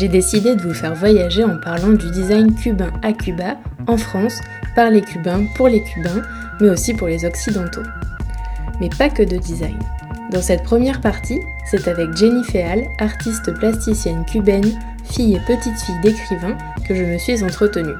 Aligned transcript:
j'ai 0.00 0.08
décidé 0.08 0.56
de 0.56 0.62
vous 0.62 0.72
faire 0.72 0.94
voyager 0.94 1.44
en 1.44 1.58
parlant 1.58 1.90
du 1.90 2.10
design 2.10 2.54
cubain 2.54 2.90
à 3.02 3.12
Cuba, 3.12 3.58
en 3.86 3.98
France, 3.98 4.40
par 4.74 4.88
les 4.88 5.02
Cubains, 5.02 5.44
pour 5.56 5.68
les 5.68 5.82
Cubains, 5.82 6.22
mais 6.58 6.70
aussi 6.70 6.94
pour 6.94 7.06
les 7.06 7.26
Occidentaux. 7.26 7.82
Mais 8.80 8.88
pas 8.88 9.10
que 9.10 9.22
de 9.22 9.36
design. 9.36 9.78
Dans 10.32 10.40
cette 10.40 10.62
première 10.62 11.02
partie, 11.02 11.38
c'est 11.70 11.86
avec 11.86 12.16
Jenny 12.16 12.42
Feal, 12.44 12.86
artiste 12.98 13.52
plasticienne 13.52 14.24
cubaine, 14.24 14.72
fille 15.04 15.34
et 15.34 15.40
petite 15.40 15.78
fille 15.78 16.00
d'écrivain, 16.02 16.56
que 16.88 16.94
je 16.94 17.04
me 17.04 17.18
suis 17.18 17.44
entretenue. 17.44 17.98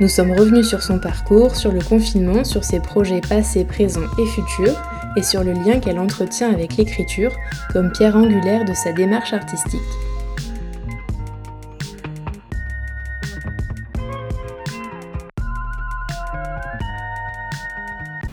Nous 0.00 0.08
sommes 0.08 0.32
revenus 0.32 0.66
sur 0.66 0.82
son 0.82 0.98
parcours, 0.98 1.54
sur 1.54 1.70
le 1.70 1.80
confinement, 1.80 2.42
sur 2.42 2.64
ses 2.64 2.80
projets 2.80 3.20
passés, 3.20 3.64
présents 3.64 4.10
et 4.18 4.26
futurs, 4.26 4.82
et 5.16 5.22
sur 5.22 5.44
le 5.44 5.52
lien 5.52 5.78
qu'elle 5.78 6.00
entretient 6.00 6.52
avec 6.52 6.76
l'écriture 6.76 7.36
comme 7.72 7.92
pierre 7.92 8.16
angulaire 8.16 8.64
de 8.64 8.74
sa 8.74 8.90
démarche 8.90 9.32
artistique. 9.32 9.80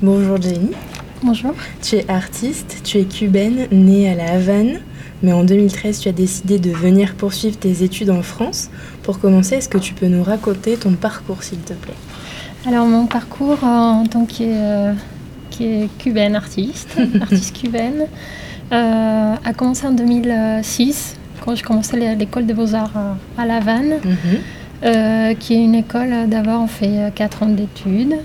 Bonjour 0.03 0.41
Jenny. 0.41 0.71
Bonjour. 1.23 1.53
Tu 1.81 1.95
es 1.95 2.09
artiste, 2.09 2.81
tu 2.83 2.97
es 2.97 3.05
cubaine, 3.05 3.67
née 3.71 4.09
à 4.09 4.15
La 4.15 4.33
Havane, 4.33 4.79
mais 5.21 5.31
en 5.31 5.43
2013 5.45 5.99
tu 6.01 6.09
as 6.09 6.11
décidé 6.11 6.59
de 6.59 6.71
venir 6.71 7.15
poursuivre 7.15 7.57
tes 7.57 7.83
études 7.83 8.09
en 8.09 8.21
France. 8.21 8.69
Pour 9.03 9.19
commencer, 9.19 9.55
est-ce 9.55 9.69
que 9.69 9.77
tu 9.77 9.93
peux 9.93 10.07
nous 10.07 10.23
raconter 10.23 10.75
ton 10.75 10.91
parcours 10.93 11.41
s'il 11.43 11.59
te 11.59 11.73
plaît? 11.73 11.93
Alors 12.67 12.85
mon 12.85 13.05
parcours 13.05 13.63
en 13.63 14.05
tant 14.05 14.25
que 14.25 14.41
euh, 14.41 14.93
cubaine 15.99 16.35
artiste, 16.35 16.97
artiste 17.21 17.55
cubaine, 17.55 18.05
euh, 18.73 19.35
a 19.43 19.53
commencé 19.53 19.87
en 19.87 19.91
2006 19.93 21.15
quand 21.45 21.55
je 21.55 21.63
commençais 21.63 22.15
l'école 22.15 22.45
des 22.45 22.53
beaux-arts 22.53 23.15
à 23.37 23.45
La 23.45 23.57
Havane, 23.57 23.99
Mhm. 24.03 24.15
euh, 24.85 25.33
qui 25.35 25.53
est 25.53 25.63
une 25.63 25.75
école 25.75 26.27
d'abord 26.27 26.61
on 26.61 26.67
fait 26.67 27.09
4 27.15 27.43
ans 27.43 27.47
d'études. 27.49 28.15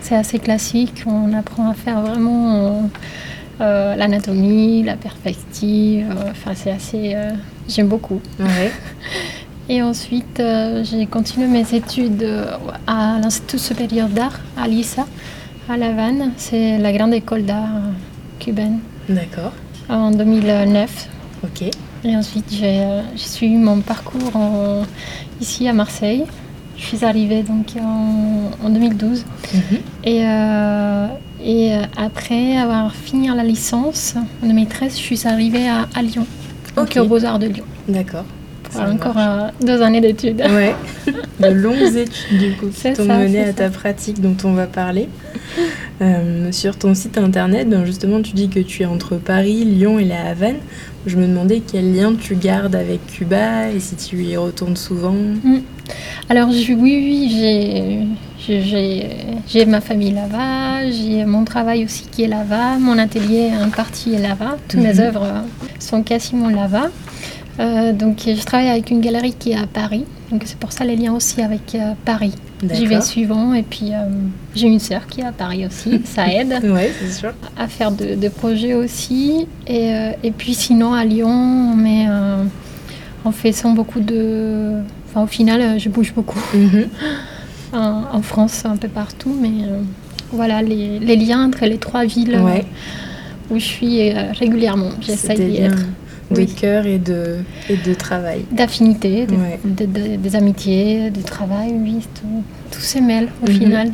C'est 0.00 0.16
assez 0.16 0.38
classique, 0.38 1.04
on 1.06 1.32
apprend 1.32 1.70
à 1.70 1.74
faire 1.74 2.00
vraiment 2.00 2.88
euh, 3.60 3.94
l'anatomie, 3.96 4.82
la 4.82 4.96
perspective, 4.96 6.06
enfin 6.30 6.52
c'est 6.54 6.70
assez... 6.70 7.12
euh, 7.14 7.32
J'aime 7.68 7.88
beaucoup. 7.88 8.20
Ouais. 8.40 8.72
Et 9.68 9.82
ensuite, 9.82 10.40
euh, 10.40 10.82
j'ai 10.82 11.06
continué 11.06 11.46
mes 11.46 11.74
études 11.74 12.26
à 12.88 13.18
l'Institut 13.22 13.58
supérieur 13.58 14.08
d'art 14.08 14.40
à 14.56 14.66
l'ISA, 14.66 15.06
à 15.68 15.76
La 15.76 15.90
Havane. 15.90 16.32
C'est 16.36 16.78
la 16.78 16.92
grande 16.92 17.14
école 17.14 17.44
d'art 17.44 17.68
cubaine, 18.40 18.80
D'accord. 19.08 19.52
en 19.88 20.10
2009. 20.10 21.08
Ok. 21.44 21.70
Et 22.02 22.16
ensuite, 22.16 22.46
j'ai 22.50 22.84
j'ai 23.14 23.28
suivi 23.28 23.54
mon 23.56 23.80
parcours 23.80 24.34
en- 24.34 24.82
ici 25.40 25.68
à 25.68 25.72
Marseille. 25.72 26.24
Je 26.80 26.86
suis 26.96 27.04
arrivée 27.04 27.42
donc 27.42 27.66
en, 27.80 28.50
en 28.64 28.70
2012. 28.70 29.24
Mhm. 29.54 29.60
Et, 30.04 30.24
euh, 30.24 31.06
et 31.44 31.74
euh, 31.74 31.82
après 31.96 32.56
avoir 32.56 32.92
fini 32.94 33.28
la 33.28 33.44
licence, 33.44 34.14
en 34.42 34.46
2013, 34.46 34.92
je 34.96 35.02
suis 35.02 35.26
arrivée 35.28 35.68
à, 35.68 35.88
à 35.94 36.02
Lyon, 36.02 36.26
donc 36.76 36.86
Ok. 36.88 36.96
aux 36.96 37.06
Beaux-Arts 37.06 37.38
de 37.38 37.46
Lyon. 37.46 37.64
D'accord. 37.88 38.24
Ça 38.70 38.88
encore 38.90 39.16
deux 39.64 39.82
années 39.82 40.00
d'études. 40.00 40.40
Ouais, 40.40 40.74
de 41.40 41.48
longues 41.54 41.96
études 41.96 42.38
du 42.38 42.52
coup 42.56 42.66
qui 42.68 42.92
t'ont 42.92 43.04
mené 43.04 43.40
à 43.44 43.52
ta 43.52 43.68
pratique 43.70 44.20
dont 44.20 44.36
on 44.44 44.52
va 44.52 44.66
parler. 44.66 45.08
Euh, 46.02 46.50
sur 46.52 46.76
ton 46.78 46.94
site 46.94 47.18
internet, 47.18 47.68
ben 47.68 47.84
justement, 47.84 48.22
tu 48.22 48.32
dis 48.32 48.48
que 48.48 48.60
tu 48.60 48.82
es 48.82 48.86
entre 48.86 49.16
Paris, 49.16 49.64
Lyon 49.64 49.98
et 49.98 50.04
la 50.04 50.28
Havane. 50.30 50.56
Je 51.06 51.16
me 51.16 51.26
demandais 51.26 51.60
quel 51.60 51.94
lien 51.94 52.14
tu 52.14 52.36
gardes 52.36 52.74
avec 52.76 53.04
Cuba 53.06 53.68
et 53.70 53.80
si 53.80 53.96
tu 53.96 54.22
y 54.22 54.36
retournes 54.36 54.76
souvent. 54.76 55.14
Alors 56.28 56.52
je- 56.52 56.72
oui, 56.72 57.28
oui, 57.28 58.06
j'ai- 58.48 59.66
ma 59.66 59.80
famille 59.80 60.12
là-bas, 60.12 60.90
j'ai 60.90 61.24
mon 61.24 61.44
travail 61.44 61.84
aussi 61.84 62.04
qui 62.10 62.22
est 62.24 62.28
là-bas, 62.28 62.78
mon 62.78 62.96
atelier 62.98 63.50
en 63.62 63.68
partie 63.70 64.14
est 64.14 64.22
là-bas, 64.22 64.56
toutes 64.68 64.80
mes 64.80 64.94
Mhm. 64.94 65.00
œuvres 65.00 65.26
sont 65.78 66.02
quasiment 66.02 66.48
là-bas. 66.48 66.88
Euh, 67.60 67.92
donc 67.92 68.22
je 68.26 68.42
travaille 68.44 68.68
avec 68.70 68.90
une 68.90 69.00
galerie 69.00 69.34
qui 69.38 69.50
est 69.52 69.56
à 69.58 69.66
Paris, 69.66 70.04
donc 70.30 70.42
c'est 70.46 70.56
pour 70.56 70.72
ça 70.72 70.84
les 70.84 70.96
liens 70.96 71.12
aussi 71.12 71.42
avec 71.42 71.74
euh, 71.74 71.92
Paris. 72.04 72.32
J'y 72.72 72.86
vais 72.86 73.00
souvent 73.02 73.52
et 73.54 73.62
puis 73.62 73.92
euh, 73.92 74.06
j'ai 74.54 74.66
une 74.66 74.78
sœur 74.80 75.06
qui 75.06 75.20
est 75.20 75.24
à 75.24 75.32
Paris 75.32 75.66
aussi, 75.66 76.00
ça 76.04 76.26
aide 76.32 76.54
c'est 77.00 77.12
sûr. 77.12 77.32
à 77.58 77.68
faire 77.68 77.90
de, 77.92 78.14
de 78.14 78.28
projets 78.28 78.74
aussi. 78.74 79.46
Et, 79.66 79.92
et 80.22 80.30
puis 80.30 80.54
sinon 80.54 80.92
à 80.94 81.04
Lyon, 81.04 81.28
on, 81.28 81.76
met, 81.76 82.06
on 83.24 83.30
fait 83.32 83.52
sans 83.52 83.72
beaucoup 83.72 84.00
de... 84.00 84.80
Enfin 85.08 85.22
au 85.22 85.26
final, 85.26 85.78
je 85.78 85.88
bouge 85.88 86.12
beaucoup 86.14 86.38
Mhm. 86.54 86.86
en, 87.74 88.02
en 88.12 88.22
France, 88.22 88.64
un 88.64 88.76
peu 88.76 88.88
partout, 88.88 89.36
mais 89.40 89.66
voilà 90.32 90.62
les, 90.62 90.98
les 90.98 91.16
liens 91.16 91.44
entre 91.46 91.64
les 91.66 91.78
trois 91.78 92.04
villes 92.04 92.38
Ouais. 92.40 92.64
où 93.50 93.58
je 93.58 93.64
suis 93.64 94.12
régulièrement. 94.12 94.90
J'essaye 95.00 95.36
C'était 95.36 95.48
d'y 95.50 95.56
être. 95.58 95.84
De 96.30 96.36
Oui. 96.36 96.46
cœur 96.46 96.86
et 96.86 96.98
de, 96.98 97.38
et 97.68 97.76
de 97.76 97.94
travail. 97.94 98.44
D'affinité, 98.52 99.26
de- 99.26 99.34
Ouais. 99.34 99.58
de- 99.64 99.86
de- 99.86 100.16
des 100.16 100.36
amitiés, 100.36 101.10
du 101.10 101.22
travail, 101.22 101.72
oui, 101.74 101.98
tout, 102.14 102.42
tout 102.70 102.80
se 102.80 102.98
mêle 102.98 103.28
au 103.42 103.50
Mhm. 103.50 103.56
final. 103.58 103.92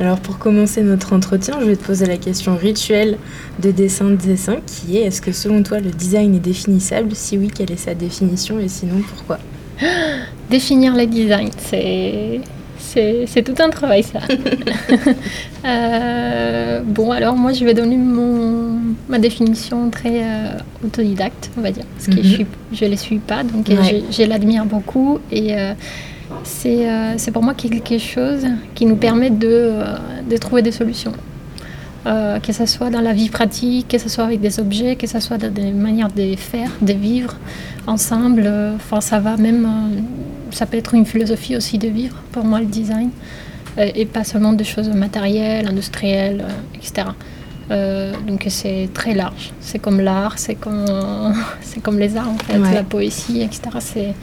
Alors 0.00 0.18
pour 0.18 0.38
commencer 0.38 0.82
notre 0.82 1.12
entretien, 1.12 1.54
je 1.60 1.66
vais 1.66 1.76
te 1.76 1.84
poser 1.84 2.06
la 2.06 2.16
question 2.16 2.56
rituelle 2.56 3.16
de 3.62 3.70
dessin 3.70 4.06
de 4.10 4.16
dessin 4.16 4.56
qui 4.66 4.96
est 4.98 5.02
est-ce 5.02 5.22
que 5.22 5.30
selon 5.32 5.62
toi 5.62 5.78
le 5.78 5.90
design 5.90 6.34
est 6.34 6.40
définissable? 6.40 7.14
Si 7.14 7.38
oui, 7.38 7.48
quelle 7.54 7.70
est 7.70 7.76
sa 7.76 7.94
définition? 7.94 8.58
Et 8.58 8.66
sinon 8.68 9.00
pourquoi? 9.08 9.38
Définir 10.50 10.94
les 10.94 11.06
designs, 11.06 11.50
c'est, 11.58 12.40
c'est, 13.26 13.42
tout 13.42 13.60
un 13.62 13.70
travail 13.70 14.02
ça. 14.02 14.20
Euh, 15.66 16.80
bon, 16.84 17.10
alors 17.10 17.36
moi 17.36 17.52
je 17.54 17.64
vais 17.64 17.72
donner 17.72 17.96
mon, 17.96 18.78
ma 19.08 19.18
définition 19.18 19.88
très 19.88 20.22
euh, 20.22 20.48
autodidacte, 20.84 21.50
on 21.56 21.62
va 21.62 21.70
dire, 21.70 21.84
parce 21.94 22.06
que 22.14 22.20
Mhm. 22.22 22.46
je 22.70 22.76
je 22.76 22.84
les 22.84 22.96
suis 22.96 23.18
pas, 23.18 23.42
donc 23.44 23.68
Ouais. 23.68 24.02
je, 24.10 24.22
je 24.22 24.28
l'admire 24.28 24.66
beaucoup 24.66 25.20
et 25.32 25.56
euh, 25.56 25.72
c'est, 26.42 27.30
pour 27.32 27.42
moi 27.42 27.54
quelque 27.54 27.96
chose 27.98 28.44
qui 28.74 28.84
nous 28.84 28.96
permet 28.96 29.30
de, 29.30 29.72
de 30.28 30.36
trouver 30.36 30.60
des 30.62 30.72
solutions. 30.72 31.12
Euh, 32.06 32.38
que 32.38 32.52
ce 32.52 32.66
soit 32.66 32.90
dans 32.90 33.00
la 33.00 33.14
vie 33.14 33.30
pratique, 33.30 33.88
que 33.88 33.96
ce 33.96 34.10
soit 34.10 34.24
avec 34.24 34.40
des 34.40 34.60
objets, 34.60 34.94
que 34.94 35.06
ce 35.06 35.20
soit 35.20 35.38
dans 35.38 35.50
des 35.50 35.72
manières 35.72 36.12
de 36.12 36.36
faire, 36.36 36.70
de 36.82 36.92
vivre 36.92 37.34
ensemble. 37.86 38.42
euh, 38.46 38.74
Enfin, 38.76 39.00
ça 39.00 39.20
va 39.20 39.38
même. 39.38 39.64
euh, 39.64 40.00
ça 40.50 40.66
peut 40.66 40.76
être 40.76 40.92
une 40.94 41.06
philosophie 41.06 41.56
aussi 41.56 41.78
de 41.78 41.88
vivre, 41.88 42.16
pour 42.30 42.44
moi, 42.44 42.60
le 42.60 42.66
design. 42.66 43.08
Euh, 43.78 43.90
et 43.94 44.04
pas 44.04 44.22
seulement 44.22 44.52
des 44.52 44.64
choses 44.64 44.88
matérielles, 44.90 45.66
industrielles, 45.66 46.44
euh, 46.46 46.76
etc. 46.76 47.08
Euh, 47.70 48.12
donc 48.28 48.44
c'est 48.48 48.90
très 48.92 49.14
large. 49.14 49.52
C'est 49.60 49.78
comme 49.78 50.00
l'art, 50.00 50.34
c'est 50.38 50.54
comme, 50.56 50.84
c'est 51.62 51.80
comme 51.82 51.98
les 51.98 52.16
arts, 52.18 52.28
en 52.28 52.36
fait, 52.38 52.58
Ouais. 52.58 52.74
la 52.74 52.82
poésie, 52.82 53.40
etc. 53.40 53.60
C'est, 53.80 54.14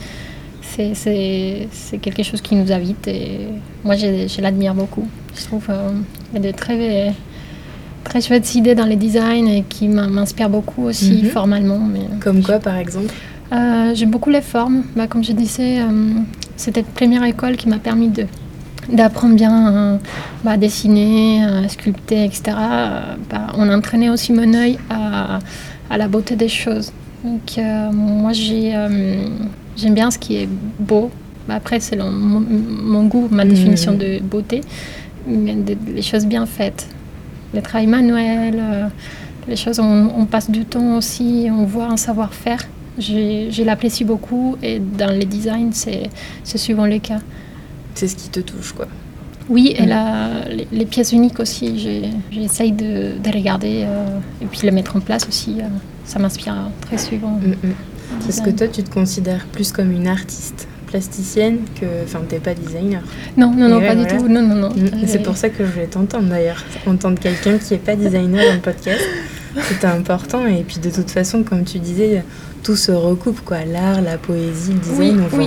c'est, 0.93 1.97
quelque 1.97 2.23
chose 2.23 2.41
qui 2.41 2.55
nous 2.55 2.71
habite 2.71 3.07
et 3.07 3.39
moi, 3.83 3.95
je, 3.95 4.27
je 4.27 4.39
l'admire 4.41 4.73
beaucoup. 4.75 5.07
Je 5.35 5.43
trouve 5.45 5.65
qu'il 5.65 6.41
y 6.41 6.47
a 6.47 6.51
de 6.51 6.55
très, 6.55 7.13
très 8.03 8.21
chouettes 8.21 8.53
idées 8.55 8.75
dans 8.75 8.85
les 8.85 8.95
designs 8.95 9.47
et 9.47 9.63
qui 9.67 9.87
m'in- 9.87 10.07
m'inspirent 10.07 10.49
beaucoup 10.49 10.83
aussi 10.85 11.21
Mhm. 11.23 11.29
formellement. 11.29 11.79
Mais, 11.79 12.01
Comme 12.19 12.41
quoi 12.41 12.59
par 12.59 12.77
exemple 12.77 13.13
euh, 13.53 13.93
J'aime 13.95 14.09
beaucoup 14.11 14.29
les 14.29 14.41
formes. 14.41 14.83
Bah, 14.95 15.07
comme 15.07 15.23
je 15.23 15.33
disais, 15.33 15.81
euh, 15.81 16.13
c'était 16.57 16.81
la 16.81 16.87
première 16.87 17.23
école 17.23 17.55
qui 17.57 17.69
m'a 17.69 17.79
permis 17.79 18.09
de 18.09 18.25
d'apprendre 18.91 19.35
bien 19.35 19.71
euh, 19.73 19.97
bah, 20.43 20.51
à 20.51 20.57
dessiner, 20.57 21.43
à 21.45 21.69
sculpter, 21.69 22.25
etc. 22.25 22.41
Euh, 22.47 22.99
bah, 23.29 23.47
on 23.55 23.69
entraînait 23.69 24.09
aussi 24.09 24.33
mon 24.33 24.53
œil 24.55 24.79
à, 24.89 25.37
à 25.89 25.97
la 25.97 26.07
beauté 26.07 26.35
des 26.35 26.49
choses. 26.49 26.91
Donc 27.23 27.57
euh, 27.59 27.91
moi 27.91 28.33
j'ai, 28.33 28.75
euh, 28.75 29.27
j'aime 29.77 29.93
bien 29.93 30.09
ce 30.09 30.17
qui 30.17 30.37
est 30.37 30.49
beau. 30.79 31.11
Bah, 31.47 31.55
après 31.55 31.79
c'est 31.79 31.95
mon, 31.95 32.09
mon 32.11 33.03
goût, 33.05 33.27
ma 33.29 33.43
Mhm. 33.45 33.51
définition 33.51 33.93
de 33.93 34.19
beauté, 34.19 34.61
mais 35.27 35.55
les 35.93 36.01
choses 36.01 36.25
bien 36.25 36.45
faites. 36.47 36.87
Le 37.53 37.61
travail 37.61 37.87
manuel, 37.87 38.55
euh, 38.59 38.87
les 39.47 39.55
choses, 39.55 39.79
on, 39.79 40.11
on 40.15 40.25
passe 40.25 40.49
du 40.49 40.65
temps 40.65 40.97
aussi, 40.97 41.49
on 41.51 41.65
voit 41.65 41.87
un 41.87 41.97
savoir-faire 41.97 42.65
je 42.97 43.63
l'apprécie 43.63 44.03
beaucoup 44.03 44.57
et 44.61 44.79
dans 44.79 45.11
les 45.11 45.25
designs, 45.25 45.71
c'est 45.71 46.57
souvent 46.57 46.85
le 46.85 46.99
cas. 46.99 47.19
C'est 47.93 48.07
ce 48.07 48.15
qui 48.15 48.29
te 48.29 48.39
touche, 48.39 48.73
quoi. 48.73 48.87
Oui, 49.49 49.73
et 49.77 49.85
la, 49.85 50.45
les, 50.71 50.85
pièces 50.85 51.11
uniques 51.11 51.39
aussi, 51.39 51.77
j'essaye 52.31 52.71
de, 52.71 53.17
de, 53.21 53.31
regarder 53.33 53.83
euh, 53.85 54.19
et 54.41 54.45
puis 54.45 54.61
les 54.63 54.71
mettre 54.71 54.95
en 54.95 55.01
place 55.01 55.27
aussi. 55.27 55.57
Euh, 55.59 55.63
ça 56.05 56.19
m'inspire 56.19 56.55
très 56.79 56.97
souvent. 56.97 57.31
Mm, 57.31 57.67
mm. 57.67 58.29
Est-ce 58.29 58.41
que 58.41 58.49
toi, 58.51 58.67
tu 58.67 58.83
te 58.83 58.89
considères 58.89 59.45
plus 59.47 59.71
comme 59.73 59.91
une 59.91 60.07
artiste? 60.07 60.67
Plasticienne 60.91 61.59
que. 61.79 61.85
Enfin, 62.03 62.21
t'es 62.27 62.39
pas 62.39 62.53
designer. 62.53 63.01
Non, 63.37 63.51
non, 63.51 63.69
non, 63.69 63.81
pas 63.81 63.95
du 63.95 64.05
tout. 64.05 64.27
Non, 64.27 64.41
non, 64.41 64.55
non. 64.55 64.69
Mm, 64.69 65.07
c'est 65.07 65.23
pour 65.23 65.37
ça 65.37 65.49
que 65.49 65.65
je 65.65 65.71
voulais 65.71 65.87
t'entendre 65.87 66.27
d'ailleurs. 66.27 66.63
Entendre 66.85 67.19
quelqu'un 67.19 67.57
qui 67.57 67.73
n'est 67.73 67.79
pas 67.79 67.95
designer 67.95 68.45
dans 68.45 68.53
le 68.53 68.61
podcast, 68.61 69.03
c'était 69.63 69.87
important. 69.87 70.45
Et 70.45 70.63
puis 70.63 70.79
de 70.79 70.89
toute 70.89 71.09
façon, 71.09 71.43
comme 71.43 71.63
tu 71.63 71.79
disais, 71.79 72.23
tout 72.63 72.75
se 72.75 72.91
recoupe, 72.91 73.41
quoi. 73.41 73.65
L'art, 73.65 74.01
la 74.01 74.17
poésie, 74.17 74.73
le 74.73 74.79
design, 74.79 75.21
on, 75.21 75.37
va, 75.37 75.43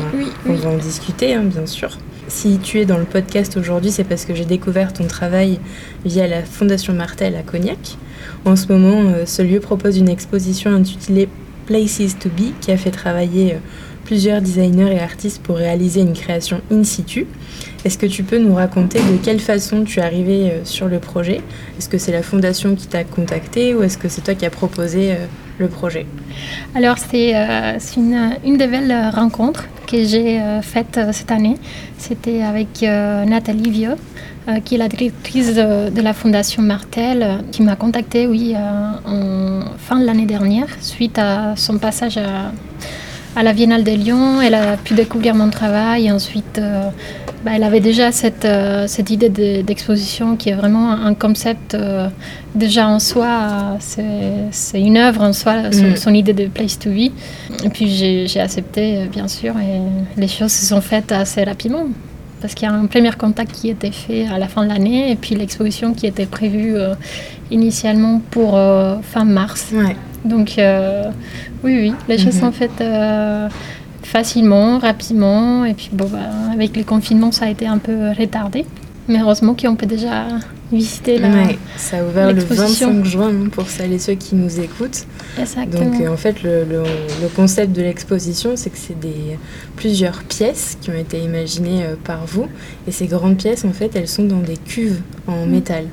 on 0.49 0.55
va 0.55 0.69
en 0.71 0.79
discuter, 0.79 1.35
hein, 1.35 1.45
bien 1.45 1.67
sûr. 1.67 1.99
Si 2.27 2.59
tu 2.59 2.81
es 2.81 2.87
dans 2.87 2.99
le 2.99 3.05
podcast 3.05 3.57
aujourd'hui, 3.57 3.91
c'est 3.91 4.05
parce 4.05 4.25
que 4.25 4.35
j'ai 4.35 4.47
découvert 4.47 4.93
ton 4.93 5.07
travail 5.07 5.61
via 6.05 6.27
la 6.27 6.43
Fondation 6.43 6.95
Martel 6.95 7.37
à 7.37 7.43
Cognac. 7.43 7.99
En 8.47 8.57
ce 8.57 8.73
moment, 8.73 9.11
euh, 9.11 9.27
ce 9.27 9.43
lieu 9.43 9.61
propose 9.61 9.99
une 9.99 10.09
exposition 10.09 10.75
intitulée 10.75 11.29
Places 11.67 12.19
to 12.19 12.29
Be 12.29 12.53
qui 12.61 12.73
a 12.73 12.77
fait 12.77 12.91
travailler 12.91 13.55
euh, 13.55 13.59
plusieurs 14.05 14.41
designers 14.41 14.95
et 14.95 15.01
artistes 15.01 15.43
pour 15.43 15.57
réaliser 15.57 16.01
une 16.01 16.13
création 16.13 16.61
in 16.71 16.85
situ. 16.85 17.27
Est-ce 17.85 17.99
que 17.99 18.07
tu 18.07 18.23
peux 18.23 18.39
nous 18.39 18.55
raconter 18.55 18.99
de 18.99 19.17
quelle 19.23 19.41
façon 19.41 19.85
tu 19.85 20.01
es 20.01 20.03
arrivé 20.03 20.51
euh, 20.51 20.65
sur 20.65 20.89
le 20.89 20.99
projet? 20.99 21.41
Est-ce 21.79 21.89
que 21.89 21.99
c'est 21.99 22.13
la 22.13 22.23
fondation 22.23 22.75
qui 22.75 22.87
t'a 22.87 23.05
contacté 23.05 23.75
ou 23.75 23.83
est-ce 23.83 23.99
que 23.99 24.09
c'est 24.09 24.23
toi 24.23 24.35
qui 24.35 24.47
as 24.47 24.51
proposé 24.51 25.15
le 25.59 25.69
projet? 25.69 26.07
Alors, 26.75 26.97
c'est 26.99 27.33
une, 27.97 28.37
une, 28.45 28.57
des 28.57 28.67
belles 28.67 29.11
rencontres 29.15 29.65
que 29.87 30.05
j'ai 30.05 30.41
faites 30.63 30.99
cette 31.13 31.31
année. 31.31 31.57
C'était 31.99 32.43
avec 32.43 32.83
Nathalie 32.83 33.71
Vieux, 33.71 33.97
qui 34.65 34.77
est 34.77 34.79
la 34.79 34.89
directrice 34.89 35.55
de, 35.55 36.01
la 36.01 36.15
Fondation 36.15 36.63
Martel, 36.63 37.45
qui 37.53 37.63
m'a 37.63 37.77
contactée, 37.77 38.27
oui, 38.27 38.55
en 38.57 39.61
fin 39.79 39.99
de 40.01 40.05
l'année 40.05 40.27
dernière, 40.27 40.69
suite 40.81 41.19
à 41.19 41.55
son 41.57 41.79
passage 41.79 42.17
à, 42.17 42.53
à, 43.37 43.43
la 43.43 43.53
Biennale 43.53 43.85
de 43.85 43.93
Lyon. 43.93 44.41
Elle 44.41 44.55
a 44.55 44.77
pu 44.77 44.95
découvrir 44.95 45.35
mon 45.35 45.51
travail 45.51 46.07
et 46.07 46.13
ensuite, 46.13 46.59
euh, 46.59 46.89
bah, 47.45 47.53
elle 47.55 47.63
avait 47.63 47.81
déjà 47.81 48.13
cette, 48.13 48.45
euh, 48.45 48.87
cette 48.87 49.11
idée 49.11 49.29
d'exposition 49.63 50.37
qui 50.37 50.51
est 50.51 50.55
vraiment 50.55 50.93
un 50.93 51.15
concept 51.15 51.75
euh, 51.75 52.09
déjà 52.55 52.89
en 52.89 52.99
soi, 52.99 53.79
c'est 53.81 54.81
une 54.81 54.97
œuvre 54.97 55.23
en 55.23 55.33
soi, 55.33 55.69
mm. 55.71 55.97
son, 55.97 56.15
idée 56.15 56.33
de 56.33 56.47
place 56.47 56.79
to 56.79 56.91
be. 56.91 57.11
Et 57.65 57.69
puis 57.73 57.89
j'ai 57.89 58.41
accepté, 58.41 59.07
bien 59.11 59.29
sûr, 59.29 59.55
et 59.59 59.81
les 60.21 60.29
choses 60.29 60.53
se 60.53 60.67
sont 60.67 60.81
faites 60.81 61.13
assez 61.13 61.45
rapidement 61.45 61.87
parce 62.41 62.55
qu'il 62.55 62.69
y 62.69 62.71
a 62.71 62.75
un 62.75 62.87
premier 62.87 63.11
contact 63.13 63.53
qui 63.53 63.71
était 63.71 63.91
fait 63.91 64.27
à 64.27 64.39
la 64.39 64.49
fin 64.49 64.65
de 64.65 64.69
l'année 64.69 65.11
et 65.11 65.17
puis 65.17 65.35
l'exposition 65.35 65.95
qui 65.95 66.07
était 66.07 66.27
prévue 66.27 66.77
initialement 67.51 68.21
pour 68.31 68.61
fin 69.03 69.25
mars. 69.25 69.73
Donc 70.25 70.59
euh, 70.59 71.11
oui, 71.63 71.79
oui, 71.81 71.93
les 72.09 72.19
choses 72.19 72.35
mhm. 72.37 72.41
sont 72.41 72.53
faites 72.53 72.81
euh, 72.81 73.49
facilement, 74.03 74.79
rapidement. 74.79 75.65
Et 75.65 75.75
puis 75.75 75.91
bon, 75.93 76.07
bah, 76.07 76.19
avec 76.53 76.75
les 76.77 76.85
confinements, 76.85 77.33
ça 77.33 77.47
a 77.47 77.51
été 77.51 77.67
un 77.67 77.79
peu 77.79 78.11
retardé. 78.19 78.65
Mais 79.07 79.21
heureusement 79.21 79.55
qu'on 79.55 79.77
peut 79.77 79.85
déjà 79.85 80.29
visiter 80.73 81.19
la 81.19 81.29
ouais, 81.29 81.59
ça 81.77 81.99
a 81.99 82.03
ouvert 82.03 82.33
le 82.33 82.41
25 82.41 83.05
juin 83.05 83.33
pour 83.53 83.69
celles 83.69 83.93
et 83.93 83.99
ceux 83.99 84.15
qui 84.15 84.35
nous 84.35 84.61
écoutent. 84.61 85.05
Exactement. 85.39 85.85
Donc 85.85 86.01
euh, 86.01 86.09
en 86.09 86.17
fait, 86.17 86.43
le, 86.43 86.65
le, 86.65 87.29
concept 87.37 87.77
de 87.77 87.83
l'exposition, 87.83 88.53
c'est 88.57 88.71
que 88.71 88.79
c'est 88.79 88.99
des 88.99 89.37
plusieurs 89.77 90.23
pièces 90.23 90.79
qui 90.81 90.89
ont 90.89 90.97
été 90.97 91.19
imaginées 91.19 91.85
par 92.03 92.25
vous. 92.25 92.47
Et 92.89 92.93
ces 92.93 93.07
grandes 93.07 93.37
pièces, 93.37 93.67
en 93.67 93.75
fait, 93.75 93.95
elles 93.95 94.09
sont 94.09 94.25
dans 94.25 94.41
des 94.41 94.57
cuves 94.57 95.03
en 95.27 95.45
mm. 95.45 95.51
métal. 95.51 95.85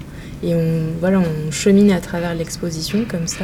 Et 0.42 0.56
on, 0.56 0.83
voilà, 1.01 1.19
on 1.19 1.51
chemine 1.51 1.92
à 1.92 2.00
travers 2.00 2.33
l'exposition 2.33 3.00
comme 3.07 3.28
ça 3.28 3.44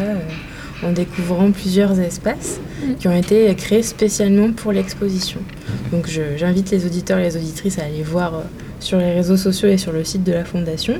en 0.83 0.91
découvrant 0.91 1.51
plusieurs 1.51 1.99
espaces 1.99 2.59
mm. 2.59 2.95
qui 2.95 3.07
ont 3.07 3.15
été 3.15 3.53
créés 3.55 3.83
spécialement 3.83 4.51
pour 4.51 4.71
l'exposition. 4.71 5.39
Donc 5.91 6.07
j'invite 6.37 6.71
les 6.71 6.85
auditeurs 6.85 7.19
et 7.19 7.23
les 7.23 7.37
auditrices 7.37 7.79
à 7.79 7.85
aller 7.85 8.03
voir 8.03 8.35
euh, 8.35 8.41
sur 8.79 8.97
les 8.97 9.13
réseaux 9.13 9.37
sociaux 9.37 9.69
et 9.69 9.77
sur 9.77 9.91
le 9.91 10.03
site 10.03 10.23
de 10.23 10.33
la 10.33 10.45
Fondation. 10.45 10.95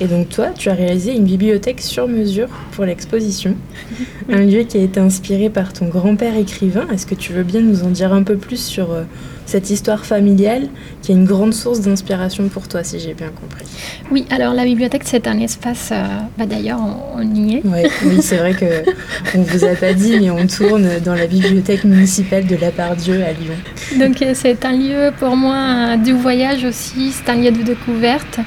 Et 0.00 0.06
donc 0.06 0.28
toi, 0.30 0.48
tu 0.56 0.68
as 0.68 0.74
réalisé 0.74 1.14
une 1.14 1.24
bibliothèque 1.24 1.80
sur 1.80 2.08
mesure 2.08 2.48
pour 2.72 2.84
l'exposition, 2.84 3.56
un 4.28 4.40
lieu 4.40 4.64
qui 4.64 4.78
a 4.78 4.80
été 4.80 4.98
inspiré 4.98 5.50
par 5.50 5.72
ton 5.72 5.86
grand-père 5.88 6.36
écrivain. 6.36 6.86
Est-ce 6.92 7.06
que 7.06 7.14
tu 7.14 7.32
veux 7.32 7.44
bien 7.44 7.60
nous 7.60 7.84
en 7.84 7.90
dire 7.90 8.12
un 8.12 8.22
peu 8.22 8.36
plus 8.36 8.60
sur 8.60 8.92
euh, 8.92 9.04
cette 9.52 9.68
histoire 9.68 10.06
familiale 10.06 10.68
qui 11.02 11.12
est 11.12 11.14
une 11.14 11.26
grande 11.26 11.52
source 11.52 11.80
d'inspiration 11.82 12.48
pour 12.48 12.68
toi, 12.68 12.82
si 12.82 12.98
j'ai 12.98 13.12
bien 13.12 13.28
compris. 13.28 13.66
Oui, 14.10 14.24
alors 14.30 14.54
la 14.54 14.64
bibliothèque, 14.64 15.02
c'est 15.04 15.26
un 15.26 15.38
espace, 15.40 15.90
euh, 15.92 16.06
bah, 16.38 16.46
d'ailleurs, 16.46 16.80
on, 17.14 17.22
y 17.22 17.56
est. 17.56 17.62
oui, 18.06 18.22
c'est 18.22 18.38
vrai 18.38 18.54
qu'on 18.54 19.40
ne 19.40 19.44
vous 19.44 19.64
a 19.64 19.74
pas 19.74 19.92
dit, 19.92 20.18
mais 20.18 20.30
on 20.30 20.46
tourne 20.46 20.88
dans 21.04 21.14
la 21.14 21.26
bibliothèque 21.26 21.84
municipale 21.84 22.46
de 22.46 22.56
La 22.56 22.70
Pardieu 22.70 23.22
à 23.22 23.32
Lyon. 23.32 23.58
Donc 24.00 24.22
euh, 24.22 24.32
c'est 24.34 24.64
un 24.64 24.72
lieu 24.72 25.10
pour 25.18 25.36
moi 25.36 25.98
du 25.98 26.12
voyage 26.12 26.64
aussi, 26.64 27.12
c'est 27.12 27.30
un 27.30 27.36
lieu 27.36 27.50
de 27.50 27.62
découverte. 27.62 28.38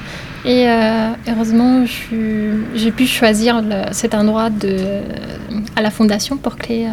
Et 0.44 0.68
euh, 0.68 1.10
heureusement, 1.28 1.84
j'ai 2.74 2.90
pu 2.90 3.06
choisir 3.06 3.62
cet 3.92 4.12
endroit 4.12 4.50
de, 4.50 4.76
à 5.76 5.82
la 5.82 5.90
fondation 5.92 6.36
pour 6.36 6.56
créer 6.56 6.88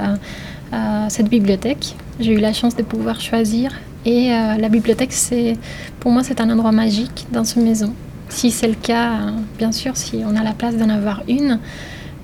cette 1.10 1.30
bibliothèque. 1.30 1.96
J'ai 2.20 2.34
eu 2.34 2.40
la 2.40 2.54
chance 2.54 2.76
de 2.76 2.84
pouvoir 2.84 3.20
choisir 3.20 3.72
et 4.06 4.34
euh, 4.34 4.58
la 4.58 4.70
bibliothèque, 4.70 5.14
c'est, 5.14 5.58
pour 6.00 6.12
moi, 6.12 6.24
c'est 6.24 6.42
un 6.42 6.50
endroit 6.50 6.72
magique 6.72 7.28
dans 7.32 7.44
une 7.44 7.64
maison. 7.64 7.94
Si 8.30 8.52
c'est 8.52 8.68
le 8.68 8.76
cas, 8.76 9.34
bien 9.58 9.72
sûr, 9.72 9.96
si 9.96 10.22
on 10.26 10.36
a 10.36 10.44
la 10.44 10.54
place 10.54 10.76
d'en 10.76 10.90
avoir 10.90 11.24
une, 11.28 11.60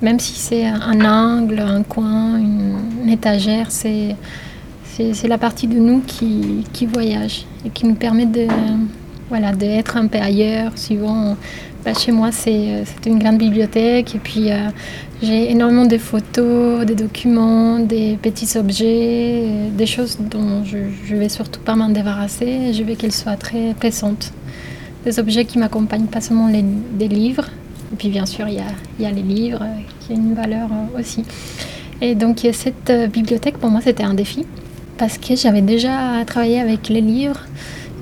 même 0.02 0.18
si 0.18 0.34
c'est 0.34 0.66
un 0.66 1.04
angle, 1.04 1.60
un 1.60 1.82
coin, 1.82 2.38
une, 2.38 3.08
étagère, 3.08 3.70
c'est, 3.70 4.16
c'est, 4.84 5.28
la 5.28 5.38
partie 5.38 5.66
de 5.66 5.78
nous 5.78 6.00
qui, 6.06 6.64
qui, 6.72 6.86
voyage 6.86 7.44
et 7.64 7.70
qui 7.70 7.86
nous 7.86 7.94
permet 7.94 8.26
de, 8.26 8.46
voilà, 9.28 9.52
d'être 9.52 9.96
un 9.96 10.06
peu 10.06 10.18
ailleurs, 10.18 10.72
bah, 11.84 11.94
chez 11.94 12.12
moi, 12.12 12.30
c'est 12.30 12.84
une 13.06 13.18
grande 13.18 13.38
bibliothèque 13.38 14.14
et 14.14 14.18
puis 14.18 14.50
euh, 14.50 14.68
j'ai 15.22 15.50
énormément 15.50 15.86
de 15.86 15.98
photos, 15.98 16.84
des 16.86 16.94
documents, 16.94 17.78
des 17.78 18.16
petits 18.20 18.56
objets, 18.56 19.44
des 19.72 19.86
choses 19.86 20.18
dont 20.18 20.64
je, 20.64 20.78
je 21.04 21.16
vais 21.16 21.28
surtout 21.28 21.60
pas 21.60 21.74
m'en 21.76 21.88
débarrasser. 21.88 22.72
Je 22.72 22.82
veux 22.82 22.94
qu'elles 22.94 23.12
soient 23.12 23.36
très 23.36 23.74
présentes. 23.74 24.32
Des 25.04 25.18
objets 25.18 25.44
qui 25.44 25.58
m'accompagnent, 25.58 26.06
pas 26.06 26.20
seulement 26.20 26.48
les, 26.48 26.62
des 26.62 27.08
livres. 27.08 27.46
Et 27.92 27.96
puis 27.96 28.08
bien 28.08 28.26
sûr, 28.26 28.46
il 28.48 28.54
y 28.54 29.04
a, 29.04 29.10
les 29.10 29.22
livres 29.22 29.62
euh, 29.62 29.80
qui 30.00 30.12
ont 30.12 30.16
une 30.16 30.34
valeur 30.34 30.68
euh, 30.70 31.00
aussi. 31.00 31.24
Et 32.00 32.14
donc 32.14 32.46
cette 32.52 32.92
bibliothèque, 33.12 33.58
pour 33.58 33.70
moi, 33.70 33.80
c'était 33.82 34.04
un 34.04 34.14
défi 34.14 34.46
parce 34.96 35.16
que 35.16 35.34
j'avais 35.34 35.62
déjà 35.62 36.24
travaillé 36.26 36.60
avec 36.60 36.90
les 36.90 37.00
livres 37.00 37.40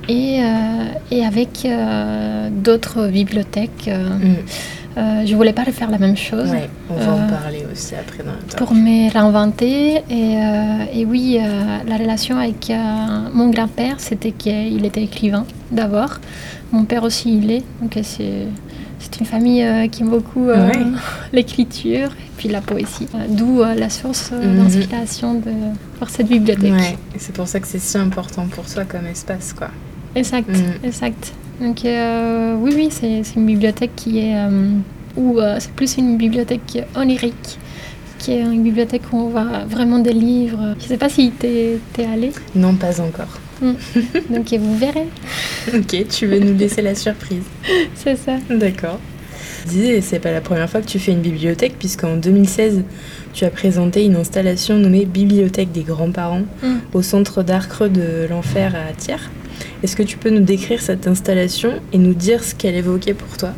et, 0.09 0.41
euh, 0.43 1.25
avec 1.25 1.65
euh, 1.65 2.49
d'autres 2.51 3.09
bibliothèques. 3.09 3.87
Euh, 3.89 4.09
mm. 4.09 4.37
Euh, 4.99 5.25
je 5.25 5.35
voulais 5.35 5.53
pas 5.53 5.65
refaire 5.65 5.91
la 5.91 5.99
même 5.99 6.17
chose. 6.17 6.51
on 6.91 6.95
va 6.95 7.13
en 7.13 7.29
parler 7.29 7.65
aussi 7.71 7.95
après 7.95 8.23
dans 8.23 8.57
Pour 8.57 8.75
me 8.75 9.11
réinventer. 9.13 10.03
Et, 10.11 11.01
et 11.01 11.05
oui, 11.05 11.39
la 11.87 11.97
relation 11.97 12.37
avec 12.39 12.73
mon 13.33 13.51
grand-père, 13.51 13.97
c'était 13.99 14.33
qu'il 14.33 14.85
était 14.85 15.03
écrivain 15.03 15.45
d'abord. 15.71 16.19
Mon 16.73 16.85
père 16.85 17.05
aussi, 17.05 17.39
il 17.39 17.51
est. 17.51 17.65
Donc 17.81 17.99
c'est, 18.03 18.47
c'est 18.99 19.21
une 19.21 19.27
famille 19.27 19.65
qui 19.91 20.03
aime 20.03 20.11
beaucoup 20.11 20.49
l'écriture 21.33 22.09
et 22.09 22.31
puis 22.37 22.49
la 22.49 22.61
poésie. 22.61 23.07
D'où 23.29 23.63
la 23.63 23.91
source 23.91 24.33
mm-hmm. 24.33 24.57
d'inspiration 24.57 25.35
de, 25.35 25.53
pour 25.99 26.11
cette 26.11 26.29
bibliothèque. 26.29 26.99
c'est 27.17 27.35
pour 27.35 27.47
ça 27.47 27.61
que 27.61 27.67
c'est 27.67 27.81
si 27.81 27.97
important 27.99 28.47
pour 28.47 28.67
toi 28.67 28.85
comme 28.85 29.07
espace. 29.07 29.53
quoi. 29.53 29.69
Exact, 30.15 30.49
mm. 30.49 30.85
exact. 30.85 31.33
Donc 31.61 31.85
euh, 31.85 32.55
oui, 32.59 32.73
oui, 32.75 32.89
c'est 32.91 33.23
une 33.37 33.47
bibliothèque 33.47 33.93
qui 33.97 34.21
est... 34.21 34.37
Euh, 34.37 34.71
ou 35.17 35.41
euh, 35.41 35.57
c'est 35.59 35.73
plus 35.73 35.97
une 35.97 36.17
bibliothèque 36.17 36.85
onirique, 36.95 37.59
qui 38.19 38.33
est 38.33 38.41
une 38.41 38.63
bibliothèque 38.63 39.03
où 39.13 39.17
on 39.17 39.29
voit 39.29 39.65
vraiment 39.69 39.99
des 39.99 40.13
livres. 40.13 40.75
Je 40.79 40.85
ne 40.85 40.89
sais 40.89 40.97
pas 40.97 41.09
si 41.09 41.33
tu 41.39 41.47
es, 41.47 41.81
allé. 42.13 42.31
Non, 42.55 42.75
pas 42.75 43.01
encore. 43.01 43.41
Mm. 43.61 43.73
Donc 44.31 44.53
vous 44.53 44.79
verrez. 44.79 45.09
ok, 45.75 46.09
tu 46.09 46.27
veux 46.27 46.39
nous 46.39 46.57
laisser 46.57 46.83
la 46.83 46.95
surprise. 46.95 47.43
C'est 47.95 48.17
ça. 48.17 48.37
D'accord. 48.49 49.01
Disais, 49.67 50.01
c'est 50.01 50.21
pas 50.21 50.31
la 50.31 50.41
première 50.41 50.71
fois 50.71 50.81
que 50.81 50.87
tu 50.87 50.99
fais 50.99 51.13
une 51.13 51.21
bibliothèque, 51.21 51.75
puisqu'en 51.79 52.17
2016, 52.17 52.85
tu 53.35 53.45
as 53.45 53.51
présenté 53.51 54.05
une 54.05 54.17
installation 54.17 54.77
nommée 54.77 55.05
Bibliothèque 55.05 55.73
des 55.73 55.83
grands-parents 55.83 56.45
mm. 56.63 56.77
au 56.95 57.03
Centre 57.03 57.43
d'art 57.43 57.69
creux 57.69 57.89
de 57.89 58.27
l'Enfer 58.31 58.75
à 58.75 58.93
Thiers. 58.95 59.17
Est-ce 59.83 59.95
que 59.95 60.03
tu 60.03 60.17
peux 60.17 60.31
nous 60.31 60.41
décrire 60.41 60.81
cette 60.81 61.07
installation 61.07 61.71
et 61.93 61.99
nous 61.99 62.15
dire 62.15 62.43
ce 62.43 62.55
qu'elle 62.55 62.75
évoquait 62.75 63.15
pour 63.15 63.37
toi? 63.37 63.51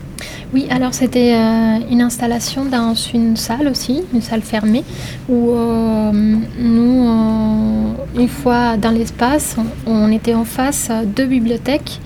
Oui, 0.53 0.67
alors 0.69 0.93
c'était 0.93 1.33
euh, 1.35 1.79
une 1.91 2.03
installation 2.03 2.65
dans 2.67 2.95
une 2.95 3.37
salle 3.37 3.69
aussi, 3.69 4.03
une 4.13 4.21
salle 4.21 4.43
fermée, 4.43 4.85
où 5.29 5.53
euh, 5.53 6.13
nous, 6.13 7.09
euh, 7.09 8.21
une 8.21 8.29
fois 8.29 8.77
dans 8.77 8.91
l'espace, 8.91 9.57
on 9.87 10.11
était 10.13 10.35
en 10.35 10.45
face 10.45 10.91
de 11.17 11.25
bibliothèques. 11.25 12.01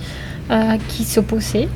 qui 0.88 1.04
s'opposaient, 1.04 1.68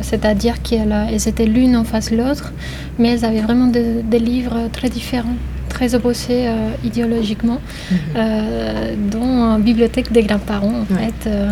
c'est-à-dire 0.00 0.62
qu'elles 0.62 1.28
étaient 1.28 1.44
l'une 1.44 1.76
en 1.76 1.84
face 1.84 2.10
de 2.10 2.16
l'autre, 2.16 2.54
mais 2.98 3.10
elles 3.10 3.26
avaient 3.26 3.42
vraiment 3.42 3.66
des 3.66 4.18
livres 4.18 4.70
très 4.72 4.88
différents 4.88 5.36
très 5.76 5.94
opposés 5.94 6.48
euh, 6.48 6.70
idéologiquement, 6.82 7.60
mhm. 7.60 7.98
euh, 8.16 8.94
dont 9.12 9.58
Bibliothèque 9.58 10.10
des 10.10 10.22
grands-parents, 10.22 10.80
en 10.84 10.86
fait. 10.86 11.20
Euh, 11.26 11.50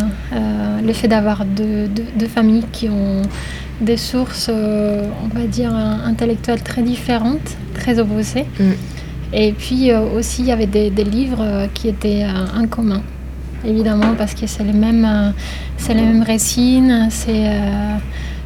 le 0.83 0.93
fait 0.93 1.07
d'avoir 1.07 1.45
deux, 1.45 1.87
familles 2.37 2.65
qui 2.71 2.89
ont 2.89 3.21
des 3.81 3.97
sources, 3.97 4.49
on 4.49 5.29
va 5.37 5.45
dire, 5.45 5.73
intellectuelles 6.11 6.63
très 6.71 6.81
différentes, 6.81 7.49
très 7.79 7.99
opposées. 7.99 8.45
Mm. 8.59 8.63
Et 9.33 9.51
puis 9.51 9.93
aussi, 10.17 10.41
il 10.41 10.47
y 10.47 10.51
avait 10.51 10.71
des, 10.99 11.03
livres 11.17 11.45
qui 11.75 11.87
étaient 11.89 12.25
en 12.61 12.65
commun 12.67 13.01
évidemment, 13.67 14.13
parce 14.15 14.33
que 14.35 14.45
c'est 14.45 14.63
les 14.63 14.79
mêmes, 14.85 15.33
c'est 15.77 15.95
les 15.95 16.05
mêmes 16.09 16.23
racines, 16.23 17.07
c'est, 17.09 17.49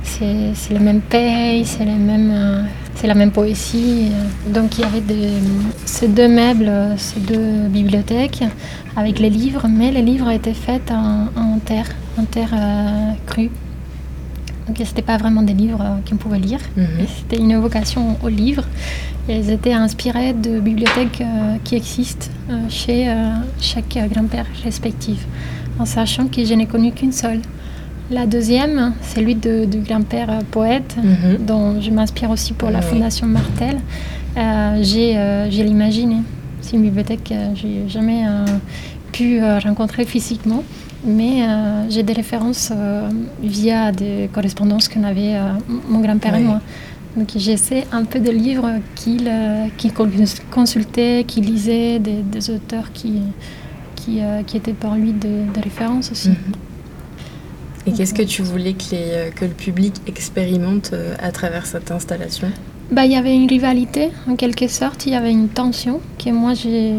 c'est, 0.04 0.74
les 0.78 0.84
mêmes 0.88 1.02
pays, 1.02 1.66
c'est 1.66 1.86
les 1.86 2.02
mêmes, 2.10 2.68
c'est 3.00 3.08
la 3.08 3.16
même 3.16 3.32
poésie. 3.32 4.12
Donc 4.48 4.78
il 4.78 4.82
y 4.82 4.84
avait 4.84 5.02
ces 5.86 6.08
deux 6.08 6.28
meubles, 6.28 6.72
ces 6.98 7.20
deux 7.20 7.68
bibliothèques 7.70 8.44
avec 8.96 9.20
les 9.20 9.30
livres, 9.30 9.68
mais 9.70 9.92
les 9.92 10.02
livres 10.02 10.30
étaient 10.30 10.54
faits 10.54 10.92
en, 10.92 11.60
terre, 11.60 11.88
en 12.18 12.26
terre 12.26 12.54
euh, 12.54 13.12
crue. 13.26 13.52
Donc 14.68 14.78
ce 14.78 14.84
n'étaient 14.84 15.02
pas 15.02 15.18
vraiment 15.18 15.42
des 15.42 15.54
livres 15.54 15.82
euh, 15.82 16.10
qu'on 16.10 16.18
pouvait 16.18 16.40
lire. 16.40 16.60
Mhm. 16.76 16.88
C'était 17.18 17.42
une 17.42 17.52
évocation 17.52 18.18
aux 18.22 18.30
livres. 18.30 18.66
Et 19.30 19.38
ils 19.38 19.50
étaient 19.52 19.74
inspirés 19.74 20.34
de 20.34 20.60
bibliothèques 20.60 21.22
euh, 21.22 21.58
qui 21.64 21.76
existent 21.76 22.28
chez 22.68 23.14
chaque 23.62 23.98
grand-père 24.12 24.48
respectif, 24.64 25.20
en 25.78 25.86
sachant 25.86 26.26
que 26.28 26.44
je 26.44 26.54
n'ai 26.56 26.66
connu 26.66 26.92
qu'une 26.92 27.12
seule. 27.12 27.42
La 28.12 28.26
deuxième, 28.26 28.94
c'est 29.04 29.22
lui 29.22 29.36
de, 29.36 29.66
du 29.66 29.80
grand-père 29.80 30.32
euh, 30.32 30.40
poète, 30.50 30.96
mhm. 30.98 31.46
dont 31.46 31.80
je 31.80 31.92
m'inspire 31.92 32.32
aussi 32.32 32.54
pour 32.54 32.72
la 32.72 32.82
Fondation 32.82 33.28
Martel. 33.28 33.78
Euh, 34.36 34.84
euh, 34.84 35.48
j'ai 35.52 35.64
l'imaginé. 35.64 36.18
C'est 36.62 36.76
une 36.76 36.82
bibliothèque 36.82 37.26
que 37.26 37.36
j'ai 37.56 37.88
jamais 37.88 38.24
pu 39.12 39.42
rencontrer 39.64 40.06
physiquement, 40.06 40.64
mais 41.06 41.42
j'ai 41.90 42.04
des 42.04 42.14
références 42.14 42.72
via 43.42 43.92
des 43.92 44.30
correspondances 44.32 44.90
qu'on 44.90 45.04
avait 45.04 45.36
mon 45.88 46.02
grand-père 46.02 46.36
et 46.36 46.42
moi. 46.42 46.60
Donc 47.16 47.30
j'essaie 47.38 47.86
un 47.94 48.04
peu 48.04 48.20
de 48.20 48.30
livres 48.30 48.70
qu'il 48.96 49.32
consultait, 50.52 51.24
qu'il 51.26 51.46
lisait, 51.46 51.98
des, 51.98 52.50
auteurs 52.52 52.92
qui, 52.92 53.22
qui, 53.96 54.20
étaient 54.54 54.74
pour 54.74 54.94
lui 54.96 55.14
des 55.14 55.46
de 55.56 55.62
références 55.64 56.12
aussi. 56.12 56.30
Mhm. 56.30 56.69
Et 57.86 57.92
qu'est-ce 57.92 58.14
que 58.14 58.24
tu 58.24 58.42
voulais 58.42 58.74
que, 58.74 58.94
euh, 58.94 59.30
que 59.32 59.46
le 59.46 59.52
public 59.52 59.94
expérimente 60.08 60.92
euh, 60.94 61.16
à 61.20 61.32
travers 61.32 61.66
cette 61.66 61.92
installation? 61.92 62.50
Bah, 62.92 63.06
Il 63.06 63.12
y 63.12 63.16
avait 63.16 63.36
une 63.36 63.48
rivalité, 63.48 64.12
en 64.28 64.36
quelque 64.36 64.68
sorte, 64.68 65.06
il 65.06 65.14
y 65.14 65.16
avait 65.16 65.32
une 65.32 65.50
tension 65.50 66.02
que 66.24 66.30
moi, 66.30 66.54
j'ai, 66.54 66.94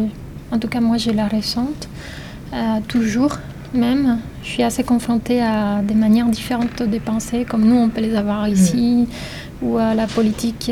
en 0.51 0.57
tout 0.57 0.67
cas 0.67 0.79
moi, 0.79 0.97
je 0.97 1.11
la 1.11 1.27
ressente 1.27 1.87
euh, 2.53 2.79
toujours 2.87 3.37
même. 3.73 4.19
Je 4.43 4.49
suis 4.49 4.63
assez 4.63 4.83
confrontée 4.83 5.41
à 5.41 5.81
des 5.81 5.93
manières 5.93 6.27
différentes 6.27 6.81
de 6.81 6.97
penser, 6.97 7.45
comme 7.47 7.63
nous, 7.65 7.75
on 7.75 7.89
peut 7.89 8.01
les 8.01 8.15
avoir 8.15 8.47
mm. 8.47 8.53
ici, 8.53 9.07
où 9.61 9.77
la 9.77 10.07
politique, 10.07 10.71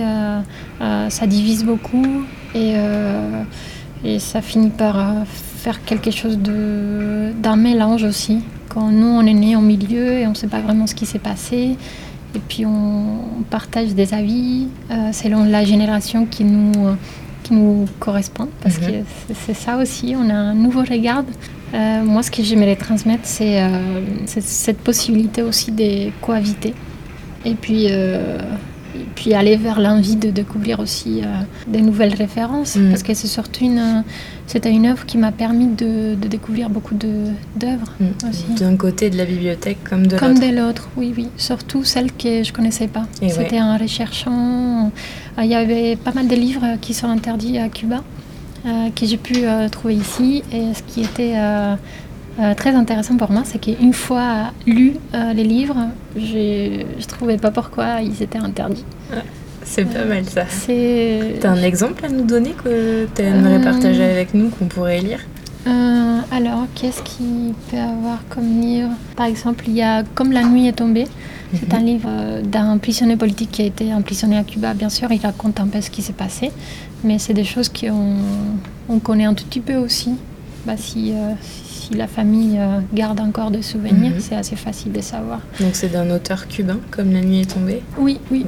ça 0.80 1.28
divise 1.28 1.64
beaucoup 1.64 2.24
et, 2.56 2.74
et 4.04 4.18
ça 4.18 4.42
finit 4.42 4.72
par 4.72 5.28
faire 5.28 5.86
quelque 5.86 6.10
chose 6.10 6.40
de, 6.40 7.32
d'un 7.40 7.56
mélange 7.56 8.04
aussi 8.04 8.42
quand 8.70 8.90
nous, 8.92 9.08
on 9.08 9.26
est 9.26 9.34
né 9.34 9.56
en 9.56 9.62
milieu 9.62 10.20
et 10.20 10.28
on 10.28 10.32
ne 10.32 10.36
sait 10.36 10.48
pas 10.48 10.62
vraiment 10.62 10.88
ce 10.88 10.96
qui 10.96 11.06
s'est 11.06 11.20
passé, 11.20 11.76
et 12.36 12.40
puis 12.48 12.66
on, 12.66 13.44
partage 13.50 13.96
des 13.96 14.14
avis 14.14 14.68
euh, 14.92 15.12
selon 15.12 15.44
la 15.44 15.66
génération 15.66 16.28
qui 16.28 16.44
nous, 16.44 16.72
qui 17.42 17.54
nous 17.54 17.88
correspond, 18.00 18.48
parce 18.62 18.80
mhm. 18.80 18.88
que 18.88 19.34
c'est 19.34 19.56
ça 19.56 19.78
aussi, 19.78 20.16
on 20.16 20.30
a 20.30 20.36
un 20.36 20.54
nouveau 20.54 20.82
regard. 20.82 21.24
Euh, 21.74 22.04
moi, 22.04 22.22
ce 22.24 22.32
que 22.32 22.44
j'aimerais 22.44 22.76
transmettre, 22.76 23.28
euh, 23.42 24.02
c'est 24.26 24.42
cette 24.42 24.80
possibilité 24.80 25.42
aussi 25.42 25.72
de 25.72 26.12
cohabiter. 26.22 26.74
Et 27.46 27.56
puis, 27.56 27.88
puis 29.20 29.34
aller 29.34 29.58
vers 29.58 29.82
l'envie 29.82 30.16
de 30.16 30.30
découvrir 30.30 30.80
aussi 30.80 31.22
euh, 31.22 31.26
des 31.68 31.82
nouvelles 31.82 32.14
références. 32.14 32.78
Mm. 32.78 32.90
parce 32.90 33.04
que 33.04 33.14
c'est 33.14 33.28
surtout 33.28 33.66
une 33.66 34.04
c'était 34.48 34.72
une 34.72 34.86
œuvre 34.86 35.06
qui 35.06 35.18
m'a 35.18 35.34
permis 35.34 35.68
de, 35.68 36.16
découvrir 36.16 36.70
beaucoup 36.70 36.96
d'œuvres 36.96 37.92
mm. 38.00 38.56
d'un 38.60 38.78
côté 38.78 39.10
de 39.10 39.18
la 39.18 39.26
bibliothèque 39.26 39.80
comme 39.90 40.08
de 40.08 40.12
l'autre. 40.14 40.26
comme 40.26 40.40
de 40.40 40.56
l'autre 40.56 40.90
oui 40.96 41.14
oui. 41.18 41.28
Surtout 41.36 41.84
celles 41.84 42.14
que 42.14 42.44
je 42.44 42.54
connaissais 42.54 42.88
pas. 42.88 43.06
C'était 43.22 43.62
en 43.62 43.78
recherchant. 43.78 44.92
Euh, 45.38 45.44
il 45.44 45.50
y 45.50 45.56
avait 45.56 45.98
pas 45.98 46.14
mal 46.14 46.28
de 46.30 46.36
livres 46.36 46.78
qui 46.80 46.94
sont 46.94 47.08
interdits 47.08 47.58
à 47.58 47.68
Cuba 47.68 48.02
euh, 48.66 48.90
que 48.96 49.06
j'ai 49.06 49.18
pu 49.18 49.40
trouver 49.70 49.96
ici. 49.96 50.44
Et 50.54 50.74
ce 50.74 50.82
qui 50.84 51.02
était 51.02 51.34
euh, 51.36 51.76
très 52.56 52.76
intéressant 52.76 53.18
pour 53.18 53.32
moi, 53.32 53.44
c'est 53.46 53.60
qu'une 53.60 53.94
fois 53.94 54.52
lu 54.66 54.94
euh, 55.14 55.34
les 55.34 55.44
livres, 55.44 55.90
je 56.16 56.84
ne 56.84 57.06
trouvais 57.08 57.38
pas 57.38 57.52
pourquoi 57.52 58.02
ils 58.02 58.24
étaient 58.24 58.38
interdits. 58.38 58.86
c'est 59.64 59.86
pas 59.86 60.06
mal 60.06 60.26
ça. 60.26 60.46
T'as 61.42 61.50
un 61.50 61.64
exemple 61.64 62.06
à 62.06 62.10
nous 62.10 62.24
donner 62.24 62.52
que 62.52 63.08
tu 63.14 63.22
aimerais 63.22 63.62
partager 63.62 64.04
euh, 64.04 64.14
avec 64.14 64.34
nous, 64.34 64.50
qu'on 64.50 64.66
pourrait 64.66 65.00
lire? 65.00 65.20
Alors, 66.32 66.68
qu'est-ce 66.74 67.02
qu'il 67.02 67.54
peut 67.70 67.78
avoir 67.78 68.20
comme 68.30 68.62
livre? 68.62 68.92
Par 69.18 69.26
exemple, 69.26 69.66
il 69.68 69.74
y 69.74 69.82
a 69.82 70.04
Comme 70.04 70.32
la 70.32 70.44
nuit 70.44 70.68
est 70.68 70.74
tombée. 70.74 71.06
C'est 71.54 71.74
un 71.74 71.80
mhm. 71.80 71.86
livre 71.86 72.42
d'un 72.44 72.78
prisonnier 72.78 73.18
politique 73.18 73.52
qui 73.52 73.64
a 73.64 73.66
été 73.66 73.94
emprisonné 73.94 74.38
à 74.38 74.44
Cuba, 74.44 74.74
bien 74.74 74.90
sûr. 74.90 75.12
Il 75.12 75.20
raconte 75.20 75.60
un 75.60 75.68
peu 75.68 75.82
ce 75.82 75.90
qui 75.90 76.02
s'est 76.02 76.14
passé. 76.14 76.52
Mais 77.04 77.20
c'est 77.20 77.34
des 77.34 77.44
choses 77.44 77.68
qu'on 77.68 78.16
on 78.88 79.00
connaît 79.00 79.26
un 79.26 79.34
tout 79.34 79.44
petit 79.44 79.60
peu 79.60 79.76
aussi. 79.76 80.12
Bah, 80.66 80.78
si, 80.78 81.14
si 81.42 81.69
la 81.96 82.08
famille 82.08 82.58
euh, 82.60 82.80
garde 82.94 83.20
encore 83.20 83.52
des 83.52 83.62
souvenirs, 83.62 84.12
mhm. 84.12 84.20
c'est 84.20 84.36
assez 84.36 84.56
facile 84.56 84.92
de 84.92 85.02
savoir. 85.02 85.42
Donc 85.60 85.72
c'est 85.74 85.90
d'un 85.90 86.10
auteur 86.12 86.48
cubain, 86.48 86.80
comme 86.92 87.12
La 87.12 87.22
nuit 87.22 87.42
est 87.42 87.54
tombée? 87.54 87.82
Oui, 87.98 88.20
oui. 88.32 88.46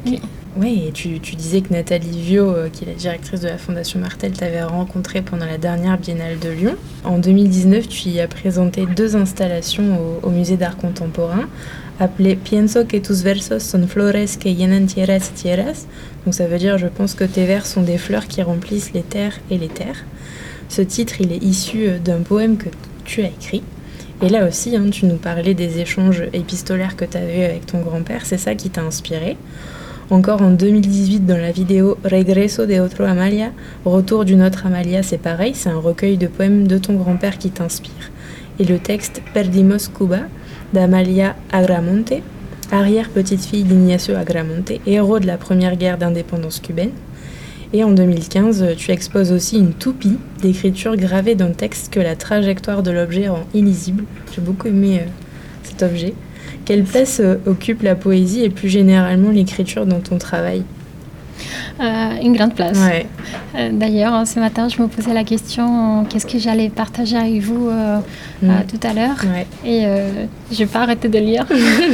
oui. 0.58 0.84
et 0.88 0.92
tu, 0.92 1.20
disais 1.20 1.62
que 1.62 1.74
Nathalie 1.74 2.22
Vio, 2.22 2.50
euh, 2.50 2.70
qui 2.70 2.84
est 2.84 2.88
la 2.88 2.94
directrice 2.94 3.42
de 3.42 3.48
la 3.48 3.58
Fondation 3.58 4.00
Martel, 4.00 4.34
t'avait 4.34 4.64
rencontré 4.64 5.22
pendant 5.22 5.46
la 5.46 5.58
dernière 5.58 5.98
Biennale 5.98 6.40
de 6.40 6.50
Lyon. 6.50 6.76
En 7.04 7.18
2019, 7.18 7.88
tu 7.88 8.10
y 8.10 8.20
as 8.20 8.28
présenté 8.28 8.86
deux 8.96 9.16
installations 9.16 10.00
au, 10.24 10.30
Musée 10.30 10.58
d'art 10.58 10.78
contemporain, 10.78 11.48
appelées 12.00 12.36
Pienso 12.36 12.86
que 12.86 12.98
tus 12.98 13.24
versos 13.24 13.60
son 13.60 13.88
flores 13.88 14.38
que 14.40 14.50
llenan 14.50 14.86
tierras 14.86 15.32
tierras. 15.36 15.86
Donc 16.26 16.34
ça 16.34 16.48
veut 16.48 16.58
dire 16.58 16.78
je 16.78 16.88
pense 16.88 17.16
que 17.16 17.24
tes 17.24 17.46
vers 17.46 17.66
sont 17.66 17.82
des 17.82 17.98
fleurs 17.98 18.28
qui 18.28 18.42
remplissent 18.42 18.94
les 18.94 19.04
terres 19.04 19.40
et 19.50 19.58
les 19.58 19.68
terres. 19.68 20.06
Ce 20.72 20.82
titre, 20.82 21.20
il 21.20 21.34
est 21.34 21.44
issu 21.44 21.86
euh, 21.86 22.00
d'un 22.00 22.22
poème 22.22 22.56
que 22.56 22.70
tu 23.12 23.22
as 23.22 23.28
écrit. 23.28 23.62
Et 24.22 24.30
là 24.30 24.48
aussi, 24.48 24.76
hein, 24.78 24.90
tu 24.90 25.06
nous 25.06 25.18
parlais 25.18 25.54
des 25.54 25.80
échanges 25.80 26.24
épistolaires 26.32 26.96
que 26.96 27.04
tu 27.04 27.18
avais 27.18 27.44
avec 27.44 27.66
ton 27.66 27.82
grand-père, 27.82 28.26
c'est 28.26 28.38
ça 28.38 28.56
qui 28.56 28.70
t'a 28.70 28.82
inspiré. 28.82 29.36
Encore 30.10 30.42
en 30.42 30.52
2018, 30.52 31.26
dans 31.26 31.38
la 31.38 31.52
vidéo 31.52 31.98
Regreso 32.06 32.66
de 32.66 32.80
otro 32.80 33.04
Amalia, 33.04 33.52
Retour 33.84 34.24
d'une 34.24 34.42
autre 34.42 34.66
Amalia, 34.66 35.04
c'est 35.04 35.18
pareil, 35.18 35.54
c'est 35.56 35.70
un 35.70 35.80
recueil 35.80 36.18
de 36.18 36.28
poèmes 36.28 36.68
de 36.68 36.78
ton 36.78 36.94
grand-père 36.94 37.38
qui 37.38 37.50
t'inspire. 37.50 38.12
Et 38.60 38.64
le 38.64 38.80
texte 38.80 39.22
Perdimos 39.34 39.90
Cuba 39.94 40.22
d'Amalia 40.72 41.36
Agramonte, 41.52 42.14
arrière-petite-fille 42.72 43.64
d'Ignacio 43.64 44.16
Agramonte, 44.16 44.72
héros 44.88 45.20
de 45.20 45.28
la 45.28 45.38
première 45.38 45.76
guerre 45.76 45.98
d'indépendance 45.98 46.60
cubaine, 46.60 46.92
et 47.74 47.84
en 47.86 47.92
2015, 47.92 48.76
tu 48.78 48.92
exposes 48.92 49.32
aussi 49.32 49.58
une 49.58 49.74
toupie 49.74 50.18
d'écriture 50.42 50.98
gravée 50.98 51.36
le 51.36 51.54
texte 51.54 51.94
que 51.94 52.02
la 52.02 52.18
trajectoire 52.18 52.84
de 52.84 52.92
l'objet 52.92 53.30
rend 53.30 53.46
illisible. 53.54 54.04
J'ai 54.36 54.42
beaucoup 54.42 54.68
aimé 54.68 55.00
euh, 55.02 55.10
cet 55.64 55.82
objet. 55.82 56.14
Quelle 56.66 56.84
place 56.84 57.22
euh, 57.22 57.38
occupe 57.46 57.82
la 57.82 57.96
poésie 57.96 58.44
et 58.44 58.50
plus 58.50 58.68
généralement 58.68 59.32
l'écriture 59.32 59.86
dans 59.86 60.02
ton 60.02 60.18
travail? 60.18 60.64
Une 61.80 62.34
grande 62.36 62.54
place. 62.56 62.80
D'ailleurs, 63.72 64.26
ce 64.28 64.40
matin, 64.40 64.68
je 64.70 64.82
me 64.82 64.88
posais 64.88 65.14
la 65.14 65.24
question 65.24 66.06
qu'est-ce 66.10 66.26
que 66.28 66.38
j'allais 66.40 66.70
partager 66.70 67.18
avec 67.18 67.42
vous 67.42 67.70
mm. 68.42 68.50
tout 68.70 68.88
à 68.88 68.94
l'heure 68.94 69.18
Et 69.66 69.84
je 70.52 70.60
n'ai 70.60 70.66
pas 70.66 70.82
arrêté 70.82 71.08
de 71.10 71.20
lire. 71.20 71.46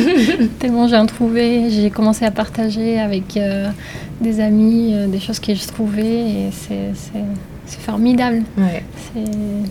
Tellement 0.59 0.87
j'en 0.87 1.05
trouvais. 1.05 1.69
J'ai 1.69 1.89
commencé 1.89 2.25
à 2.25 2.31
partager 2.31 2.99
avec 2.99 3.37
des 4.21 4.39
amis, 4.39 4.91
euh, 4.93 5.07
des 5.07 5.19
choses 5.19 5.39
que 5.39 5.53
je 5.53 5.67
trouvais 5.67 6.21
et 6.21 6.49
c'est 6.51 7.79
formidable. 7.79 8.43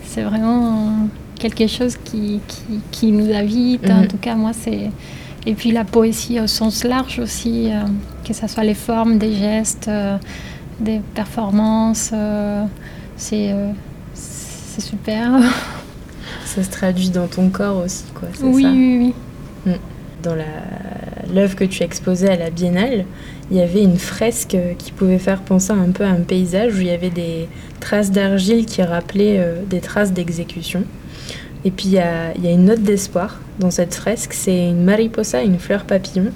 C'est 0.05 0.21
vraiment 0.21 1.07
quelque 1.39 1.67
chose 1.67 1.95
qui, 2.03 2.39
qui, 2.47 2.79
qui 2.91 3.11
nous 3.11 3.33
habite. 3.35 3.89
En 3.89 4.01
Mhm. 4.01 4.07
tout 4.07 4.17
cas, 4.17 4.35
moi, 4.35 4.51
c'est. 4.53 4.89
Et 5.47 5.53
puis 5.53 5.71
la 5.71 5.85
poésie 5.85 6.41
au 6.41 6.45
sens 6.47 6.83
large 6.83 7.19
aussi, 7.19 7.71
euh, 7.71 7.79
que 8.27 8.33
ce 8.33 8.45
soit 8.47 8.65
les 8.65 8.73
formes, 8.73 9.17
des 9.17 9.33
gestes, 9.33 9.87
euh, 9.87 10.17
des 10.81 10.99
performances. 11.15 12.11
euh, 12.13 12.65
c'est 13.15 13.55
c'est 14.13 14.81
super. 14.81 15.39
Ça 16.45 16.61
se 16.63 16.69
traduit 16.69 17.09
dans 17.09 17.27
ton 17.27 17.49
corps 17.49 17.77
aussi, 17.85 18.03
quoi. 18.13 18.27
c'est 18.33 18.43
Oui, 18.43 18.63
ça 18.63 18.69
oui, 18.71 19.13
oui. 19.65 19.73
Dans 20.21 20.35
la- 20.35 21.33
l'œuvre 21.33 21.55
que 21.55 21.63
tu 21.63 21.81
exposais 21.83 22.29
à 22.29 22.35
la 22.35 22.49
Biennale, 22.49 23.05
il 23.49 23.57
y 23.57 23.61
avait 23.61 23.83
une 23.83 23.97
fresque 23.97 24.57
qui 24.77 24.91
pouvait 24.91 25.19
faire 25.19 25.41
penser 25.41 25.71
un 25.71 25.91
peu 25.91 26.03
à 26.03 26.09
un 26.09 26.21
paysage 26.21 26.73
où 26.75 26.81
il 26.81 26.87
y 26.87 26.91
avait 26.91 27.09
des 27.09 27.47
traces 27.79 28.11
d'argile 28.11 28.65
qui 28.65 28.81
rappelaient 28.83 29.41
des 29.69 29.79
traces 29.79 30.11
d'exécution. 30.11 30.83
Et 31.65 31.71
puis 31.71 31.87
il 31.87 31.93
y 31.93 31.99
a, 31.99 32.33
il 32.35 32.43
y 32.45 32.47
a 32.47 32.51
une 32.51 32.65
note 32.65 32.81
d'espoir 32.81 33.39
dans 33.59 33.71
cette 33.71 33.95
fresque, 33.95 34.33
c'est 34.33 34.69
une 34.69 34.83
mariposa, 34.83 35.41
une 35.43 35.59
fleur 35.59 35.83
papillon, 35.85 36.27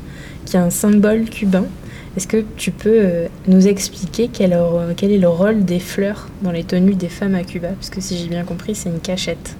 qui 0.46 0.56
est 0.58 0.60
un 0.60 0.70
symbole 0.72 1.25
cubain. 1.25 1.66
Est-ce 2.18 2.28
que 2.28 2.44
tu 2.58 2.72
peux 2.72 2.90
euh, 2.94 3.28
nous 3.48 3.68
expliquer 3.68 4.30
quel, 4.34 4.51
est- 4.51 4.96
quel 4.98 5.12
est 5.12 5.18
le 5.18 5.30
rôle 5.30 5.63
des 5.63 5.80
fleurs 5.80 6.28
dans 6.42 6.51
les 6.51 6.63
tenues 6.66 6.96
des 6.96 7.08
femmes 7.08 7.36
à 7.36 7.44
Cuba? 7.44 7.70
Parce 7.70 7.90
que 7.90 8.01
si 8.01 8.18
j'ai 8.18 8.28
bien 8.28 8.44
compris, 8.44 8.75
c'est 8.75 8.90
une 8.90 9.00
cachette. 9.00 9.56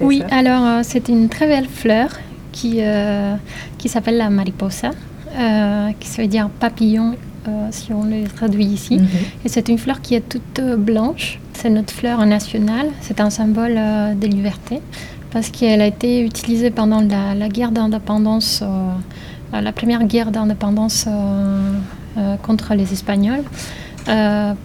Oui, 0.00 0.22
ça? 0.28 0.36
alors 0.36 0.66
euh, 0.66 0.80
c'est 0.82 1.08
une 1.08 1.28
très 1.30 1.46
belle 1.46 1.66
fleur 1.68 2.10
qui, 2.52 2.78
euh, 2.80 3.34
qui 3.78 3.88
s'appelle 3.88 4.18
la 4.18 4.28
mariposa, 4.28 4.90
euh, 5.38 5.88
qui 5.98 6.08
se 6.08 6.20
veut 6.20 6.26
dire 6.28 6.50
papillon 6.60 7.14
euh, 7.48 7.68
si 7.70 7.92
on 7.92 8.04
le 8.04 8.24
traduit 8.28 8.66
ici. 8.66 8.98
Mhm. 8.98 9.06
Et 9.44 9.48
c'est 9.48 9.68
une 9.70 9.78
fleur 9.78 10.02
qui 10.02 10.14
est 10.14 10.28
toute 10.28 10.60
blanche. 10.76 11.40
C'est 11.64 11.70
notre 11.70 11.94
fleur 11.94 12.26
nationale. 12.26 12.88
C'est 13.00 13.20
un 13.20 13.30
symbole 13.30 13.76
euh, 13.78 14.12
de 14.12 14.26
liberté 14.26 14.82
parce 15.30 15.48
qu'elle 15.48 15.80
a 15.80 15.86
été 15.86 16.22
utilisée 16.22 16.70
pendant 16.70 17.00
la, 17.00 17.34
la 17.34 17.48
guerre 17.48 17.70
d'indépendance, 17.70 18.62
euh, 18.62 19.60
la 19.62 19.72
première 19.72 20.04
guerre 20.04 20.30
d'indépendance 20.30 21.06
euh, 21.08 21.72
euh, 22.18 22.36
contre 22.36 22.74
les 22.74 22.92
Espagnols. 22.92 23.44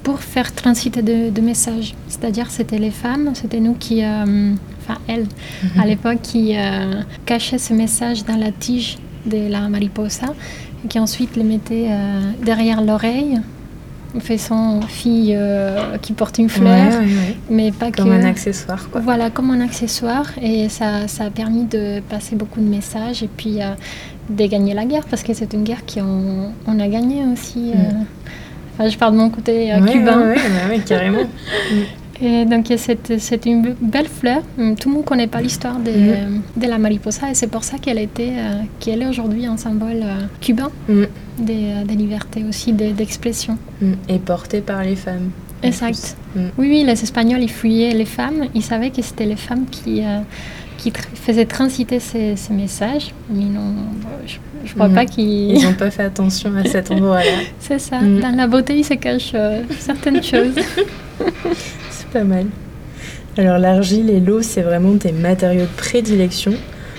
pour 0.04 0.20
faire 0.20 0.54
transiter 0.54 1.02
de, 1.02 1.30
de 1.30 1.42
messages. 1.42 1.96
C'est-à-dire, 2.10 2.52
c'était 2.52 2.80
les 2.80 2.92
femmes, 2.92 3.30
c'était 3.34 3.62
nous 3.62 3.76
qui, 3.76 4.04
enfin 4.04 4.98
elles, 5.08 5.28
à 5.82 5.86
l'époque, 5.86 6.20
qui 6.22 6.58
cachaient 7.26 7.64
ce 7.70 7.74
message 7.74 8.26
dans 8.26 8.36
la 8.36 8.52
tige 8.52 8.98
de 9.26 9.48
la 9.48 9.70
mariposa 9.70 10.34
et 10.84 10.88
qui 10.90 11.00
ensuite 11.00 11.38
les 11.38 11.46
mettaient 11.46 11.92
derrière 12.44 12.82
l'oreille, 12.82 13.40
faisant 14.20 14.82
fille 14.82 15.36
euh, 15.38 15.98
qui 16.02 16.14
porte 16.14 16.38
une 16.40 16.50
fleur, 16.50 16.74
Ouais, 16.92 16.98
ouais, 16.98 17.04
ouais. 17.06 17.38
mais 17.50 17.72
pas 17.72 17.92
Comme 17.92 18.08
que. 18.10 18.14
un 18.14 18.24
accessoire, 18.26 18.90
quoi. 18.92 19.02
Voilà, 19.02 19.30
comme 19.30 19.52
un 19.52 19.62
accessoire. 19.62 20.26
Et 20.42 20.68
ça, 20.70 21.08
ça 21.08 21.26
a 21.26 21.30
permis 21.30 21.66
de 21.66 22.00
passer 22.10 22.36
beaucoup 22.36 22.60
de 22.60 22.66
messages 22.66 23.22
et 23.24 23.30
puis 23.36 23.62
euh, 23.62 23.74
de 24.30 24.46
gagner 24.48 24.74
la 24.74 24.86
guerre, 24.86 25.06
parce 25.10 25.22
que 25.24 25.34
c'est 25.34 25.54
une 25.54 25.64
guerre 25.64 25.84
qu'on 25.86 26.52
on 26.68 26.80
a 26.80 26.88
gagné 26.88 27.24
aussi. 27.32 27.72
euh. 27.76 27.92
Enfin, 28.78 28.90
je 28.90 28.98
parle 28.98 29.14
de 29.14 29.18
mon 29.20 29.30
côté 29.30 29.72
cubain. 29.92 30.34
ouais, 30.70 30.80
carrément. 30.86 31.20
Et 32.22 32.46
donc 32.46 32.66
c'est 32.76 33.46
une 33.46 33.62
be- 33.64 33.76
belle 33.82 34.08
fleur. 34.08 34.42
Hum, 34.58 34.76
Tout 34.76 34.90
le 34.90 34.96
monde 34.96 35.04
ne 35.04 35.08
connaît 35.08 35.28
pas 35.28 35.42
l'histoire 35.42 35.80
de, 35.80 35.92
Mhm. 35.92 36.42
de 36.58 36.68
la 36.68 36.78
mariposa 36.78 37.30
et 37.32 37.34
c'est 37.34 37.48
pour 37.48 37.64
ça 37.64 37.78
qu'elle 37.78 38.00
était, 38.00 38.34
euh, 38.38 38.62
qu'elle 38.80 39.02
est 39.02 39.08
aujourd'hui 39.08 39.46
un 39.46 39.58
symbole 39.58 40.02
euh, 40.04 40.26
cubain 40.42 40.70
Mm, 40.90 41.04
des, 41.40 41.54
euh, 41.54 41.84
des 41.86 41.96
libertés 41.96 42.44
aussi, 42.48 42.74
d'expression. 42.74 43.58
mm. 43.82 43.94
Et 44.10 44.20
porté 44.20 44.60
par 44.62 44.84
les 44.84 44.96
femmes. 44.98 45.30
Exact. 45.64 46.18
Mm. 46.36 46.40
Oui, 46.58 46.68
oui, 46.70 46.84
les 46.86 46.92
Espagnols, 47.04 47.42
ils 47.42 47.50
fuyaient 47.52 47.94
les 47.94 48.06
femmes. 48.06 48.46
Ils 48.54 48.64
savaient 48.64 48.90
que 48.92 49.02
c'était 49.02 49.26
les 49.26 49.36
femmes 49.38 49.66
qui, 49.72 50.02
euh, 50.04 50.20
qui 50.78 50.90
tr- 50.92 51.08
faisaient 51.14 51.46
transiter 51.46 52.00
ces, 52.00 52.36
ces 52.36 52.54
messages. 52.54 53.14
Mais 53.30 53.46
non, 53.46 53.74
je 54.26 54.38
ne 54.70 54.74
crois 54.76 54.90
pas 54.90 55.06
qu'ils... 55.06 55.52
Ils 55.58 55.64
n'ont 55.64 55.74
pas 55.74 55.92
fait 55.92 56.04
attention 56.04 56.52
à 56.56 56.64
cet 56.66 56.92
endroit-là. 56.92 57.38
C'est 57.60 57.80
ça. 57.80 58.00
Dans 58.02 58.36
la 58.36 58.48
beauté, 58.48 58.78
il 58.78 58.84
se 58.86 58.94
cache 58.96 59.34
certaines 59.80 60.22
choses. 60.34 60.56
Pas 62.12 62.24
mal. 62.24 62.48
Alors 63.38 63.60
l'argile 63.60 64.10
et 64.10 64.20
l'eau, 64.20 64.42
c'est 64.42 64.62
vraiment 64.62 64.98
tes 64.98 65.12
matériaux 65.12 65.66
de 65.66 65.78
prédilection. 65.78 66.54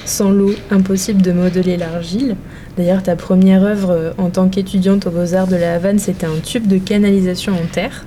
Sans 0.05 0.31
l'eau, 0.31 0.53
impossible 0.71 1.21
de 1.21 1.33
modeler 1.33 1.77
l'argile. 1.77 2.37
D'ailleurs, 2.77 3.03
ta 3.03 3.17
première 3.17 3.63
œuvre 3.63 3.91
euh, 3.91 4.11
en 4.19 4.31
tant 4.31 4.49
qu'étudiante 4.49 5.07
aux 5.07 5.11
Beaux-Arts 5.11 5.49
de 5.49 5.57
la 5.57 5.75
Havane, 5.75 5.99
c'était 5.99 6.27
un 6.27 6.39
tube 6.43 6.67
de 6.67 6.79
canalisation 6.79 7.53
en 7.53 7.67
terre. 7.71 8.07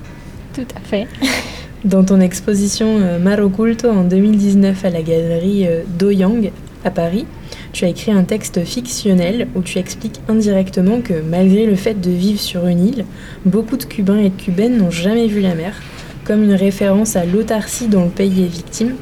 Tout 0.54 0.66
à 0.76 0.80
fait. 0.80 1.06
Dans 1.84 2.02
ton 2.02 2.20
exposition 2.20 2.98
euh, 3.00 3.18
Mar 3.18 3.38
Oculto 3.40 3.90
en 3.90 4.04
2019 4.04 4.84
à 4.84 4.90
la 4.90 5.02
galerie 5.02 5.66
euh, 5.68 5.82
Doyang 5.98 6.50
à 6.84 6.90
Paris, 6.90 7.26
tu 7.72 7.84
as 7.84 7.88
écrit 7.88 8.10
un 8.10 8.24
texte 8.24 8.64
fictionnel 8.64 9.48
où 9.54 9.62
tu 9.62 9.78
expliques 9.78 10.20
indirectement 10.28 11.00
que 11.00 11.14
malgré 11.20 11.66
le 11.66 11.76
fait 11.76 12.00
de 12.00 12.10
vivre 12.10 12.40
sur 12.40 12.66
une 12.66 12.86
île, 12.86 13.04
beaucoup 13.44 13.76
de 13.76 13.84
Cubains 13.84 14.18
et 14.18 14.30
de 14.30 14.42
Cubaines 14.42 14.78
n'ont 14.78 14.90
jamais 14.90 15.26
vu 15.26 15.40
la 15.40 15.54
mer, 15.54 15.74
comme 16.24 16.42
une 16.42 16.54
référence 16.54 17.16
à 17.16 17.24
l'autarcie 17.24 17.88
dont 17.88 18.04
le 18.04 18.10
pays 18.10 18.44
est 18.44 18.48
victime. 18.48 18.94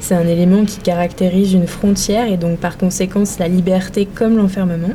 C'est 0.00 0.14
un 0.14 0.26
élément 0.26 0.64
qui 0.64 0.78
caractérise 0.78 1.52
une 1.52 1.66
frontière 1.66 2.30
et 2.30 2.36
donc 2.36 2.58
par 2.58 2.78
conséquence 2.78 3.38
la 3.38 3.48
liberté 3.48 4.06
comme 4.06 4.36
l'enfermement. 4.36 4.92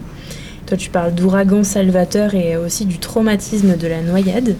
Toi 0.65 0.77
tu 0.77 0.89
parles 0.89 1.13
d'ouragan 1.13 1.63
salvateur 1.63 2.33
et 2.35 2.55
aussi 2.55 2.85
du 2.85 2.99
traumatisme 2.99 3.75
de 3.75 3.87
la 3.87 4.01
noyade. 4.01 4.55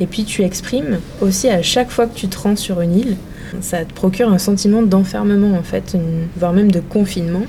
Et 0.00 0.06
puis 0.06 0.24
tu 0.24 0.42
exprimes 0.42 0.98
aussi 1.20 1.48
à 1.48 1.62
chaque 1.62 1.90
fois 1.90 2.06
que 2.06 2.14
tu 2.14 2.28
te 2.28 2.38
rends 2.38 2.56
sur 2.56 2.80
une 2.80 2.98
île, 2.98 3.16
ça 3.60 3.84
te 3.84 3.92
procure 3.92 4.30
un 4.30 4.38
sentiment 4.38 4.82
d'enfermement 4.82 5.56
en 5.56 5.62
fait, 5.62 5.96
voire 6.36 6.52
même 6.52 6.72
de 6.72 6.80
confinement. 6.80 7.42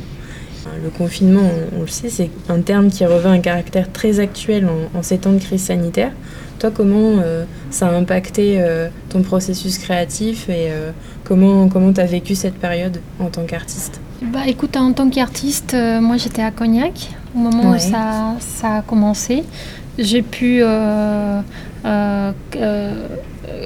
Le 0.83 0.89
confinement, 0.89 1.49
on, 1.77 1.81
le 1.81 1.87
sait, 1.87 2.09
c'est 2.09 2.29
un 2.49 2.59
terme 2.59 2.89
qui 2.89 3.05
revêt 3.05 3.29
un 3.29 3.39
caractère 3.39 3.89
très 3.91 4.19
actuel 4.19 4.67
en 4.93 5.01
ces 5.01 5.17
temps 5.17 5.31
de 5.31 5.39
crise 5.39 5.63
sanitaire. 5.63 6.11
Toi, 6.59 6.71
comment 6.73 7.19
euh, 7.23 7.45
ça 7.69 7.87
a 7.87 7.91
impacté 7.93 8.55
euh, 8.59 8.87
ton 9.09 9.21
processus 9.21 9.77
créatif 9.77 10.49
et 10.49 10.71
euh, 10.71 10.91
comment 11.23 11.67
comment 11.69 11.93
tu 11.93 12.01
as 12.01 12.05
vécu 12.05 12.33
cette 12.33 12.55
période 12.55 12.99
en 13.19 13.27
tant 13.29 13.43
qu'artiste? 13.45 13.99
Bah 14.23 14.39
écoute, 14.47 14.75
en 14.75 14.91
tant 14.93 15.09
qu'artiste, 15.09 15.75
moi 16.01 16.17
j'étais 16.17 16.41
à 16.41 16.49
Cognac 16.49 17.11
au 17.35 17.39
moment 17.39 17.69
Ouais. 17.71 17.77
où 17.77 17.79
ça, 17.79 18.33
ça 18.39 18.75
a 18.77 18.81
commencé. 18.81 19.43
J'ai 19.99 20.23
pu 20.23 20.63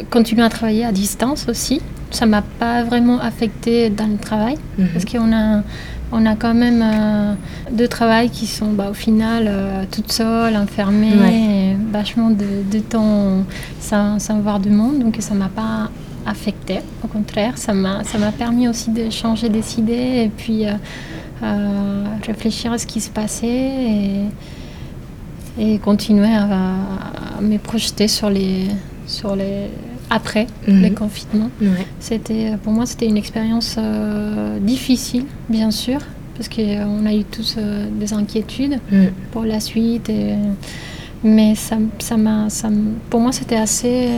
continuer 0.09 0.43
à 0.43 0.49
travailler 0.49 0.85
à 0.85 0.91
distance 0.91 1.47
aussi. 1.47 1.81
Ça 2.11 2.25
m'a 2.25 2.41
pas 2.41 2.83
vraiment 2.83 3.19
affecté 3.21 3.89
dans 3.89 4.07
le 4.07 4.17
travail 4.17 4.55
Mhm. 4.77 4.87
parce 4.93 5.05
qu'on 5.05 5.31
a, 5.31 5.63
on 6.11 6.25
a 6.25 6.35
quand 6.35 6.53
même 6.53 6.81
euh, 6.83 7.33
deux 7.71 7.87
travails 7.87 8.29
qui 8.29 8.45
sont 8.47 8.73
bah, 8.73 8.87
au 8.91 8.93
final 8.93 9.45
euh, 9.47 9.83
toute 9.91 10.11
seule, 10.11 10.55
enfermée, 10.57 11.13
Ouais. 11.15 11.33
et 11.33 11.77
vachement 11.91 12.29
de, 12.29 12.45
de 12.71 12.79
temps 12.79 13.43
sans, 13.79 14.19
sans 14.19 14.39
voir 14.39 14.59
du 14.59 14.69
monde. 14.69 14.99
Donc 14.99 15.15
ça 15.19 15.33
m'a 15.35 15.49
pas 15.49 15.89
affecté. 16.25 16.79
Au 17.03 17.07
contraire, 17.07 17.57
ça 17.57 17.73
m'a, 17.73 18.03
ça 18.03 18.17
m'a 18.17 18.31
permis 18.31 18.67
aussi 18.67 18.91
de 18.91 19.09
changer 19.09 19.49
des 19.49 19.79
idées 19.79 20.23
et 20.25 20.29
puis 20.35 20.67
euh, 20.67 20.73
euh, 21.43 22.03
réfléchir 22.25 22.71
à 22.71 22.77
ce 22.77 22.85
qui 22.85 23.01
se 23.01 23.09
passait 23.09 23.47
et, 23.47 24.25
et 25.59 25.79
continuer 25.79 26.33
à, 26.33 26.43
à 27.37 27.41
me 27.41 27.57
projeter 27.57 28.07
sur 28.07 28.29
les, 28.29 28.67
sur 29.07 29.35
les 29.35 29.67
après 30.11 30.45
Mhm. 30.67 30.81
les 30.83 30.91
confinements. 30.91 31.49
C'était, 31.99 32.51
pour 32.61 32.73
moi, 32.73 32.85
c'était 32.85 33.07
une 33.07 33.17
expérience 33.17 33.75
euh, 33.79 34.59
difficile, 34.59 35.23
bien 35.49 35.71
sûr, 35.71 35.99
parce 36.35 36.49
qu'on 36.49 37.05
a 37.05 37.13
eu 37.15 37.23
tous 37.23 37.55
euh, 37.57 37.85
des 37.99 38.11
inquiétudes 38.13 38.79
Mm. 38.91 39.05
pour 39.31 39.43
la 39.45 39.59
suite. 39.59 40.09
Et, 40.09 40.35
mais 41.23 41.53
ça, 41.55 41.77
ça 41.99 42.17
m'a, 42.17 42.47
pour 43.09 43.19
moi, 43.21 43.31
c'était 43.31 43.55
assez 43.55 44.09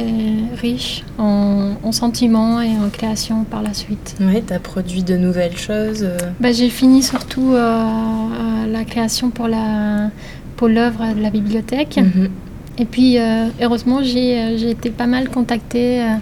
riche 0.61 1.03
en, 1.19 1.71
en 1.83 1.91
sentiments 1.91 2.61
et 2.61 2.69
en 2.77 2.89
création 2.89 3.43
par 3.43 3.61
la 3.61 3.73
suite. 3.73 4.15
Ouais, 4.21 4.41
tu 4.45 4.53
as 4.53 4.59
produit 4.59 5.03
de 5.03 5.15
nouvelles 5.17 5.57
choses. 5.57 6.03
euh, 6.03 6.17
Bah, 6.39 6.51
j'ai 6.53 6.69
fini 6.69 7.03
surtout 7.03 7.51
euh, 7.53 7.57
euh, 7.57 8.71
la 8.71 8.83
création 8.85 9.29
pour, 9.31 9.47
la, 9.49 10.09
pour 10.55 10.69
l'œuvre 10.69 11.13
de 11.15 11.21
la 11.21 11.29
bibliothèque. 11.29 11.99
Et 12.77 12.85
puis, 12.85 13.19
euh, 13.19 13.47
heureusement, 13.61 14.01
j'ai, 14.01 14.39
euh, 14.39 14.57
j'ai 14.57 14.71
été 14.71 14.89
pas 14.89 15.05
mal 15.05 15.29
contactée 15.29 16.01
euh, 16.01 16.15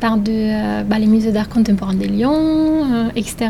par 0.00 0.18
bah, 0.18 0.98
les 0.98 1.06
musées 1.06 1.32
d'art 1.32 1.48
contemporain 1.48 1.94
de 1.94 2.04
Lyon, 2.04 3.10
etc. 3.16 3.48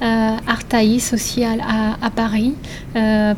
Artaïs 0.00 1.12
aussi 1.12 1.44
à, 1.44 2.10
Paris, 2.16 2.54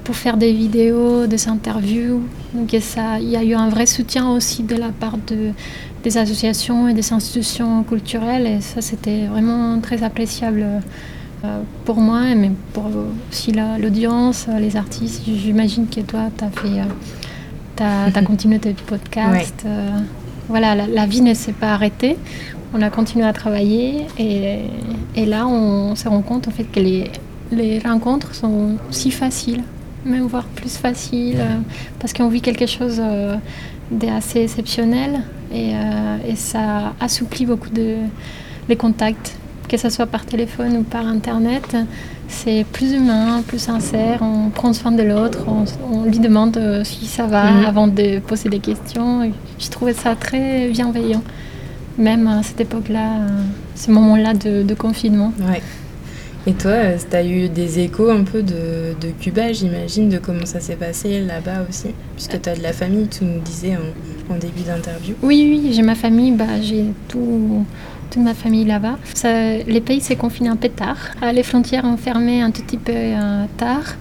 pour 0.04 0.14
faire 0.14 0.36
des 0.36 0.52
vidéos, 0.52 1.26
des 1.26 1.48
interviews. 1.48 2.22
Donc, 2.54 2.72
il 2.72 3.28
y 3.28 3.36
a 3.36 3.42
eu 3.42 3.54
un 3.54 3.68
vrai 3.68 3.86
soutien 3.86 4.30
aussi 4.30 4.62
de 4.62 4.76
la 4.76 4.90
part 4.90 5.16
de, 5.26 5.50
des 6.04 6.18
associations 6.18 6.86
et 6.86 6.94
des 6.94 7.12
institutions 7.12 7.82
culturelles. 7.82 8.46
Et 8.46 8.60
ça, 8.60 8.80
c'était 8.80 9.26
vraiment 9.26 9.80
très 9.80 10.04
appréciable. 10.04 10.64
pour 11.84 11.96
moi, 11.96 12.20
mais 12.36 12.52
pour 12.72 12.88
aussi 13.28 13.50
la- 13.50 13.76
l'audience, 13.76 14.46
les 14.60 14.76
artistes. 14.76 15.22
J'imagine 15.26 15.88
que 15.88 16.00
toi, 16.02 16.30
tu 16.38 16.44
as 16.44 16.50
fait 16.50 16.80
T'as 17.76 18.06
as 18.14 18.22
continué 18.24 18.58
tes 18.58 18.72
podcasts. 18.74 19.64
euh, 19.66 19.98
voilà, 20.48 20.74
la, 20.74 20.86
la 20.86 21.06
vie 21.06 21.20
ne 21.22 21.34
s'est 21.34 21.52
pas 21.52 21.72
arrêtée. 21.74 22.16
on 22.74 22.82
a 22.82 22.90
continué 22.90 23.24
à 23.24 23.32
travailler 23.32 24.06
et, 24.18 24.58
et 25.14 25.26
là 25.26 25.46
on 25.46 25.94
se 25.94 26.08
rend 26.08 26.22
compte 26.22 26.48
en 26.48 26.50
fait 26.50 26.64
que 26.64 26.80
les, 26.80 27.10
les 27.50 27.78
rencontres 27.78 28.34
sont 28.34 28.76
si 28.90 29.10
faciles, 29.10 29.62
même 30.04 30.26
voire 30.26 30.44
plus 30.46 30.76
faciles, 30.76 31.36
euh, 31.38 31.58
parce 31.98 32.12
qu'on 32.12 32.28
vit 32.28 32.40
quelque 32.40 32.66
chose 32.66 32.98
euh, 33.00 33.36
d'assez 33.90 34.40
exceptionnel 34.42 35.20
et, 35.52 35.72
euh, 35.74 36.16
et 36.30 36.34
ça 36.36 36.94
assouplit 37.00 37.46
beaucoup 37.46 37.70
de, 37.70 37.96
les 38.68 38.76
contacts, 38.76 39.36
que 39.68 39.76
ce 39.76 39.90
soit 39.90 40.06
par 40.06 40.24
téléphone 40.24 40.76
ou 40.78 40.82
par 40.82 41.06
internet. 41.06 41.76
C'est 42.34 42.64
plus 42.72 42.92
humain, 42.94 43.42
plus 43.46 43.58
sincère, 43.58 44.20
on 44.22 44.48
prend 44.48 44.72
soin 44.72 44.90
de 44.90 45.02
l'autre, 45.02 45.44
on, 45.46 45.64
on 45.94 46.04
lui 46.04 46.18
demande 46.18 46.56
euh, 46.56 46.82
si 46.82 47.06
ça 47.06 47.26
va 47.26 47.50
Mhm. 47.52 47.64
avant 47.66 47.86
de 47.86 48.18
poser 48.20 48.48
des 48.48 48.58
questions. 48.58 49.30
Je 49.60 49.68
trouvais 49.68 49.92
ça 49.92 50.16
très 50.16 50.68
bienveillant, 50.70 51.22
même 51.98 52.26
à 52.26 52.42
cette 52.42 52.60
époque-là, 52.62 53.16
euh, 53.20 53.28
ce 53.76 53.90
moment-là 53.92 54.32
de, 54.34 54.62
de 54.62 54.74
confinement. 54.74 55.32
Ouais. 55.40 55.60
Et 56.48 56.54
toi, 56.54 56.72
tu 57.08 57.16
as 57.16 57.24
eu 57.24 57.48
des 57.48 57.78
échos 57.78 58.10
un 58.10 58.24
peu 58.24 58.42
de, 58.42 58.96
de 59.00 59.08
Cuba, 59.20 59.52
j'imagine, 59.52 60.08
de 60.08 60.18
comment 60.18 60.44
ça 60.46 60.58
s'est 60.58 60.74
passé 60.74 61.20
là-bas 61.20 61.64
aussi 61.68 61.88
Puisque 62.16 62.40
tu 62.42 62.48
as 62.48 62.56
de 62.56 62.62
la 62.62 62.72
famille, 62.72 63.06
tu 63.06 63.24
nous 63.24 63.40
disais 63.40 63.76
en, 63.76 64.34
en 64.34 64.38
début 64.38 64.62
d'interview. 64.66 65.14
Oui, 65.22 65.46
oui, 65.62 65.72
j'ai 65.72 65.82
ma 65.82 65.94
famille, 65.94 66.32
bah, 66.32 66.60
j'ai 66.60 66.86
tout, 67.06 67.64
toute 68.12 68.22
ma 68.22 68.34
famille 68.34 68.64
là-bas. 68.64 68.98
Les 69.66 69.80
pays 69.80 70.00
s'est 70.00 70.16
confiné 70.16 70.48
un 70.50 70.56
peu 70.56 70.68
tard. 70.68 70.98
Ah, 71.22 71.32
Les 71.32 71.42
frontières 71.42 71.84
ont 71.84 71.96
fermé 71.96 72.42
un 72.42 72.50
tout 72.50 72.62
petit 72.62 72.76
peu 72.76 72.92
euh, 72.94 73.44
tard, 73.56 73.94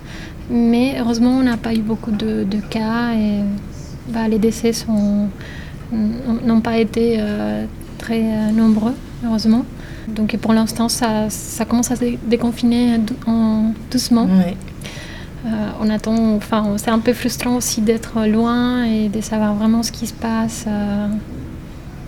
mais 0.49 0.95
heureusement, 0.99 1.31
on 1.31 1.43
n'a 1.43 1.57
pas 1.57 1.73
eu 1.73 1.79
beaucoup 1.81 2.11
de, 2.11 2.43
de 2.43 2.57
cas 2.69 3.13
et 3.13 3.39
bah, 4.09 4.27
les 4.27 4.37
décès 4.39 4.71
n'ont 6.45 6.61
pas 6.61 6.77
été 6.77 7.17
euh, 7.19 7.65
très 7.97 8.21
euh, 8.21 8.51
nombreux, 8.51 8.93
heureusement. 9.25 9.63
Donc 10.07 10.35
pour 10.37 10.53
l'instant, 10.53 10.89
ça, 10.89 11.29
ça 11.29 11.63
commence 11.65 11.91
à 11.91 11.95
se 11.95 12.05
déconfiner 12.25 12.97
dou- 12.97 13.15
en- 13.27 13.73
doucement. 13.91 14.27
Euh, 15.45 15.49
on 15.81 15.89
attend, 15.89 16.35
enfin, 16.35 16.73
c'est 16.77 16.91
un 16.91 16.99
peu 16.99 17.13
frustrant 17.13 17.55
aussi 17.55 17.81
d'être 17.81 18.27
loin 18.27 18.83
et 18.83 19.09
de 19.09 19.21
savoir 19.21 19.55
vraiment 19.55 19.83
ce 19.83 19.91
qui 19.91 20.05
se 20.05 20.13
passe. 20.13 20.65
euh, 20.67 21.07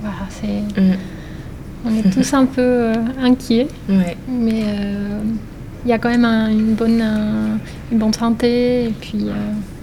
voilà, 0.01 0.17
c'est, 0.29 0.81
Mm. 0.81 0.95
On 1.85 1.95
est 1.97 2.09
tous 2.11 2.33
un 2.33 2.45
peu 2.45 2.61
euh, 2.61 2.93
inquiets, 3.21 3.67
Ouais. 3.89 4.15
mais 4.27 4.63
euh, 4.65 5.19
il 5.85 5.89
y 5.89 5.93
a 5.93 5.97
quand 5.99 6.09
même 6.09 6.25
un- 6.25 6.49
une, 6.49 6.73
bonne, 6.75 7.01
un- 7.01 7.57
une 7.91 7.97
bonne 7.99 8.13
santé 8.13 8.85
et 8.85 8.89
puis 9.01 9.25
euh, 9.27 9.33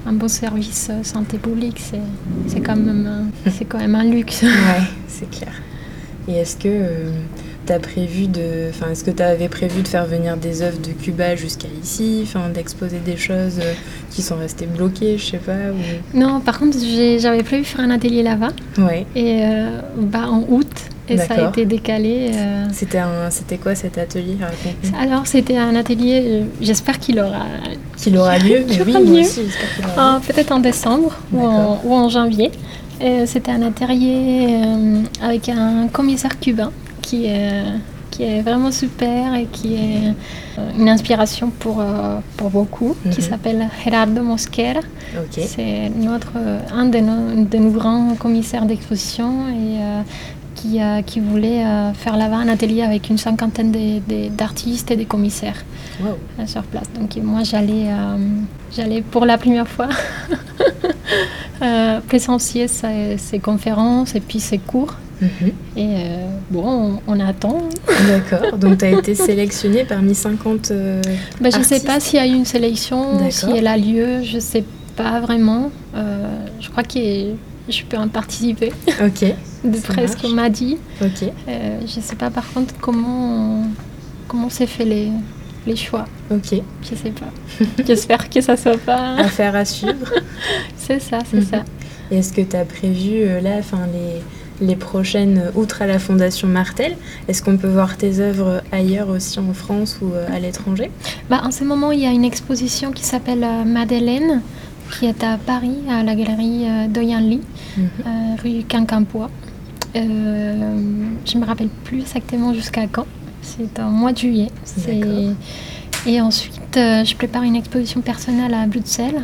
un 0.08 0.12
bon 0.12 0.28
service 0.28 0.90
santé 1.02 1.36
publique. 1.38 1.78
C'est, 1.78 2.00
c'est, 2.46 2.60
quand 2.60 2.76
même, 2.76 3.06
un- 3.06 3.50
c'est 3.50 3.64
quand 3.66 3.78
même 3.78 3.94
un 3.94 4.04
luxe. 4.04 4.42
Ouais, 4.42 4.48
c'est 5.08 5.30
clair. 5.30 5.52
Et 6.28 6.32
est-ce 6.34 6.56
que 6.56 6.68
tu 7.70 7.76
as 7.76 7.78
prévu 7.78 8.26
de. 8.26 8.68
Enfin, 8.70 8.90
est-ce 8.90 9.04
que 9.04 9.10
tu 9.12 9.22
avais 9.22 9.48
prévu 9.48 9.82
de 9.82 9.88
faire 9.88 10.04
venir 10.06 10.36
des 10.36 10.62
œuvres 10.62 10.78
de 10.80 10.90
Cuba 10.92 11.36
jusqu'à 11.36 11.68
ici 11.82 12.20
Enfin, 12.24 12.48
d'exposer 12.52 12.98
des 12.98 13.16
choses 13.16 13.58
euh, 13.60 13.72
qui 14.10 14.22
sont 14.22 14.36
restées 14.36 14.66
bloquées, 14.66 15.16
je 15.18 15.24
sais 15.24 15.36
pas 15.38 15.52
ou... 15.52 16.18
Non, 16.18 16.40
par 16.40 16.58
contre, 16.58 16.76
j'avais 17.18 17.42
prévu 17.44 17.64
faire 17.64 17.80
un 17.84 17.90
atelier 17.90 18.22
là-bas 18.22 18.48
Ouais. 18.78 19.06
et 19.14 19.42
euh, 19.44 19.80
bah, 19.96 20.24
en 20.28 20.44
août 20.48 20.66
et 21.08 21.16
ça 21.18 21.34
a 21.34 21.48
été 21.48 21.64
décalé. 21.66 22.30
euh, 22.34 22.66
C'était 22.72 22.98
un... 22.98 23.30
c'était 23.30 23.56
quoi 23.56 23.74
cet 23.74 23.98
atelier. 23.98 24.36
Alors, 25.00 25.26
c'était 25.26 25.56
un 25.56 25.74
atelier, 25.74 26.44
j'espère 26.60 26.98
qu'il 27.00 27.18
aura. 27.18 27.46
Qu'il 27.96 28.16
aura 28.16 28.38
lieu 28.38 28.64
Mais 28.68 28.82
oui, 28.86 28.92
moi 28.92 29.20
aussi, 29.20 29.40
j'espère 29.46 29.74
qu'il 29.76 29.84
aura 29.86 30.14
lieu. 30.18 30.20
Peut-être 30.26 30.52
en 30.52 30.60
décembre 30.60 31.16
ou 31.32 31.40
en, 31.44 31.80
ou 31.84 31.92
en 31.94 32.08
janvier. 32.08 32.50
C'était 33.26 33.50
un 33.50 33.62
atelier 33.62 34.60
avec 35.22 35.48
un 35.48 35.88
commissaire 35.88 36.38
cubain 36.38 36.70
qui 37.10 37.26
est, 37.26 37.64
qui 38.12 38.22
est 38.22 38.40
vraiment 38.42 38.70
super 38.70 39.34
et 39.34 39.46
qui 39.46 39.74
est 39.74 40.14
euh, 40.58 40.78
une 40.78 40.88
inspiration 40.88 41.50
pour, 41.62 41.80
euh, 41.80 42.18
pour 42.36 42.50
beaucoup, 42.50 42.94
qui 43.12 43.20
Mhm. 43.20 43.28
s'appelle 43.28 43.68
Gerardo 43.84 44.22
Mosquera. 44.22 44.80
C'est 45.52 45.88
notre, 46.08 46.32
un 46.80 46.86
de 46.94 46.98
nos, 47.08 47.44
de 47.44 47.58
nos 47.58 47.70
grands 47.78 48.14
commissaires 48.24 48.64
d'exposition 48.66 49.30
et 49.48 49.72
euh, 49.80 50.02
qui, 50.54 50.78
qui 51.06 51.20
voulait 51.20 51.64
faire 51.94 52.16
là-bas 52.18 52.36
un 52.36 52.48
atelier 52.48 52.82
avec 52.82 53.08
une 53.08 53.16
cinquantaine 53.16 53.72
d'artistes 54.36 54.90
et 54.90 54.96
de 54.96 55.04
commissaires 55.04 55.60
Wow. 56.02 56.16
sur 56.46 56.62
place. 56.64 56.88
Donc 56.98 57.10
moi 57.22 57.42
j'allais 57.50 57.86
j'allais 58.74 59.00
pour 59.02 59.24
la 59.26 59.36
première 59.38 59.68
fois 59.68 59.88
présencier 62.08 62.68
ces, 62.68 63.16
ces 63.18 63.38
conférences 63.38 64.14
et 64.14 64.20
puis 64.20 64.40
ces 64.40 64.58
cours. 64.58 64.94
Mhm. 65.20 65.52
Et 65.76 65.86
euh, 65.96 66.26
bon, 66.50 67.00
on, 67.06 67.12
on 67.16 67.20
attend. 67.20 67.68
D'accord. 68.08 68.56
Donc, 68.58 68.78
tu 68.78 68.84
as 68.86 68.90
été 68.92 69.14
sélectionnée 69.14 69.84
parmi 69.84 70.14
50. 70.14 70.70
euh, 70.70 71.02
Ben, 71.40 71.52
je 71.52 71.58
ne 71.58 71.62
sais 71.64 71.80
pas 71.80 72.00
s'il 72.00 72.18
y 72.18 72.22
a 72.22 72.26
eu 72.26 72.34
une 72.34 72.44
sélection, 72.44 73.30
si 73.30 73.46
elle 73.54 73.66
a 73.66 73.76
lieu, 73.76 74.22
je 74.22 74.36
ne 74.36 74.40
sais 74.40 74.64
pas 74.96 75.20
vraiment. 75.20 75.70
Euh, 75.94 76.46
je 76.60 76.70
crois 76.70 76.82
que 76.84 76.98
je 77.68 77.82
peux 77.88 77.96
en 77.96 78.08
participer, 78.08 78.72
Ok. 79.04 79.24
de 79.64 79.78
près 79.78 80.08
ce 80.08 80.16
qu'on 80.16 80.30
m'a 80.30 80.48
dit. 80.48 80.78
Ok. 81.02 81.28
Euh, 81.48 81.78
je 81.86 81.96
ne 81.98 82.02
sais 82.02 82.16
pas 82.16 82.30
par 82.30 82.50
contre 82.52 82.74
comment 82.80 83.64
comment 84.26 84.48
s'est 84.48 84.66
fait 84.66 84.84
les, 84.84 85.08
les 85.66 85.76
choix. 85.76 86.06
Ok. 86.30 86.60
Je 86.82 86.88
sais 86.96 87.10
pas. 87.10 87.64
J'espère 87.86 88.28
que 88.30 88.40
ça 88.40 88.56
soit 88.56 88.78
pas. 88.78 89.14
Affaire 89.18 89.54
à 89.54 89.64
suivre. 89.64 90.12
C'est 90.76 91.00
ça, 91.00 91.18
c'est 91.30 91.38
Mhm. 91.38 91.44
ça. 91.44 91.64
Et 92.10 92.18
Est-ce 92.18 92.32
que 92.32 92.40
tu 92.40 92.56
as 92.56 92.64
prévu 92.64 93.24
là, 93.42 93.56
enfin 93.60 93.86
les, 93.92 94.20
les 94.60 94.76
prochaines, 94.76 95.38
euh, 95.38 95.50
outre 95.60 95.82
à 95.82 95.86
la 95.86 95.98
Fondation 95.98 96.48
Martel, 96.48 96.96
est-ce 97.28 97.42
qu'on 97.42 97.56
peut 97.56 97.68
voir 97.68 97.96
tes 97.96 98.20
œuvres 98.20 98.62
ailleurs 98.72 99.08
aussi 99.08 99.38
en 99.38 99.52
France 99.54 99.98
ou 100.02 100.12
euh, 100.12 100.26
à 100.34 100.38
l'étranger? 100.38 100.90
Bah, 101.28 101.40
en 101.44 101.50
ce 101.50 101.64
moment, 101.64 101.92
il 101.92 102.00
y 102.00 102.06
a 102.06 102.10
une 102.10 102.24
exposition 102.24 102.92
qui 102.92 103.04
s'appelle 103.04 103.42
euh, 103.44 103.64
Madeleine, 103.64 104.42
qui 104.98 105.06
est 105.06 105.22
à 105.24 105.38
Paris, 105.38 105.78
à 105.88 106.02
la 106.02 106.14
galerie 106.14 106.66
Doyenli, 106.88 107.40
Mhm. 107.76 107.84
euh, 108.06 108.10
rue 108.42 108.64
Quincampoix. 108.68 109.30
Euh, 109.96 110.74
je 111.24 111.36
ne 111.36 111.40
me 111.40 111.46
rappelle 111.46 111.68
plus 111.84 112.00
exactement 112.00 112.52
jusqu'à 112.54 112.86
quand. 112.86 113.06
C'est 113.42 113.78
en 113.80 113.90
mois 113.90 114.12
de 114.12 114.18
juillet. 114.18 114.48
Et 116.06 116.20
ensuite, 116.20 116.76
euh, 116.76 117.04
je 117.04 117.14
prépare 117.14 117.42
une 117.42 117.56
exposition 117.56 118.00
personnelle 118.00 118.54
à 118.54 118.66
Bruxelles. 118.66 119.22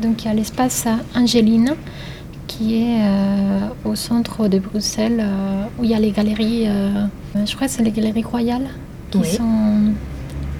Donc, 0.00 0.24
il 0.24 0.28
y 0.28 0.30
a 0.30 0.34
l'espace 0.34 0.86
Angéline, 1.14 1.74
qui 2.56 2.82
est 2.82 3.00
euh, 3.02 3.68
au 3.84 3.94
centre 3.96 4.46
de 4.48 4.58
Bruxelles, 4.58 5.20
euh, 5.20 5.64
où 5.78 5.84
il 5.84 5.90
y 5.90 5.94
a 5.94 5.98
les 5.98 6.12
galeries, 6.12 6.64
euh, 6.68 7.04
je 7.44 7.54
crois 7.54 7.66
que 7.66 7.72
c'est 7.72 7.82
les 7.82 7.90
galeries 7.90 8.22
royales, 8.22 8.68
qui 9.10 9.18
Oui. 9.18 9.28
sont 9.28 9.92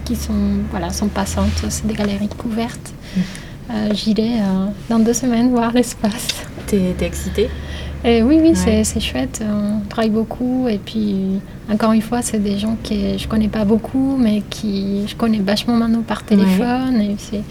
qui 0.04 0.16
sont, 0.16 0.32
voilà, 0.70 0.90
sont 0.90 1.08
passantes. 1.08 1.64
C'est 1.70 1.86
des 1.86 1.94
galeries 1.94 2.28
couvertes. 2.28 2.92
Euh, 3.70 3.88
J'irai 3.94 4.32
dans 4.90 4.98
deux 4.98 5.14
semaines 5.14 5.48
voir 5.50 5.72
l'espace. 5.72 6.26
T'es 6.66 6.94
excitée? 7.00 7.48
Et 8.04 8.22
oui, 8.22 8.38
oui, 8.42 8.50
Ouais. 8.66 8.84
c'est- 8.84 9.00
chouette. 9.00 9.42
On 9.42 9.80
travaille 9.88 10.10
beaucoup. 10.10 10.68
Et 10.68 10.78
puis, 10.78 11.40
encore 11.72 11.92
une 11.92 12.02
fois, 12.02 12.20
c'est 12.20 12.38
des 12.38 12.58
gens 12.58 12.76
que 12.84 12.94
je 13.16 13.26
connais 13.26 13.48
pas 13.48 13.64
beaucoup, 13.64 14.16
mais 14.18 14.42
qui 14.50 15.06
je 15.08 15.14
connais 15.16 15.38
vachement 15.38 15.74
maintenant 15.74 16.02
par 16.02 16.22
téléphone. 16.22 17.00
Et 17.00 17.16
c'est 17.18 17.42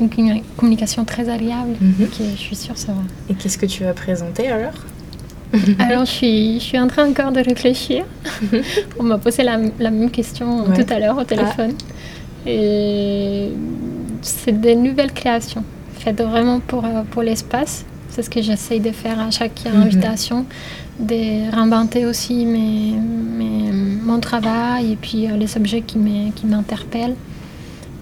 une 0.00 0.08
commu- 0.08 0.42
communication 0.56 1.04
très 1.04 1.28
agréable. 1.28 1.76
Mhm. 1.80 2.08
je 2.34 2.36
suis 2.40 2.56
sûre, 2.56 2.76
ça 2.76 2.92
va. 2.92 3.02
Et 3.28 3.34
qu'est-ce 3.34 3.56
que 3.58 3.66
tu 3.66 3.84
vas 3.84 3.92
présenter 3.92 4.48
alors? 4.48 4.74
Alors, 5.78 6.04
je 6.04 6.10
suis, 6.10 6.54
je 6.60 6.64
suis 6.64 6.78
en 6.78 6.86
train 6.88 7.08
encore 7.08 7.30
de 7.32 7.40
réfléchir. 7.40 8.04
On 9.00 9.04
m'a 9.04 9.18
posé 9.18 9.42
la, 9.44 9.58
la 9.78 9.90
même 9.90 10.10
question 10.10 10.64
Ouais. 10.64 10.84
tout 10.84 10.92
à 10.92 10.98
l'heure 10.98 11.18
au 11.18 11.24
téléphone. 11.24 11.72
Et 12.46 13.48
c'est 14.22 14.58
des 14.60 14.74
nouvelles 14.74 15.12
créations 15.12 15.62
faites 15.98 16.20
vraiment 16.22 16.60
pour, 16.60 16.84
euh, 16.84 17.02
pour 17.10 17.22
l'espace. 17.22 17.84
C'est 18.10 18.22
ce 18.22 18.30
que 18.30 18.42
j'essaye 18.42 18.80
de 18.80 18.90
faire 18.90 19.18
à 19.20 19.30
chaque 19.30 19.62
Mhm. 19.64 19.82
invitation, 19.82 20.44
de 20.98 21.50
réinventer 21.50 22.06
aussi 22.06 22.44
mes, 22.44 22.92
mes- 23.38 23.72
mon 23.72 24.18
travail 24.20 24.92
et 24.92 24.96
puis 24.96 25.26
euh, 25.28 25.36
les 25.36 25.56
objets 25.56 25.82
qui 25.82 25.98
m'interpellent 26.46 27.16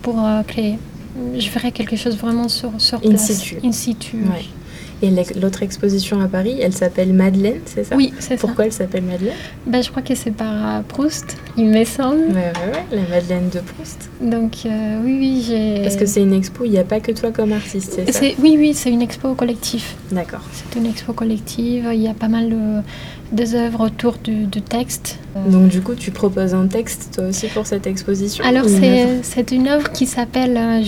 pour 0.03 0.25
euh, 0.25 0.42
créer. 0.42 0.79
Je 1.37 1.49
ferai 1.49 1.73
quelque 1.73 1.97
chose 1.97 2.16
vraiment 2.16 2.49
sur, 2.49 2.71
sur 2.79 2.99
In 2.99 3.09
place. 3.11 3.33
situ. 3.33 3.57
In 3.64 3.73
situ. 3.73 4.16
Ouais. 4.18 4.44
Et 5.00 5.11
l'autre 5.40 5.62
exposition 5.62 6.20
à 6.20 6.26
Paris, 6.26 6.58
elle 6.61 6.72
s'appelle 6.72 7.12
Madeleine, 7.12 7.61
c'est 7.66 7.84
ça? 7.84 7.94
Oui, 7.94 8.12
c'est 8.18 8.37
ça. 8.37 8.46
Pourquoi 8.46 8.66
elle 8.66 8.72
s'appelle 8.72 9.04
Madeleine? 9.04 9.37
Ben, 9.64 9.80
je 9.80 9.90
crois 9.90 10.02
que 10.02 10.14
c'est 10.16 10.32
par 10.32 10.78
euh, 10.78 10.80
Proust, 10.88 11.37
il 11.56 11.66
me 11.66 11.84
semble. 11.84 12.22
Ouais, 12.28 12.34
ouais, 12.34 12.72
ouais, 12.72 12.84
la 12.90 13.02
Madeleine 13.02 13.48
de 13.48 13.61
Proust. 13.61 14.11
Donc 14.20 14.66
euh, 14.66 15.00
oui, 15.04 15.16
oui, 15.20 15.44
j'ai. 15.46 15.82
Parce 15.82 15.94
que 15.94 16.04
c'est 16.04 16.22
une 16.22 16.32
expo, 16.32 16.64
il 16.64 16.72
n'y 16.72 16.78
a 16.78 16.84
pas 16.84 16.98
que 16.98 17.12
toi 17.12 17.30
comme 17.30 17.52
artiste, 17.52 17.92
c'est 17.94 18.12
ça? 18.12 18.20
Oui, 18.40 18.56
oui, 18.58 18.74
c'est 18.74 18.90
une 18.90 19.02
expo 19.02 19.34
collective. 19.34 19.84
D'accord. 20.11 20.42
C'est 20.52 20.78
une 20.78 20.87
expo 20.87 21.12
collective. 21.12 21.88
Il 21.92 22.02
y 22.02 22.08
a 22.08 22.14
pas 22.14 22.28
mal 22.28 22.50
de, 22.50 22.82
des 23.30 23.54
œuvres 23.54 23.87
autour 23.87 24.16
du, 24.18 24.46
du 24.46 24.62
texte. 24.62 25.18
Donc 25.48 25.68
du 25.68 25.80
coup, 25.80 25.94
tu 25.94 26.11
proposes 26.11 26.54
un 26.54 26.66
texte 26.66 27.11
toi 27.14 27.28
aussi 27.28 27.46
pour 27.46 27.66
cette 27.66 27.87
exposition? 27.87 28.44
Alors 28.44 28.64
c'est 29.22 29.52
une 29.52 29.68
œuvre 29.68 29.92
qui 29.92 30.06
s'appelle 30.06 30.82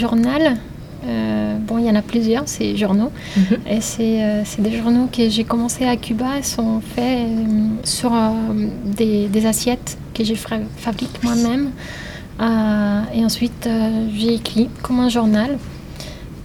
euh, 1.07 1.57
bon, 1.59 1.79
il 1.79 1.87
y 1.87 1.91
en 1.91 1.95
a 1.95 2.03
plusieurs, 2.03 2.49
ces 2.49 2.77
journaux. 2.77 3.11
Mhm. 3.37 3.59
Et 3.71 3.81
c'est 3.81 4.63
des 4.63 4.77
journaux 4.77 5.09
que 5.13 5.29
j'ai 5.29 5.45
commencé 5.45 5.85
à 5.85 5.97
Cuba. 5.97 6.37
Ils 6.39 6.45
sont 6.45 6.81
faits 6.81 7.29
sur 7.85 8.13
des, 8.85 9.29
des, 9.29 9.47
assiettes 9.47 9.99
que 10.15 10.25
je 10.25 10.35
fabrique 10.35 11.23
moi-même. 11.23 11.71
et 13.15 13.25
ensuite, 13.25 13.69
j'ai 14.17 14.35
écrit 14.35 14.69
comme 14.83 15.01
un 15.01 15.09
journal. 15.09 15.59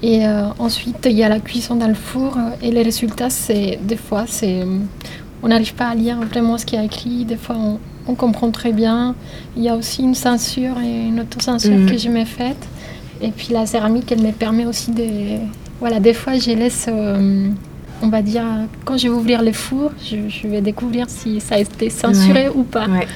Et 0.04 0.22
ensuite, 0.60 1.08
il 1.10 1.18
y 1.18 1.24
a 1.24 1.30
la 1.30 1.40
cuisson 1.40 1.76
dans 1.76 1.88
le 1.88 1.94
four. 1.94 2.38
Et 2.62 2.72
les 2.72 2.84
résultats, 2.84 3.30
c'est 3.30 3.80
des 3.82 3.98
fois, 3.98 4.26
c'est 4.28 4.64
on 5.46 5.48
n'arrive 5.48 5.76
pas 5.76 5.90
à 5.90 5.96
lire 5.96 6.18
vraiment 6.22 6.58
ce 6.58 6.66
qui 6.66 6.76
est 6.76 6.84
écrit. 6.84 7.24
Des 7.24 7.38
fois, 7.38 7.56
on, 8.08 8.16
comprend 8.16 8.50
très 8.50 8.72
bien. 8.72 9.16
Il 9.56 9.64
y 9.64 9.70
a 9.70 9.76
aussi 9.76 10.02
une 10.02 10.16
censure 10.16 10.80
et 10.80 11.08
une 11.08 11.20
autocensure 11.20 11.78
mhm. 11.78 11.90
que 11.90 11.98
je 11.98 12.10
m'ai 12.10 12.26
faite. 12.26 12.68
Et 13.26 13.32
puis 13.32 13.48
la 13.52 13.66
céramique, 13.66 14.12
elle 14.12 14.22
me 14.22 14.32
permet 14.32 14.68
aussi 14.68 14.92
de... 14.92 15.40
Voilà, 15.80 16.00
des 16.00 16.14
fois, 16.14 16.38
je 16.38 16.52
laisse... 16.52 16.86
Euh, 16.88 17.50
on 18.04 18.10
va 18.10 18.22
dire, 18.22 18.44
quand 18.84 18.98
je 18.98 19.04
vais 19.08 19.14
ouvrir 19.14 19.42
le 19.42 19.52
four, 19.52 19.92
je, 20.04 20.48
vais 20.48 20.62
découvrir 20.62 21.10
si 21.10 21.42
ça 21.42 21.56
a 21.56 21.58
été 21.58 21.90
censuré 21.90 22.50
ou 22.50 22.62
pas. 22.64 22.88
Ouais. 22.88 23.08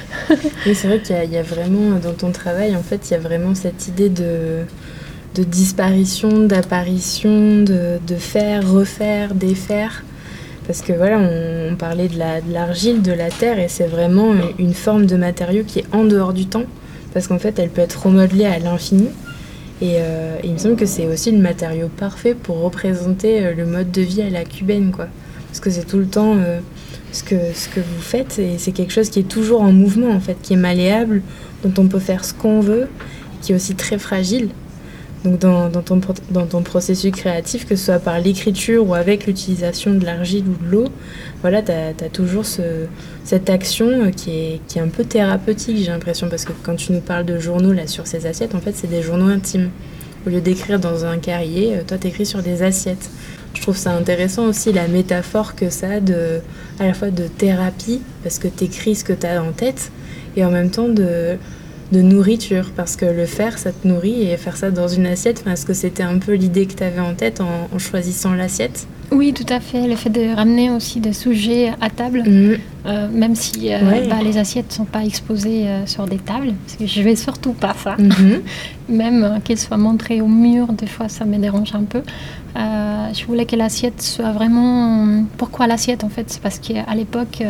c'est 0.74 0.88
vrai 0.88 1.00
qu'il 1.00 1.32
y, 1.32 1.36
a 1.36 1.42
vraiment, 1.42 1.98
dans 2.02 2.12
ton 2.12 2.32
travail, 2.32 2.74
en 2.74 2.82
fait, 2.82 3.08
il 3.08 3.12
y 3.12 3.16
a 3.16 3.20
vraiment 3.20 3.54
cette 3.54 3.86
idée 3.86 4.08
de, 4.08 4.64
de 5.36 5.44
disparition, 5.44 6.46
d'apparition, 6.46 7.62
de, 7.62 8.00
de 8.04 8.14
faire, 8.16 8.68
refaire, 8.68 9.34
défaire. 9.34 10.02
Parce 10.66 10.80
que 10.80 10.92
voilà, 10.92 11.18
on, 11.18 11.76
parlait 11.76 12.08
de 12.08 12.18
l'argile, 12.52 13.02
de, 13.02 13.12
la 13.12 13.28
terre, 13.28 13.60
et 13.60 13.68
c'est 13.68 13.86
vraiment 13.86 14.32
une 14.58 14.74
forme 14.74 15.06
de 15.06 15.16
matériau 15.16 15.62
qui 15.64 15.80
est 15.80 15.86
en 15.92 16.04
dehors 16.04 16.32
du 16.32 16.46
temps, 16.46 16.64
parce 17.12 17.28
qu'en 17.28 17.38
fait, 17.38 17.60
elle 17.60 17.70
peut 17.70 17.82
être 17.82 18.06
remodelée 18.06 18.46
à 18.46 18.58
l'infini. 18.58 19.08
Et, 19.80 19.96
euh, 19.98 20.36
il 20.44 20.52
me 20.52 20.58
semble 20.58 20.76
que 20.76 20.86
c'est 20.86 21.06
aussi 21.06 21.30
le 21.30 21.38
matériau 21.38 21.88
parfait 21.88 22.34
pour 22.34 22.60
représenter 22.60 23.44
euh, 23.44 23.54
le 23.54 23.64
mode 23.64 23.90
de 23.90 24.02
vie 24.02 24.22
à 24.22 24.30
la 24.30 24.44
cubaine, 24.44 24.92
quoi. 24.92 25.08
Parce 25.48 25.60
que 25.60 25.70
c'est 25.70 25.84
tout 25.84 25.98
le 25.98 26.06
temps 26.06 26.36
euh, 26.36 26.60
ce, 27.12 27.22
que, 27.22 27.36
ce 27.54 27.68
que 27.68 27.80
vous 27.80 28.00
faites, 28.00 28.38
et 28.38 28.58
c'est 28.58 28.72
quelque 28.72 28.92
chose 28.92 29.08
qui 29.08 29.20
est 29.20 29.28
toujours 29.28 29.62
en 29.62 29.72
mouvement, 29.72 30.10
en 30.10 30.20
fait, 30.20 30.36
qui 30.42 30.52
est 30.52 30.58
malléable, 30.58 31.22
dont 31.64 31.82
on 31.82 31.88
peut 31.88 31.98
faire 31.98 32.24
ce 32.24 32.34
qu'on 32.34 32.60
veut, 32.60 32.88
qui 33.40 33.52
est 33.52 33.54
aussi 33.54 33.74
très 33.74 33.98
fragile. 33.98 34.50
Donc 35.24 35.38
dans, 35.38 35.68
dans, 35.68 35.82
ton, 35.82 36.00
dans 36.30 36.46
ton 36.46 36.62
processus 36.62 37.10
créatif, 37.10 37.66
que 37.66 37.76
ce 37.76 37.86
soit 37.86 37.98
par 37.98 38.18
l'écriture 38.20 38.88
ou 38.88 38.94
avec 38.94 39.26
l'utilisation 39.26 39.92
de 39.94 40.04
l'argile 40.04 40.44
ou 40.48 40.64
de 40.64 40.70
l'eau, 40.70 40.84
voilà, 41.42 41.62
tu 41.62 41.72
as, 41.72 42.08
toujours 42.12 42.44
ce, 42.44 42.86
cette 43.24 43.48
action 43.48 43.88
euh, 43.88 44.10
qui 44.10 44.30
est, 44.30 44.80
un 44.80 44.88
peu 44.88 45.04
thérapeutique, 45.04 45.78
j'ai 45.78 45.90
l'impression, 45.90 46.28
parce 46.28 46.44
que 46.44 46.52
quand 46.62 46.76
tu 46.76 46.92
nous 46.92 47.00
parles 47.00 47.24
de 47.24 47.38
journaux 47.38 47.72
là 47.72 47.86
sur 47.86 48.06
ces 48.06 48.26
assiettes, 48.26 48.54
en 48.54 48.60
fait, 48.60 48.74
c'est 48.74 48.90
des 48.90 49.02
journaux 49.02 49.28
intimes. 49.28 49.70
Au 50.26 50.30
lieu 50.30 50.40
d'écrire 50.40 50.78
dans 50.78 51.04
un 51.04 51.18
carrier, 51.18 51.76
euh, 51.76 51.82
toi, 51.86 51.96
tu 51.98 52.08
écris 52.08 52.26
sur 52.26 52.42
des 52.42 52.62
assiettes. 52.62 53.10
Je 53.54 53.62
trouve 53.62 53.76
ça 53.76 53.92
intéressant 53.92 54.44
aussi 54.46 54.72
la 54.72 54.86
métaphore 54.86 55.54
que 55.56 55.70
ça 55.70 55.92
a 55.92 56.00
de, 56.00 56.40
à 56.78 56.86
la 56.86 56.94
fois 56.94 57.10
de 57.10 57.26
thérapie, 57.26 58.02
parce 58.22 58.38
que 58.38 58.48
tu 58.48 58.64
écris 58.64 58.94
ce 58.94 59.04
que 59.04 59.12
tu 59.12 59.26
as 59.26 59.42
en 59.42 59.52
tête, 59.52 59.90
et 60.36 60.44
en 60.44 60.50
même 60.50 60.70
temps 60.70 60.88
de 60.88 61.36
de 61.92 62.02
nourriture 62.02 62.70
parce 62.76 62.96
que 62.96 63.04
le 63.04 63.26
faire 63.26 63.58
ça 63.58 63.72
te 63.72 63.86
nourrit 63.86 64.30
et 64.30 64.36
faire 64.36 64.56
ça 64.56 64.70
dans 64.70 64.88
une 64.88 65.06
assiette 65.06 65.44
est-ce 65.46 65.66
que 65.66 65.74
c'était 65.74 66.02
un 66.02 66.18
peu 66.18 66.34
l'idée 66.34 66.66
que 66.66 66.74
tu 66.74 66.84
avais 66.84 67.00
en 67.00 67.14
tête 67.14 67.40
en, 67.40 67.78
choisissant 67.78 68.34
l'assiette 68.34 68.86
oui 69.12 69.32
tout 69.32 69.46
à 69.48 69.60
fait 69.60 69.86
le 69.86 69.96
fait 69.96 70.10
de 70.10 70.34
ramener 70.34 70.70
aussi 70.70 71.00
des 71.00 71.12
sujets 71.12 71.72
à 71.80 71.90
table 71.90 72.22
mhm. 72.24 72.58
euh, 72.86 73.08
même 73.12 73.34
si 73.34 73.72
euh, 73.72 73.78
bah, 74.08 74.16
les 74.22 74.38
assiettes 74.38 74.70
ne 74.70 74.74
sont 74.74 74.84
pas 74.84 75.04
exposées 75.04 75.66
euh, 75.66 75.86
sur 75.86 76.06
des 76.06 76.18
tables 76.18 76.52
parce 76.64 76.76
que 76.76 76.86
je 76.86 77.02
vais 77.02 77.16
surtout 77.16 77.52
pas 77.52 77.74
ça 77.74 77.96
mhm. 77.98 78.42
même 78.88 79.40
qu'elles 79.44 79.58
soient 79.58 79.76
montrées 79.76 80.20
au 80.20 80.28
mur 80.28 80.72
des 80.72 80.86
fois 80.86 81.08
ça 81.08 81.24
me 81.24 81.38
dérange 81.38 81.74
un 81.74 81.84
peu 81.84 82.02
je 82.54 83.24
voulais 83.26 83.46
que 83.46 83.56
l'assiette 83.56 84.00
soit 84.02 84.32
vraiment 84.32 85.24
pourquoi 85.36 85.66
l'assiette 85.66 86.04
en 86.04 86.08
fait? 86.08 86.26
C'est 86.28 86.40
parce 86.40 86.58
qu'à 86.58 86.94
l'époque 86.94 87.42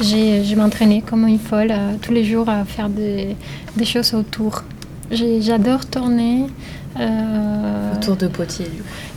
j'ai 0.00 0.56
m'entraînais 0.56 1.02
comme 1.02 1.26
une 1.26 1.38
folle 1.38 1.72
tous 2.02 2.12
les 2.12 2.24
jours 2.24 2.48
à 2.48 2.64
faire 2.64 2.88
des 2.88 3.36
des 3.76 3.84
choses 3.84 4.12
autour. 4.14 4.62
J'adore 5.10 5.86
tourner. 5.86 6.46
Autour 7.94 8.16
de 8.16 8.28
potiers, 8.28 8.70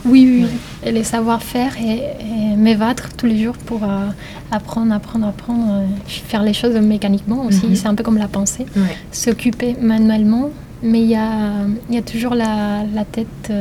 Oui, 0.04 0.42
oui, 0.42 0.46
et 0.84 0.92
les 0.92 1.04
savoir-faire 1.04 1.72
et, 1.78 2.56
m'évadre 2.56 3.04
tous 3.16 3.26
les 3.26 3.42
jours 3.42 3.56
pour 3.56 3.84
euh, 3.84 4.06
apprendre, 4.50 4.92
apprendre, 4.92 5.26
apprendre, 5.26 5.66
euh, 5.70 5.86
faire 6.06 6.42
les 6.42 6.52
choses 6.52 6.74
mécaniquement 6.76 7.44
aussi. 7.46 7.66
Mhm. 7.66 7.74
C'est 7.74 7.86
un 7.88 7.94
peu 7.94 8.04
comme 8.04 8.18
la 8.18 8.28
pensée. 8.28 8.66
S'occuper 9.12 9.76
manuellement, 9.80 10.50
mais 10.82 11.00
il 11.00 11.08
y 11.08 11.16
a, 11.16 11.66
y 11.90 11.96
a, 11.96 12.02
toujours 12.02 12.34
la, 12.34 12.84
la 12.94 13.04
tête 13.04 13.52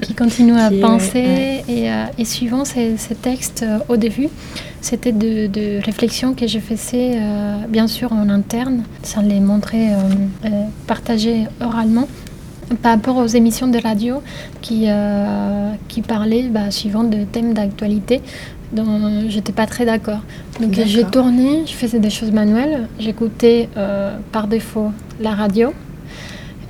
qui 0.00 0.14
continue 0.14 0.58
à 0.58 0.70
penser. 0.80 1.62
Et, 1.68 1.88
et, 2.18 2.24
suivant 2.24 2.64
ces, 2.64 2.96
ces 2.96 3.14
textes 3.14 3.64
au 3.88 3.96
début, 3.96 4.28
c'était 4.82 5.12
de, 5.12 5.46
de 5.46 5.80
réflexions 5.82 6.34
que 6.34 6.48
je 6.48 6.58
faisais, 6.58 7.12
euh, 7.14 7.66
bien 7.68 7.86
sûr, 7.86 8.12
en 8.12 8.28
interne, 8.28 8.82
sans 9.04 9.22
les 9.22 9.38
montrer, 9.38 9.94
euh, 9.94 9.96
euh, 10.44 10.48
partager 10.88 11.46
oralement 11.60 12.08
par 12.80 12.92
rapport 12.92 13.16
aux 13.16 13.26
émissions 13.26 13.68
de 13.68 13.78
radio 13.78 14.22
qui, 14.60 14.86
qui 15.88 16.02
parlaient 16.02 16.48
bah, 16.48 16.70
suivant 16.70 17.04
de 17.04 17.24
thèmes 17.24 17.54
d'actualité 17.54 18.20
dont 18.72 19.28
j'étais 19.28 19.52
pas 19.52 19.66
très 19.66 19.84
d'accord. 19.84 20.20
Donc 20.60 20.72
j'ai 20.72 21.04
tourné, 21.04 21.64
je 21.66 21.72
faisais 21.72 21.98
des 21.98 22.10
choses 22.10 22.32
manuelles, 22.32 22.88
j'écoutais 22.98 23.68
par 24.32 24.48
défaut 24.48 24.92
la 25.20 25.32
radio. 25.32 25.72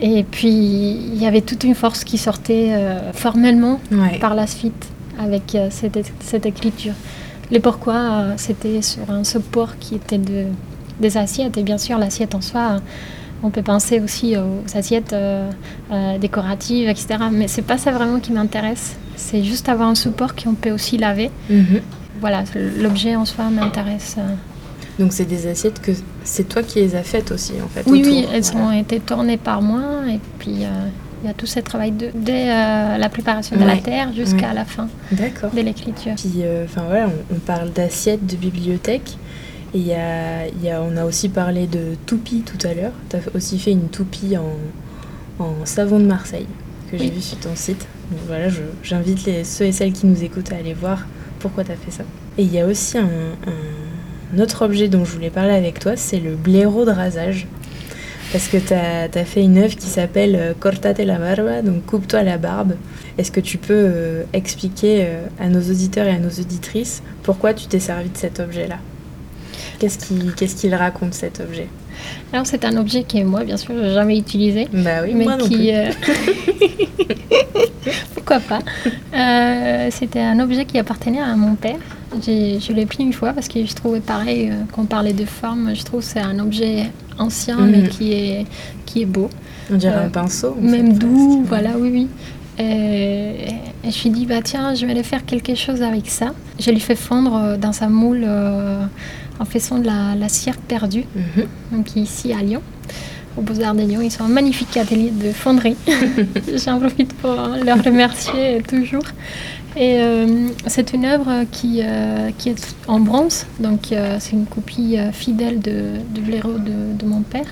Et 0.01 0.25
puis 0.25 0.49
il 0.49 1.23
y 1.23 1.27
avait 1.27 1.43
toute 1.43 1.63
une 1.65 1.75
force 1.75 2.03
qui 2.05 2.19
sortait 2.19 2.71
formellement 3.13 3.81
par 4.21 4.35
la 4.35 4.47
suite 4.47 4.87
avec 5.19 5.57
cette, 5.71 5.99
cette 6.21 6.47
écriture. 6.47 6.95
Les 7.53 7.61
pourquoi, 7.61 7.95
euh, 7.95 8.33
c'était 8.39 8.81
sur 8.81 9.11
un 9.11 9.25
support 9.25 9.79
qui 9.79 9.97
était 9.97 10.17
de, 10.17 10.47
des 11.01 11.19
assiettes. 11.19 11.59
Et 11.59 11.63
bien 11.63 11.77
sûr, 11.77 11.99
l'assiette 11.99 12.35
en 12.35 12.41
soi, 12.41 12.81
on 13.43 13.51
peut 13.51 13.63
penser 13.63 14.01
aussi 14.01 14.37
aux 14.37 14.77
assiettes 14.77 15.13
euh, 15.13 15.51
euh, 15.91 16.19
décoratives, 16.19 16.89
etc. 16.89 17.17
Mais 17.31 17.49
c'est 17.49 17.63
pas 17.63 17.79
ça 17.79 17.91
vraiment 17.91 18.21
qui 18.21 18.33
m'intéresse. 18.33 18.97
C'est 19.17 19.43
juste 19.43 19.69
avoir 19.69 19.89
un 19.89 19.95
support 19.95 20.35
qu'on 20.35 20.55
peut 20.55 20.71
aussi 20.71 20.99
laver. 20.99 21.31
Mhm. 21.51 21.81
Voilà, 22.21 22.45
l'objet 22.79 23.17
en 23.17 23.25
soi 23.25 23.45
m'intéresse. 23.51 24.17
Donc 24.99 25.13
c'est 25.13 25.25
des 25.25 25.47
assiettes 25.47 25.81
que 25.81 25.93
c'est 26.23 26.49
toi 26.49 26.63
qui 26.63 26.79
les 26.81 26.95
as 26.95 27.03
faites 27.03 27.33
aussi 27.33 27.55
en 27.65 27.69
fait. 27.69 27.83
Oui, 27.87 28.03
oui, 28.05 28.27
elles 28.33 28.55
ont 28.55 28.71
été 28.71 29.01
tournées 29.01 29.39
par 29.39 29.63
moi 29.63 29.83
et 30.09 30.21
puis 30.39 30.65
il 31.23 31.29
y 31.29 31.31
a 31.31 31.35
tout 31.35 31.47
ce 31.47 31.61
travail 31.61 31.93
de, 31.93 32.09
dès 32.15 32.51
euh, 32.51 32.99
la 32.99 33.09
préparation 33.09 33.57
de 33.57 33.65
la 33.65 33.77
terre 33.77 34.13
jusqu'à 34.13 34.53
la 34.53 34.65
fin 34.65 34.89
de 35.13 35.61
l'écriture. 35.61 36.15
Puis, 36.17 36.43
euh, 36.43 36.65
enfin 36.65 36.83
voilà, 36.89 37.09
on, 37.31 37.39
parle 37.39 37.71
d'assiettes, 37.73 38.27
de 38.27 38.37
bibliothèque. 38.37 39.17
Et 39.75 39.79
y 39.79 39.95
a, 39.95 40.49
y 40.49 40.71
a, 40.71 40.83
on 40.83 40.97
a 40.97 41.05
aussi 41.05 41.29
parlé 41.29 41.67
de 41.67 41.97
toupie 42.07 42.43
tout 42.43 42.67
à 42.67 42.75
l'heure. 42.75 42.93
Tu 43.09 43.17
as 43.17 43.21
aussi 43.35 43.59
fait 43.59 43.73
une 43.73 43.89
toupie 43.89 44.37
en, 44.37 44.57
en 45.39 45.65
savon 45.65 45.99
de 45.99 46.05
Marseille 46.05 46.47
que 46.91 46.99
j'ai 46.99 47.11
vu 47.11 47.21
sur 47.21 47.39
ton 47.39 47.57
site. 47.57 47.87
Donc 48.11 48.21
voilà, 48.27 48.49
j'invite 48.83 49.29
ceux 49.45 49.65
et 49.65 49.73
celles 49.73 49.93
qui 49.93 50.07
nous 50.07 50.23
écoutent 50.23 50.53
à 50.53 50.57
aller 50.57 50.75
voir 50.75 51.07
pourquoi 51.39 51.65
tu 51.65 51.73
as 51.73 51.77
fait 51.77 51.91
ça. 51.91 52.05
Et 52.39 52.43
il 52.43 52.53
y 52.53 52.61
a 52.61 52.67
aussi 52.67 52.99
un, 52.99 53.09
un, 53.47 54.39
autre 54.39 54.65
objet 54.65 54.89
dont 54.89 55.05
je 55.05 55.13
voulais 55.13 55.31
parler 55.31 55.55
avec 55.55 55.79
toi, 55.79 55.97
c'est 55.97 56.21
le 56.21 56.35
blaireau 56.35 56.85
de 56.85 56.91
rasage 56.91 57.47
parce 58.33 58.49
que 58.49 58.57
tu 58.57 58.73
as, 58.73 59.25
fait 59.25 59.43
une 59.43 59.59
œuvre 59.59 59.77
qui 59.77 59.89
s'appelle 59.89 60.37
euh, 60.37 60.55
Cortate 60.59 61.01
la 61.01 61.19
barba, 61.19 61.61
donc 61.61 61.85
coupe-toi 61.85 62.23
la 62.23 62.39
barbe. 62.39 62.77
Est-ce 63.19 63.31
que 63.31 63.41
tu 63.41 63.59
peux 63.59 63.75
euh, 63.75 64.23
expliquer 64.33 65.05
euh, 65.05 65.27
à 65.39 65.49
nos 65.49 65.61
auditeurs 65.61 66.07
et 66.07 66.13
à 66.13 66.19
nos 66.19 66.31
auditrices 66.31 67.03
pourquoi 67.23 67.53
tu 67.53 67.67
t'es 67.67 67.81
servi 67.81 68.09
de 68.09 68.17
cet 68.17 68.41
objet-là? 68.41 68.79
Qu'est-ce 69.89 70.57
qu'il 70.57 70.75
raconte 70.75 71.15
cet 71.15 71.41
objet 71.41 71.69
Alors 72.33 72.47
c'est 72.47 72.65
un 72.65 72.77
objet 72.77 73.05
qui, 73.05 73.23
moi, 73.25 73.45
bien 73.45 73.57
sûr, 73.57 73.75
je 73.77 73.81
n'ai 73.81 73.95
jamais 73.95 74.19
utilisé. 74.19 74.69
Bah 74.73 75.03
oui, 75.05 75.13
mais 75.15 75.25
moi 75.25 75.37
qui, 75.39 75.71
Pourquoi 78.15 78.41
pas 78.41 78.61
C'était 79.91 80.21
un 80.21 80.39
objet 80.41 80.65
qui 80.65 80.79
appartenait 80.79 81.21
à 81.21 81.35
mon 81.37 81.55
père. 81.55 81.79
Je 82.15 82.73
l'ai 82.73 82.87
pris 82.87 83.03
une 83.03 83.13
fois 83.13 83.33
parce 83.33 83.49
que 83.49 83.65
je 83.65 83.75
trouvais 83.75 84.01
pareil, 84.01 84.53
quand 84.73 84.83
on 84.83 84.87
parlait 84.87 85.13
de 85.13 85.25
forme, 85.25 85.75
je 85.75 85.83
trouve 85.83 86.01
que 86.01 86.07
c'est 86.07 86.21
un 86.21 86.39
objet 86.39 86.91
ancien, 87.19 87.59
mais 87.61 87.79
mhm. 87.79 87.89
qui 87.89 88.13
est, 88.13 88.47
qui 88.87 89.03
est 89.03 89.07
beau. 89.07 89.29
On 89.71 89.77
dirait 89.77 89.95
un 89.95 90.07
euh, 90.07 90.09
pinceau. 90.09 90.57
Même 90.61 90.99
doux, 90.99 91.45
voilà, 91.47 91.71
oui, 91.79 91.91
oui. 91.93 92.09
Et, 92.59 93.55
je 93.83 93.87
me 93.87 93.91
suis 93.91 94.11
dit, 94.11 94.27
bah 94.27 94.43
tiens, 94.43 94.75
je 94.75 94.85
vais 94.85 94.93
aller 94.93 95.03
faire 95.03 95.25
quelque 95.25 95.55
chose 95.55 95.83
avec 95.83 96.09
ça. 96.09 96.35
Je 96.59 96.71
lui 96.71 96.81
fais 96.81 96.95
fondre 96.95 97.37
euh, 97.37 97.57
dans 97.57 97.73
sa 97.73 97.89
moule 97.89 98.25
en 99.43 99.45
faisant 99.45 99.79
de 99.79 99.87
la, 99.87 100.15
la 100.15 100.29
cire 100.29 100.57
perdue, 100.57 101.05
mhm. 101.15 101.47
donc 101.73 101.97
ici 101.97 102.33
à 102.33 102.43
Lyon 102.43 102.63
au 103.37 103.41
Beaux-Arts 103.41 103.75
de 103.75 103.83
Lyon. 103.83 104.01
Ils 104.03 104.11
sont 104.11 104.25
un 104.25 104.29
magnifique 104.29 104.77
atelier 104.77 105.11
de 105.11 105.33
fonderie. 105.33 105.77
J'en 106.65 106.79
profite 106.79 107.13
pour 107.15 107.35
leur 107.65 107.83
remercier 107.83 108.63
toujours. 108.63 109.05
Et 109.75 110.01
euh, 110.01 110.49
c'est 110.67 110.93
une 110.93 111.07
œuvre 111.07 111.45
qui, 111.51 111.81
euh, 111.83 112.31
qui 112.37 112.51
est 112.51 112.77
en 112.89 113.01
bronze, 113.01 113.47
donc 113.59 113.91
euh, 113.91 114.19
c'est 114.21 114.33
une 114.33 114.45
copie 114.45 114.99
fidèle 115.13 115.61
de, 115.61 115.93
de 116.15 116.21
blaireau 116.21 116.59
de, 116.59 116.95
de, 116.99 117.07
mon 117.07 117.23
père, 117.23 117.47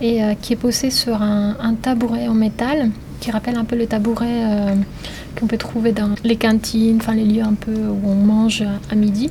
et 0.00 0.20
qui 0.40 0.54
est 0.54 0.56
posée 0.56 0.90
sur 0.90 1.20
un, 1.20 1.74
tabouret 1.80 2.26
en 2.26 2.34
métal 2.34 2.90
qui 3.20 3.30
rappelle 3.30 3.56
un 3.56 3.64
peu 3.64 3.76
le 3.76 3.86
tabouret 3.86 4.74
qu'on 5.38 5.46
peut 5.46 5.58
trouver 5.58 5.92
dans 5.92 6.14
les 6.24 6.36
cantines, 6.36 6.96
enfin 7.00 7.14
les 7.14 7.24
lieux 7.24 7.42
un 7.42 7.54
peu 7.54 7.72
où 7.72 8.08
on 8.08 8.14
mange 8.14 8.64
à 8.90 8.94
midi, 8.94 9.30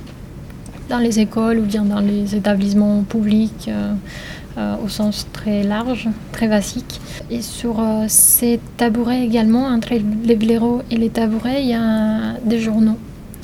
dans 0.91 0.99
les 0.99 1.19
écoles 1.19 1.57
ou 1.59 1.63
bien 1.63 1.83
dans 1.83 1.99
les 1.99 2.35
établissements 2.35 3.03
publics. 3.03 3.69
au 4.85 4.89
sens 4.89 5.27
très 5.31 5.63
large, 5.63 6.09
très 6.33 6.47
basique. 6.47 6.99
Et 7.29 7.41
sur 7.41 7.75
ces 8.07 8.59
tabourets 8.77 9.23
également, 9.23 9.65
entre 9.67 9.93
les 10.29 10.35
blaireaux 10.35 10.81
et 10.91 10.97
les 10.97 11.09
tabourets, 11.09 11.61
il 11.63 11.69
y 11.69 11.73
a 11.73 12.33
des 12.43 12.59
journaux 12.59 12.97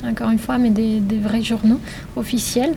encore 0.04 0.30
une 0.30 0.38
fois, 0.38 0.58
mais 0.58 0.70
des, 0.70 1.00
vrais 1.18 1.42
journaux 1.42 1.80
officiels 2.16 2.74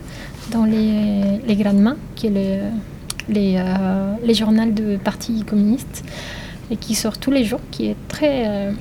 dans 0.50 0.64
les, 0.64 1.40
les 1.46 1.56
Grandes 1.56 1.80
Mains, 1.80 1.96
qui 2.14 2.26
est 2.28 2.30
le, 2.30 3.32
les, 3.32 3.56
euh, 3.58 4.14
les 4.24 4.34
journaux 4.34 4.70
de 4.70 4.96
parti 4.96 5.44
communiste 5.44 6.04
et 6.70 6.76
qui 6.76 6.94
sort 6.94 7.18
tous 7.18 7.30
les 7.30 7.44
jours, 7.44 7.60
qui 7.70 7.86
est 7.86 7.96
très 8.08 8.44
euh, 8.46 8.72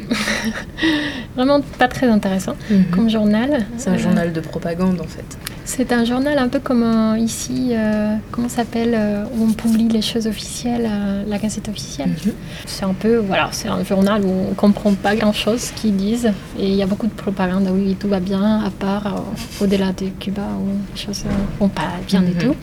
vraiment 1.35 1.61
pas 1.77 1.87
très 1.87 2.07
intéressant 2.07 2.55
mhm. 2.69 2.85
comme 2.91 3.09
journal. 3.09 3.65
C'est 3.77 3.89
un 3.89 3.93
euh, 3.93 3.97
journal 3.97 4.33
de 4.33 4.39
propagande 4.39 5.01
en 5.01 5.07
fait. 5.07 5.37
C'est 5.63 5.91
un 5.91 6.03
journal 6.05 6.37
un 6.37 6.47
peu 6.47 6.59
comme 6.59 7.15
ici, 7.17 7.69
euh, 7.71 8.15
comment 8.31 8.49
s'appelle, 8.49 8.97
où 9.35 9.43
on 9.43 9.53
publie 9.53 9.87
les 9.87 10.01
choses 10.01 10.27
officielles, 10.27 10.89
la 11.27 11.37
Gazette 11.37 11.69
officielle. 11.69 12.09
Mhm. 12.09 12.33
C'est 12.65 12.83
un 12.83 12.93
peu, 12.93 13.17
voilà, 13.17 13.49
c'est 13.51 13.69
un 13.69 13.83
journal 13.83 14.25
où 14.25 14.31
on 14.51 14.53
comprend 14.53 14.93
pas 14.93 15.15
grand 15.15 15.33
chose 15.33 15.71
qu'ils 15.75 15.95
disent 15.95 16.31
et 16.59 16.67
il 16.67 16.75
y 16.75 16.83
a 16.83 16.87
beaucoup 16.87 17.07
de 17.07 17.13
propagande. 17.13 17.69
Oui, 17.71 17.95
tout 17.99 18.07
va 18.07 18.19
bien, 18.19 18.61
à 18.65 18.69
part 18.69 19.23
au-delà 19.61 19.91
de 19.93 20.07
Cuba 20.19 20.43
où 20.59 20.69
les 20.93 21.01
choses 21.01 21.23
vont 21.59 21.69
pas 21.69 21.91
bien 22.07 22.21
du 22.21 22.33
mhm. 22.33 22.37
tout. 22.37 22.55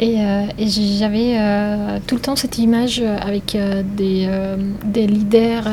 Et, 0.00 0.20
euh, 0.20 0.44
j'avais 0.58 1.36
euh, 1.38 1.98
tout 2.06 2.14
le 2.14 2.20
temps 2.20 2.36
cette 2.36 2.58
image 2.58 3.00
avec 3.00 3.54
euh, 3.54 3.82
des, 3.84 4.28
des, 4.84 5.06
leaders 5.06 5.64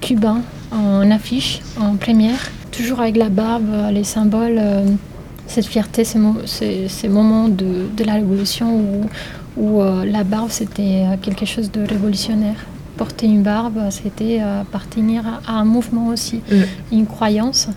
cubains 0.00 0.42
en 0.70 1.10
affiche, 1.10 1.60
en 1.80 1.96
première, 1.96 2.50
toujours 2.70 3.00
avec 3.00 3.16
la 3.16 3.28
barbe, 3.28 3.68
les 3.92 4.04
symboles, 4.04 4.60
cette 5.50 5.66
fierté, 5.66 6.04
ces, 6.04 6.88
ces, 6.88 7.08
moments 7.08 7.48
de, 7.48 7.86
de, 7.96 8.04
la 8.04 8.14
révolution 8.14 8.78
où, 8.78 9.06
où 9.56 9.82
la 10.04 10.24
barbe 10.24 10.50
c'était 10.50 11.04
quelque 11.22 11.44
chose 11.44 11.70
de 11.70 11.84
révolutionnaire. 11.86 12.66
Porter 12.96 13.26
une 13.26 13.42
barbe, 13.42 13.80
c'était 13.90 14.40
appartenir 14.40 15.40
à 15.46 15.54
un 15.54 15.64
mouvement 15.64 16.08
aussi, 16.08 16.36
mm. 16.50 16.62
une 16.92 17.06
croyance 17.06 17.68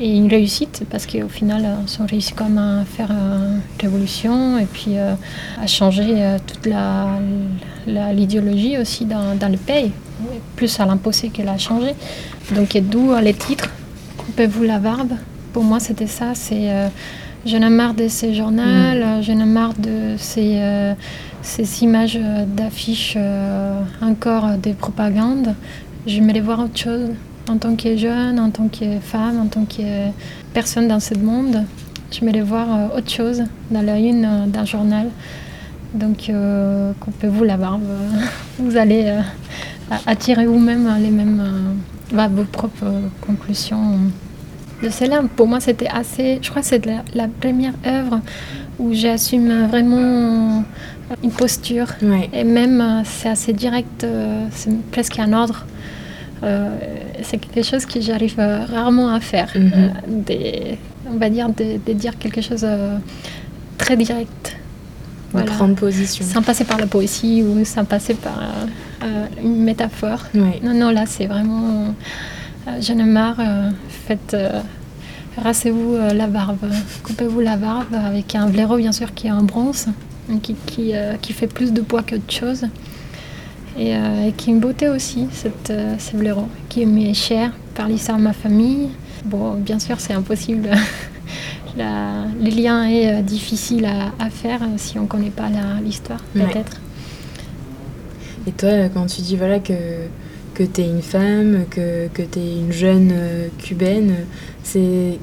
et 0.00 0.16
une 0.16 0.28
réussite 0.28 0.82
parce 0.90 1.06
qu'au 1.06 1.28
final, 1.28 1.76
on 2.00 2.06
réussit 2.06 2.34
quand 2.34 2.48
même 2.48 2.58
à 2.58 2.84
faire 2.84 3.10
une 3.10 3.60
révolution 3.80 4.58
et 4.58 4.64
puis 4.64 4.96
euh, 4.96 5.14
à 5.60 5.66
changer 5.66 6.14
euh, 6.16 6.38
toute 6.46 6.66
l'idéologie 7.86 8.78
aussi 8.78 9.04
dans, 9.04 9.38
dans, 9.38 9.48
le 9.48 9.58
pays, 9.58 9.92
plus 10.56 10.80
à 10.80 10.86
l'imposer 10.86 11.28
qu'elle 11.28 11.48
a 11.48 11.58
changé. 11.58 11.94
Donc 12.54 12.76
d'où 12.76 13.14
les 13.22 13.34
titres 13.34 13.68
Coupez-vous 14.16 14.62
la 14.62 14.78
barbe. 14.78 15.12
Pour 15.52 15.64
moi, 15.64 15.80
c'était 15.80 16.06
ça. 16.06 16.34
C'est 16.34 16.70
euh, 16.70 16.88
je 17.46 17.56
n'ai 17.56 17.70
marre 17.70 17.94
de 17.94 18.08
ces 18.08 18.34
journaux, 18.34 18.62
mm. 18.62 19.22
je 19.22 19.32
n'ai 19.32 19.46
marre 19.46 19.74
de 19.74 20.16
ces, 20.18 20.60
ces 21.40 21.82
images 21.82 22.18
d'affiches 22.46 23.16
encore 24.02 24.58
des 24.58 24.74
propagandes. 24.74 25.54
Je 26.06 26.20
vais 26.20 26.40
voir 26.40 26.60
autre 26.60 26.78
chose 26.78 27.08
en 27.48 27.56
tant 27.56 27.76
que 27.76 27.96
jeune, 27.96 28.38
en 28.38 28.50
tant 28.50 28.68
que 28.68 28.98
femme, 29.00 29.40
en 29.40 29.46
tant 29.46 29.64
que 29.64 30.10
personne 30.52 30.86
dans 30.86 31.00
ce 31.00 31.14
monde, 31.14 31.64
je 32.12 32.20
voulais 32.20 32.40
voir 32.40 32.66
euh, 32.72 32.98
autre 32.98 33.10
chose 33.10 33.44
dans 33.70 33.82
la 33.82 33.98
une 33.98 34.24
euh, 34.24 34.46
d'un 34.46 34.64
journal. 34.64 35.10
Donc, 35.94 36.28
euh, 36.28 36.92
coupez-vous 36.98 37.44
la 37.44 37.56
barbe. 37.56 37.82
Vous 38.58 38.76
allez 38.76 39.12
attirer 40.06 40.46
vous-même 40.46 40.88
les 41.00 41.10
mêmes, 41.10 41.42
vos 42.12 42.44
propres 42.44 42.92
conclusions. 43.20 43.98
De 44.82 44.88
cela, 44.88 45.22
pour 45.36 45.46
moi, 45.46 45.60
c'était 45.60 45.88
assez. 45.88 46.38
Je 46.42 46.50
crois 46.50 46.62
que 46.62 46.68
c'est 46.68 46.86
la, 46.86 47.28
première 47.40 47.74
œuvre 47.86 48.20
où 48.78 48.92
j'assume 48.92 49.66
vraiment 49.66 50.64
une 51.22 51.30
posture. 51.30 51.88
Et 52.32 52.44
même, 52.44 53.02
c'est 53.04 53.28
assez 53.28 53.52
direct, 53.52 54.06
c'est 54.52 54.70
presque 54.90 55.18
un 55.18 55.32
ordre. 55.32 55.66
Euh, 56.42 56.76
c'est 57.22 57.38
quelque 57.38 57.64
chose 57.64 57.84
que 57.84 58.00
j'arrive 58.00 58.36
euh, 58.38 58.64
rarement 58.64 59.12
à 59.12 59.20
faire. 59.20 59.50
Mhm. 59.54 59.72
Euh, 60.30 60.74
on 61.12 61.16
va 61.18 61.28
dire 61.28 61.48
de, 61.50 61.92
dire 61.92 62.18
quelque 62.18 62.40
chose 62.40 62.66
très 63.78 63.96
direct. 63.96 64.56
Voilà. 65.32 65.52
Prendre 65.52 65.74
position. 65.74 66.24
Sans 66.24 66.42
passer 66.42 66.64
par 66.64 66.78
la 66.78 66.86
poésie 66.86 67.42
ou 67.42 67.64
sans 67.64 67.84
passer 67.84 68.14
par 68.14 68.42
une 69.42 69.62
métaphore. 69.62 70.24
Non, 70.34 70.74
non, 70.74 70.90
là 70.90 71.04
c'est 71.06 71.26
vraiment. 71.26 71.94
J'en 72.80 72.98
ai 72.98 73.04
marre. 73.04 73.40
faites. 73.88 74.36
Rassez-vous 75.36 75.96
la 76.12 76.26
barbe, 76.26 76.66
coupez-vous 77.04 77.40
la 77.40 77.56
barbe 77.56 77.94
avec 77.94 78.34
un 78.34 78.48
blaireau 78.48 78.76
bien 78.76 78.92
sûr 78.92 79.14
qui 79.14 79.28
est 79.28 79.32
en 79.32 79.42
bronze, 79.42 79.86
qui, 80.42 80.54
qui, 80.66 80.92
qui 81.22 81.32
fait 81.32 81.46
plus 81.46 81.72
de 81.72 81.80
poids 81.80 82.02
qu'autre 82.02 82.30
chose. 82.30 82.66
Euh, 83.78 84.28
et, 84.28 84.32
qui 84.32 84.50
est 84.50 84.52
une 84.52 84.60
beauté 84.60 84.88
aussi, 84.88 85.28
cette, 85.32 85.70
euh, 85.70 85.94
ce 85.98 86.16
blaireau, 86.16 86.48
qui 86.68 86.84
m'est 86.86 87.14
cher 87.14 87.52
par 87.74 87.88
l'histoire 87.88 88.18
de 88.18 88.22
ma 88.24 88.32
famille. 88.32 88.90
Bon, 89.24 89.54
bien 89.54 89.78
sûr, 89.78 90.00
c'est 90.00 90.12
impossible. 90.12 90.70
La, 91.76 92.24
le 92.42 92.50
lien 92.50 92.84
est 92.84 93.20
euh, 93.20 93.22
difficile 93.22 93.86
à, 93.86 94.28
faire 94.28 94.60
si 94.76 94.98
on 94.98 95.02
ne 95.02 95.06
connaît 95.06 95.30
pas 95.30 95.48
l'histoire, 95.84 96.18
peut-être. 96.34 96.80
Et 98.46 98.50
toi, 98.50 98.88
quand 98.92 99.06
tu 99.06 99.22
dis 99.22 99.36
voilà, 99.36 99.60
que, 99.60 99.72
que 100.60 100.72
tu 100.72 100.82
es 100.82 100.86
une 100.86 101.02
femme, 101.02 101.64
que, 101.70 102.08
que 102.08 102.22
tu 102.22 102.38
es 102.38 102.58
une 102.58 102.72
jeune 102.72 103.14
cubaine, 103.58 104.14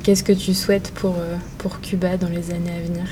qu'est-ce 0.03 0.23
que 0.23 0.33
tu 0.33 0.53
souhaites 0.53 0.91
pour, 0.95 1.15
pour 1.59 1.79
Cuba 1.79 2.17
dans 2.17 2.29
les 2.29 2.49
années 2.51 2.71
à 2.75 2.81
venir? 2.87 3.05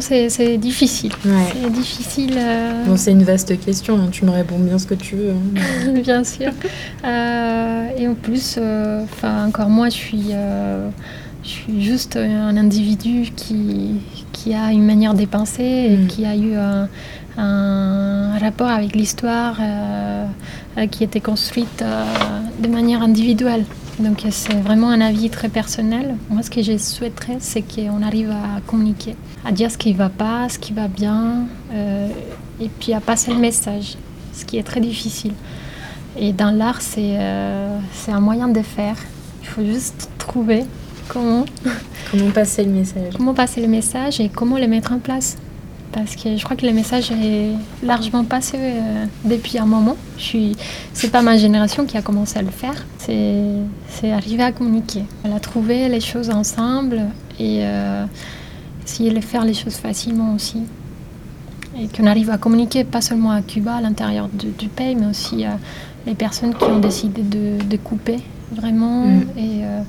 C'est 0.00 0.58
difficile. 0.58 1.12
C'est 1.22 1.70
difficile. 1.70 2.34
Euh, 2.36 2.84
bon, 2.84 2.96
c'est 2.96 3.12
une 3.12 3.24
vaste 3.24 3.58
question. 3.58 3.96
Hein. 3.96 4.08
Tu 4.12 4.24
me 4.24 4.30
réponds 4.30 4.58
bien 4.58 4.78
ce 4.78 4.86
que 4.86 4.94
tu 4.94 5.16
veux. 5.16 5.30
Hein. 5.30 5.92
bien 6.02 6.24
sûr. 6.24 6.52
Euh, 7.04 7.88
et 7.96 8.06
en 8.06 8.14
plus, 8.14 8.56
euh, 8.58 9.04
encore 9.22 9.70
moi, 9.70 9.88
je 9.88 9.94
suis, 9.94 10.30
je 11.42 11.48
suis 11.48 11.82
juste 11.82 12.16
un 12.16 12.56
individu 12.56 13.30
qui, 13.34 13.96
qui 14.32 14.54
a 14.54 14.72
une 14.72 14.84
manière 14.84 15.14
de 15.14 15.24
penser 15.24 15.62
et 15.62 15.96
mm. 15.96 16.06
qui 16.06 16.24
a 16.26 16.36
eu 16.36 16.54
un, 16.54 16.88
un 17.38 18.38
rapport 18.38 18.68
avec 18.68 18.94
l'histoire 18.94 19.56
qui 20.90 21.04
était 21.04 21.20
construite 21.20 21.84
de 22.58 22.68
manière 22.68 23.02
individuelle. 23.02 23.64
Donc 23.98 24.24
c'est 24.30 24.54
vraiment 24.54 24.90
un 24.90 25.00
avis 25.00 25.28
très 25.28 25.48
personnel. 25.48 26.16
Moi, 26.30 26.42
ce 26.42 26.50
que 26.50 26.62
je 26.62 26.76
souhaiterais, 26.78 27.38
c'est 27.40 27.62
qu'on 27.62 28.02
arrive 28.02 28.30
à 28.30 28.60
communiquer, 28.66 29.16
à 29.44 29.50
dire 29.50 29.70
ce 29.70 29.78
qui 29.78 29.92
va 29.92 30.08
pas, 30.08 30.48
ce 30.48 30.58
qui 30.58 30.72
va 30.72 30.86
bien, 30.86 31.46
euh, 31.72 32.08
et 32.60 32.68
puis 32.68 32.92
à 32.92 33.00
passer 33.00 33.32
le 33.32 33.38
message, 33.38 33.96
ce 34.32 34.44
qui 34.44 34.56
est 34.56 34.62
très 34.62 34.80
difficile. 34.80 35.32
Et 36.16 36.32
dans 36.32 36.52
l'art, 36.52 36.80
c'est 36.80 37.16
euh, 37.18 37.78
un 38.06 38.20
moyen 38.20 38.48
de 38.48 38.62
faire. 38.62 38.96
Il 39.42 39.48
faut 39.48 39.64
juste 39.64 40.10
trouver 40.18 40.64
comment. 41.08 41.44
Comment 42.10 42.30
passer 42.30 42.64
le 42.64 42.70
message. 42.70 43.12
Comment 43.16 43.34
passer 43.34 43.60
le 43.60 43.68
message 43.68 44.20
et 44.20 44.28
comment 44.28 44.56
le 44.56 44.66
mettre 44.66 44.92
en 44.92 44.98
place 44.98 45.36
parce 45.92 46.16
que 46.16 46.36
je 46.36 46.44
crois 46.44 46.56
que 46.56 46.66
le 46.66 46.72
message 46.72 47.10
est 47.10 47.52
largement 47.82 48.24
passé 48.24 48.56
euh, 48.58 49.04
depuis 49.24 49.58
un 49.58 49.66
moment. 49.66 49.96
Ce 50.18 50.36
n'est 50.36 51.10
pas 51.10 51.22
ma 51.22 51.36
génération 51.36 51.86
qui 51.86 51.96
a 51.96 52.02
commencé 52.02 52.38
à 52.38 52.42
le 52.42 52.50
faire, 52.50 52.86
c'est 52.98 54.12
arriver 54.12 54.42
à 54.42 54.52
communiquer, 54.52 55.04
à 55.24 55.40
trouver 55.40 55.88
les 55.88 56.00
choses 56.00 56.30
ensemble 56.30 57.02
et 57.38 57.60
euh, 57.62 58.04
essayer 58.84 59.10
de 59.10 59.20
faire 59.20 59.44
les 59.44 59.54
choses 59.54 59.76
facilement 59.76 60.34
aussi. 60.34 60.62
Et 61.80 61.86
qu'on 61.88 62.06
arrive 62.06 62.30
à 62.30 62.38
communiquer 62.38 62.84
pas 62.84 63.00
seulement 63.00 63.30
à 63.30 63.40
Cuba, 63.42 63.76
à 63.76 63.80
l'intérieur 63.80 64.28
du, 64.28 64.68
pays, 64.68 64.96
mais 64.96 65.06
aussi 65.06 65.44
à 65.44 65.58
les 66.06 66.14
personnes 66.14 66.54
qui 66.54 66.64
ont 66.64 66.80
décidé 66.80 67.22
de, 67.22 67.76
couper 67.76 68.18
vraiment. 68.52 69.06
Mm. 69.06 69.22
Et 69.36 69.64
euh, 69.64 69.82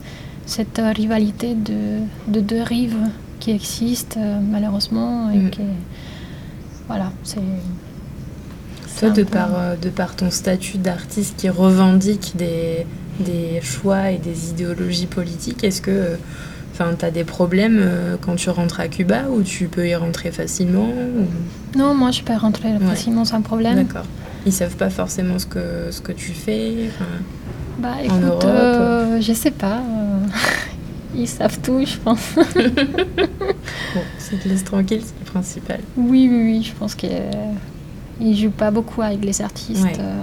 cette 0.45 0.81
rivalité 0.95 1.55
de, 1.55 1.99
de 2.27 2.39
deux 2.41 2.61
rives 2.61 2.97
qui 3.39 3.51
existe 3.51 4.17
euh, 4.17 4.39
malheureusement 4.41 5.29
et 5.31 5.37
mm. 5.37 5.51
voilà 6.87 7.11
c'est 7.23 7.39
toi 8.99 9.09
de 9.09 9.23
par 9.23 9.49
euh, 9.57 9.75
de 9.75 9.89
par 9.89 10.15
ton 10.15 10.29
statut 10.29 10.77
d'artiste 10.77 11.35
qui 11.37 11.49
revendique 11.49 12.33
des, 12.35 12.85
des 13.19 13.61
choix 13.61 14.11
et 14.11 14.17
des 14.17 14.49
idéologies 14.49 15.07
politiques 15.07 15.63
est-ce 15.63 15.81
que 15.81 16.17
Enfin, 16.81 16.95
tu 16.97 17.03
as 17.03 17.11
des 17.11 17.25
problèmes 17.25 17.77
euh, 17.81 18.15
quand 18.21 18.35
tu 18.35 18.49
rentres 18.49 18.79
à 18.79 18.87
Cuba 18.87 19.23
ou 19.29 19.41
tu 19.41 19.67
peux 19.67 19.85
y 19.85 19.95
rentrer 19.95 20.31
facilement 20.31 20.87
Non, 21.75 21.93
moi 21.93 22.11
je 22.11 22.21
peux 22.21 22.33
rentrer 22.33 22.69
facilement 22.79 23.25
sans 23.25 23.41
problème. 23.41 23.75
D'accord. 23.75 24.05
Ils 24.45 24.53
savent 24.53 24.77
pas 24.77 24.89
forcément 24.89 25.39
ce 25.39 25.45
que, 25.45 25.91
ce 25.91 25.99
que 25.99 26.13
tu 26.13 26.31
fais 26.31 26.89
bah, 27.79 27.95
écoute, 28.01 28.15
en 28.15 28.25
Europe. 28.25 29.19
je 29.19 29.33
sais 29.33 29.51
pas. 29.51 29.81
Ils 31.19 31.27
savent 31.27 31.59
tout, 31.61 31.81
je 31.85 31.97
pense. 31.97 32.33
bon, 32.35 34.01
ça 34.17 34.37
te 34.41 34.47
laisse 34.47 34.63
tranquille, 34.63 35.01
c'est 35.03 35.19
le 35.19 35.25
principal. 35.31 35.79
Oui, 35.97 36.29
oui, 36.31 36.41
oui, 36.43 36.63
je 36.63 36.71
pense 36.73 36.95
qu'ils 36.95 37.09
ne 38.21 38.33
jouent 38.33 38.51
pas 38.51 38.71
beaucoup 38.71 39.01
avec 39.01 39.23
les 39.23 39.41
artistes. 39.41 39.85
Euh, 39.99 40.21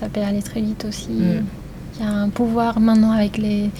ça 0.00 0.08
peut 0.08 0.20
aller 0.20 0.42
très 0.42 0.60
vite 0.60 0.84
aussi. 0.88 1.10
Mm. 1.10 1.44
Il 2.00 2.04
y 2.04 2.08
a 2.08 2.12
un 2.12 2.28
pouvoir 2.28 2.80
maintenant 2.80 3.12
avec 3.12 3.38
les, 3.38 3.70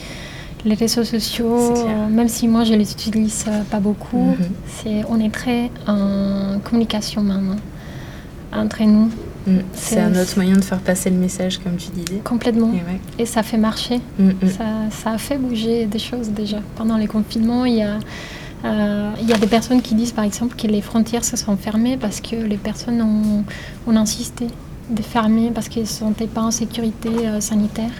les 0.65 0.75
réseaux 0.75 1.03
sociaux, 1.05 1.75
même 2.11 2.29
si 2.29 2.47
moi 2.47 2.63
je 2.65 2.75
les 2.75 2.93
utilise 2.93 3.45
euh, 3.49 3.63
pas 3.65 3.81
beaucoup, 3.81 4.37
Mhm. 4.39 4.49
c'est, 4.69 5.03
on 5.09 5.19
est 5.19 5.31
très 5.33 5.71
en 5.89 6.59
communication 6.63 7.23
maintenant 7.23 7.57
entre 8.55 8.83
nous, 8.85 9.11
Mm. 9.47 9.59
C'est- 9.74 9.99
un 10.01 10.14
autre 10.20 10.32
moyen 10.36 10.57
de 10.57 10.62
faire 10.64 10.78
passer 10.80 11.11
le 11.11 11.16
message, 11.16 11.59
comme 11.59 11.76
tu 11.76 11.90
disais. 11.90 12.20
complètement. 12.22 12.68
Et 12.72 12.76
ouais. 12.76 13.01
Et 13.18 13.26
ça 13.26 13.43
fait 13.43 13.59
marcher. 13.59 14.01
Mm, 14.18 14.28
mm. 14.28 14.49
Ça, 14.57 14.64
ça 14.90 15.11
a 15.12 15.18
fait 15.18 15.38
bouger 15.38 15.86
des 15.86 15.99
choses 15.99 16.30
déjà. 16.30 16.59
Pendant 16.76 16.97
les 16.97 17.07
confinements, 17.09 17.64
il 17.64 17.76
y 17.76 17.82
a, 17.82 17.99
euh, 18.64 19.11
il 19.20 19.28
y 19.28 19.32
a 19.32 19.38
des 19.38 19.47
personnes 19.49 19.82
qui 19.82 19.95
disent 19.95 20.12
par 20.12 20.24
exemple 20.24 20.55
que 20.57 20.66
les 20.68 20.80
frontières 20.82 21.24
se 21.24 21.36
sont 21.36 21.57
fermées 21.57 21.97
parce 21.97 22.20
que 22.20 22.36
les 22.36 22.57
personnes 22.57 23.03
ont, 23.03 23.45
ont 23.90 23.97
insisté 23.97 24.47
de 24.90 25.03
fermer 25.03 25.51
parce 25.55 25.68
qu'elles 25.68 25.82
ne 25.84 25.88
se 25.88 25.95
sentaient 26.01 26.26
pas 26.26 26.43
en 26.43 26.51
sécurité 26.51 27.09
euh, 27.24 27.40
sanitaire. 27.40 27.90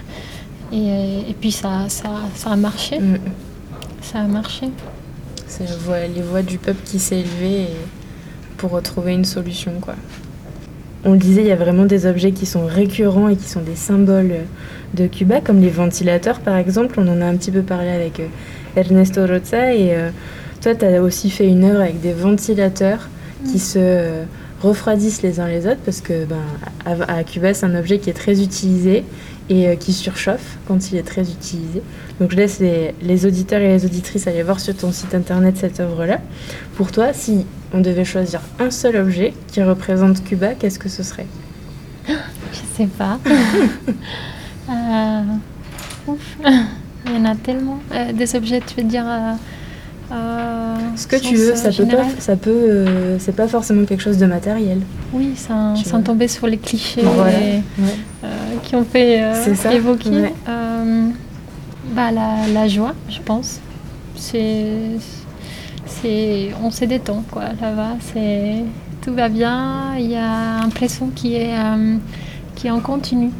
Et, 0.71 0.75
euh, 0.89 1.21
et 1.29 1.33
puis 1.33 1.51
ça, 1.51 1.85
ça, 1.89 2.09
ça 2.35 2.51
a 2.51 2.55
marché. 2.55 2.99
Ça 4.01 4.19
a 4.19 4.23
marché. 4.27 4.69
C'est 5.47 5.65
les 6.15 6.21
voix 6.21 6.41
du 6.41 6.57
peuple 6.57 6.81
qui 6.83 6.99
s'est 6.99 7.19
élevé 7.19 7.67
pour 8.57 8.71
retrouver 8.71 9.13
une 9.13 9.25
solution, 9.25 9.73
quoi. 9.81 9.95
On 11.05 11.11
le 11.11 11.17
disait, 11.17 11.41
il 11.41 11.47
y 11.47 11.51
a 11.51 11.55
vraiment 11.57 11.85
des 11.85 12.05
objets 12.05 12.31
qui 12.31 12.45
sont 12.45 12.65
récurrents 12.65 13.27
et 13.27 13.35
qui 13.35 13.49
sont 13.49 13.61
des 13.61 13.75
symboles 13.75 14.35
de 14.93 15.07
Cuba, 15.07 15.41
comme 15.41 15.59
les 15.59 15.69
ventilateurs 15.69 16.39
par 16.39 16.55
exemple. 16.55 16.95
On 16.97 17.07
en 17.07 17.21
a 17.21 17.25
un 17.25 17.35
petit 17.35 17.51
peu 17.51 17.61
parlé 17.61 17.89
avec 17.89 18.19
euh, 18.19 18.27
Ernesto 18.77 19.25
Roza. 19.25 19.73
Et 19.73 19.95
euh, 19.95 20.09
toi, 20.61 20.75
tu 20.75 20.85
as 20.85 21.01
aussi 21.01 21.29
fait 21.29 21.47
une 21.47 21.65
œuvre 21.65 21.81
avec 21.81 21.99
des 21.99 22.13
ventilateurs 22.13 23.09
qui 23.45 23.57
Mm. 23.57 23.59
se 23.59 23.79
euh, 23.79 24.23
refroidissent 24.61 25.21
les 25.21 25.39
uns 25.39 25.47
les 25.47 25.67
autres 25.67 25.81
parce 25.83 25.99
que 25.99 26.25
ben, 26.25 26.37
à, 26.85 27.17
à 27.17 27.23
Cuba, 27.23 27.53
c'est 27.53 27.65
un 27.65 27.75
objet 27.75 27.99
qui 27.99 28.09
est 28.09 28.13
très 28.13 28.41
utilisé 28.41 29.03
et 29.49 29.67
euh, 29.67 29.75
qui 29.75 29.93
surchauffe 29.93 30.57
quand 30.67 30.91
il 30.91 30.97
est 30.97 31.03
très 31.03 31.21
utilisé. 31.29 31.81
Donc 32.19 32.31
je 32.31 32.37
laisse 32.37 32.59
les, 32.59 32.93
les 33.01 33.25
auditeurs 33.25 33.61
et 33.61 33.67
les 33.69 33.85
auditrices 33.85 34.27
aller 34.27 34.43
voir 34.43 34.59
sur 34.59 34.75
ton 34.75 34.91
site 34.91 35.13
internet 35.15 35.57
cette 35.57 35.79
œuvre-là. 35.79 36.19
Pour 36.75 36.91
toi, 36.91 37.13
si 37.13 37.45
on 37.73 37.79
devait 37.81 38.05
choisir 38.05 38.41
un 38.59 38.71
seul 38.71 38.95
objet 38.97 39.33
qui 39.47 39.61
représente 39.63 40.23
Cuba, 40.23 40.53
qu'est-ce 40.53 40.79
que 40.79 40.89
ce 40.89 41.03
serait? 41.03 41.27
Je 42.07 42.13
sais 42.77 42.87
pas. 42.87 43.19
Euh, 44.69 45.23
ouf. 46.07 46.37
Il 47.05 47.11
y 47.13 47.17
en 47.17 47.25
a 47.25 47.35
tellement. 47.35 47.79
Euh, 47.91 48.13
des 48.13 48.33
objets, 48.35 48.61
tu 48.65 48.75
veux 48.81 48.87
dire. 48.87 49.03
euh, 49.05 49.33
euh, 50.13 50.75
Ce 50.95 51.07
que 51.07 51.15
tu 51.15 51.35
veux, 51.35 51.55
sens, 51.55 51.63
ça 51.63 51.69
euh, 51.69 51.85
peut 51.85 51.95
pas, 51.95 52.05
ça 52.19 52.35
peut, 52.35 52.49
euh, 52.51 53.17
c'est 53.19 53.35
pas 53.35 53.47
forcément 53.47 53.85
quelque 53.85 54.01
chose 54.03 54.17
de 54.17 54.25
matériel. 54.25 54.79
Oui, 55.13 55.33
sans, 55.35 55.73
tomber 56.03 56.27
sur 56.27 56.47
les 56.47 56.57
clichés 56.57 57.01
Voilà. 57.03 57.31
et- 57.31 57.55
Ouais. 57.79 57.95
euh, 58.23 58.27
qui 58.63 58.75
ont 58.75 58.83
fait 58.85 59.21
euh, 59.23 59.71
évoquer. 59.71 60.09
ouais. 60.09 60.33
Euh, 60.47 61.07
bah, 61.95 62.11
la, 62.11 62.47
la 62.53 62.67
joie, 62.67 62.93
je 63.09 63.19
pense. 63.19 63.59
C'est, 64.15 64.65
c'est, 65.85 66.51
on 66.63 66.69
se 66.71 66.85
détend 66.85 67.23
quoi 67.31 67.45
là-bas. 67.61 67.97
C'est, 68.13 68.63
tout 69.01 69.13
va 69.13 69.29
bien. 69.29 69.95
Il 69.97 70.11
y 70.11 70.15
a 70.15 70.61
l'impression 70.61 71.09
qui 71.13 71.35
est, 71.35 71.57
euh, 71.57 71.97
qui 72.55 72.67
est 72.67 72.71
en 72.71 72.79
continu. 72.79 73.31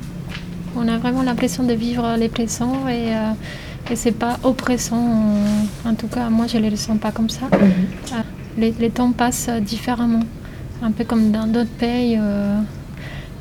On 0.76 0.88
a 0.88 0.98
vraiment 0.98 1.22
l'impression 1.22 1.64
de 1.64 1.74
vivre 1.74 2.16
les 2.18 2.30
présents 2.30 2.88
et, 2.90 3.16
euh, 3.16 3.32
et 3.92 3.96
c'est 3.96 4.12
pas 4.12 4.38
oppressant. 4.44 4.98
En, 5.86 5.90
en 5.90 5.94
tout 5.96 6.08
cas, 6.08 6.30
moi, 6.30 6.48
je 6.48 6.58
ne 6.58 6.70
le 6.70 6.76
sens 6.76 6.98
pas 6.98 7.12
comme 7.12 7.30
ça 7.30 7.46
Mhm. 7.52 8.24
les, 8.58 8.74
les 8.80 8.90
temps 8.90 9.12
passent 9.12 9.48
euh, 9.50 9.60
différemment. 9.60 10.24
Un 10.82 10.92
peu 10.92 11.04
comme 11.06 11.32
dans 11.32 11.48
d'autres 11.48 11.70
pays 11.80 12.18
euh, 12.20 12.60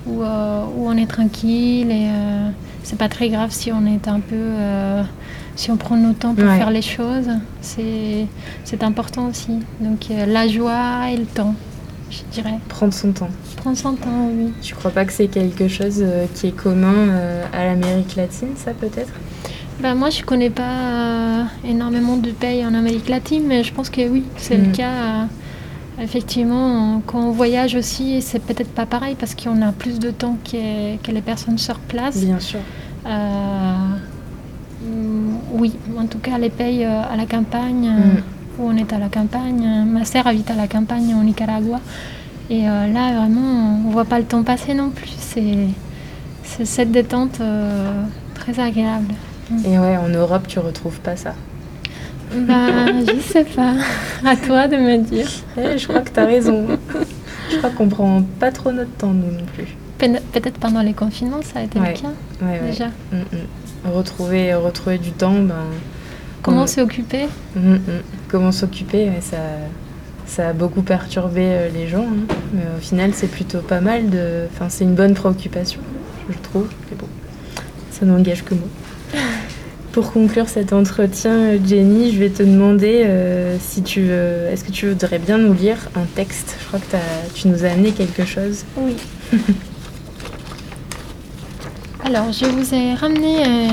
où, 0.07 0.23
euh, 0.23 0.65
où 0.77 0.87
on 0.89 0.97
est 0.97 1.07
tranquille 1.11 1.91
et 1.91 2.09
euh, 2.09 2.49
c'est 2.85 2.99
pas 2.99 3.09
très 3.09 3.29
grave 3.29 3.51
si 3.51 3.73
on 3.73 3.85
est 3.87 4.07
un 4.09 4.21
peu. 4.21 4.37
euh, 4.37 5.03
si 5.55 5.71
on 5.71 5.77
prend 5.77 5.97
notre 5.97 6.19
temps 6.21 6.35
pour 6.35 6.45
Ouais. 6.45 6.57
faire 6.57 6.71
les 6.71 6.81
choses. 6.83 7.29
C'est 7.61 8.27
c'est 8.65 8.83
important 8.83 9.27
aussi. 9.29 9.59
Donc 9.81 10.07
euh, 10.11 10.25
la 10.25 10.49
joie 10.49 11.11
et 11.13 11.17
le 11.19 11.27
temps, 11.27 11.55
je 12.11 12.21
dirais. 12.33 12.59
Prendre 12.69 12.95
son 12.95 13.13
temps. 13.13 13.29
Prendre 13.57 13.77
son 13.77 13.93
temps, 13.95 14.29
oui. 14.35 14.53
Tu 14.63 14.75
crois 14.75 14.91
pas 14.93 15.05
que 15.05 15.13
c'est 15.13 15.29
quelque 15.29 15.69
chose 15.69 15.99
euh, 16.01 16.25
qui 16.35 16.47
est 16.49 16.53
commun 16.57 16.95
euh, 16.95 17.45
à 17.53 17.67
l'Amérique 17.67 18.17
latine, 18.17 18.49
ça 18.57 18.73
peut-être? 18.73 19.13
Ben, 19.83 19.95
moi, 19.97 20.11
je 20.11 20.23
connais 20.23 20.51
pas 20.51 20.63
euh, 20.63 21.43
énormément 21.69 22.17
de 22.17 22.31
pays 22.31 22.65
en 22.65 22.73
Amérique 22.75 23.09
latine, 23.09 23.43
mais 23.47 23.65
je 23.65 23.73
pense 23.73 23.91
que 23.91 24.09
oui, 24.09 24.23
c'est 24.37 24.57
Mm. 24.59 24.65
le 24.67 24.73
cas. 24.77 24.91
euh, 24.91 26.03
effectivement, 26.03 27.03
quand 27.05 27.21
on 27.21 27.31
voyage 27.33 27.75
aussi, 27.75 28.23
c'est 28.23 28.39
peut-être 28.39 28.71
pas 28.71 28.87
pareil 28.87 29.17
parce 29.19 29.35
qu'on 29.35 29.61
a 29.61 29.73
plus 29.73 29.99
de 29.99 30.11
temps 30.11 30.37
que, 30.45 30.97
que 30.99 31.11
les 31.11 31.21
personnes 31.21 31.59
sur 31.59 31.79
place. 31.81 32.17
Bien 32.25 32.39
sûr. 32.39 32.61
Euh, 33.07 33.75
mm, 34.87 35.35
oui, 35.55 35.73
en 35.99 36.07
tout 36.07 36.19
cas, 36.19 36.39
les 36.39 36.51
pays 36.51 36.85
à 36.85 37.17
la 37.17 37.27
campagne, 37.27 37.89
Mm. 37.91 38.23
où 38.61 38.69
on 38.69 38.77
est 38.77 38.93
à 38.93 38.99
la 38.99 39.09
campagne. 39.09 39.85
Ma 39.87 40.05
sœur 40.05 40.27
habite 40.29 40.49
à 40.51 40.55
la 40.55 40.69
campagne 40.69 41.13
au 41.19 41.23
Nicaragua. 41.25 41.81
Et 42.51 42.63
là, 42.63 43.13
vraiment, 43.17 43.81
on 43.87 43.91
voit 43.91 44.05
pas 44.05 44.19
le 44.19 44.27
temps 44.27 44.43
passer 44.45 44.75
non 44.75 44.91
plus. 44.91 45.11
C'est 45.19 45.69
cette 46.65 46.93
détente 46.93 47.41
très 48.35 48.61
agréable. 48.61 49.15
Et 49.65 49.79
ouais, 49.79 49.97
en 49.97 50.09
Europe, 50.09 50.47
tu 50.49 50.59
retrouves 50.59 51.01
pas 51.01 51.17
ça. 51.17 51.35
Bah, 52.35 52.87
je 53.07 53.21
sais 53.21 53.45
pas. 53.45 53.75
À 54.25 54.37
toi 54.37 54.69
de 54.69 54.77
me 54.77 54.99
dire. 54.99 55.29
Eh, 55.59 55.77
je 55.79 55.87
crois 55.87 56.01
que 56.01 56.11
tu 56.11 56.21
as 56.21 56.25
raison. 56.27 56.67
Je 57.51 57.57
crois 57.59 57.71
qu'on 57.71 57.89
prend 57.89 58.23
pas 58.41 58.51
trop 58.53 58.73
notre 58.73 58.93
temps, 58.93 59.13
nous 59.13 59.31
non 59.33 59.45
plus. 59.55 59.67
Pe- 59.99 60.21
Peut-être 60.33 60.59
pendant 60.59 60.81
les 60.83 60.95
confinements, 60.95 61.43
ça 61.43 61.59
a 61.61 61.63
été 61.65 61.79
Ouais. 61.79 61.93
le 61.95 62.01
cas 62.01 62.09
Ouais, 62.41 62.61
ouais. 62.61 62.71
déjà. 62.71 62.87
Mm, 63.13 63.17
mm. 63.19 63.91
Retrouver, 63.93 64.55
retrouver 64.55 64.99
du 64.99 65.11
temps, 65.11 65.35
ben, 65.43 65.55
Comment 66.43 66.63
on- 66.63 66.67
s'occuper? 66.67 67.27
Mm, 67.57 67.75
mm. 67.75 67.79
Comment 68.29 68.53
s'occuper, 68.53 69.11
ça, 69.21 69.37
ça 70.27 70.49
a 70.49 70.53
beaucoup 70.55 70.83
perturbé 70.83 71.43
euh, 71.45 71.69
les 71.69 71.89
gens. 71.89 72.07
hein. 72.07 72.35
Mais 72.55 72.63
au 72.79 72.81
final, 72.81 73.11
c'est 73.13 73.27
plutôt 73.31 73.59
pas 73.59 73.81
mal 73.81 74.09
de. 74.09 74.47
Enfin, 74.55 74.67
c'est 74.71 74.85
une 74.85 74.95
bonne 74.95 75.15
préoccupation, 75.15 75.81
je 76.31 76.39
trouve. 76.39 76.69
Mais 76.91 76.97
bon, 76.99 77.07
ça 77.91 78.07
n'engage 78.07 78.43
que 78.45 78.55
moi. 78.55 78.69
Pour 79.93 80.13
conclure 80.13 80.49
cet 80.49 80.73
entretien, 80.73 81.63
Jenny, 81.65 82.13
je 82.13 82.19
vais 82.19 82.31
te 82.31 82.43
demander 82.43 83.03
euh, 83.05 83.59
si 83.61 83.83
tu 83.83 84.01
veux. 84.03 84.47
Est-ce 84.51 84.65
que 84.65 84.73
tu 84.73 84.89
voudrais 84.89 85.19
bien 85.19 85.37
nous 85.37 85.53
lire 85.53 85.77
un 85.95 86.07
texte? 86.15 86.57
Je 86.61 86.67
crois 86.67 86.81
que 86.81 86.97
tu 87.35 87.49
nous 87.49 87.65
as 87.65 87.69
amené 87.69 87.91
quelque 87.93 88.25
chose. 88.25 88.65
Oui. 88.77 88.97
Alors, 92.05 92.33
je 92.33 92.45
vous 92.47 92.75
ai 92.75 92.95
ramené 92.95 93.47
euh, 93.47 93.69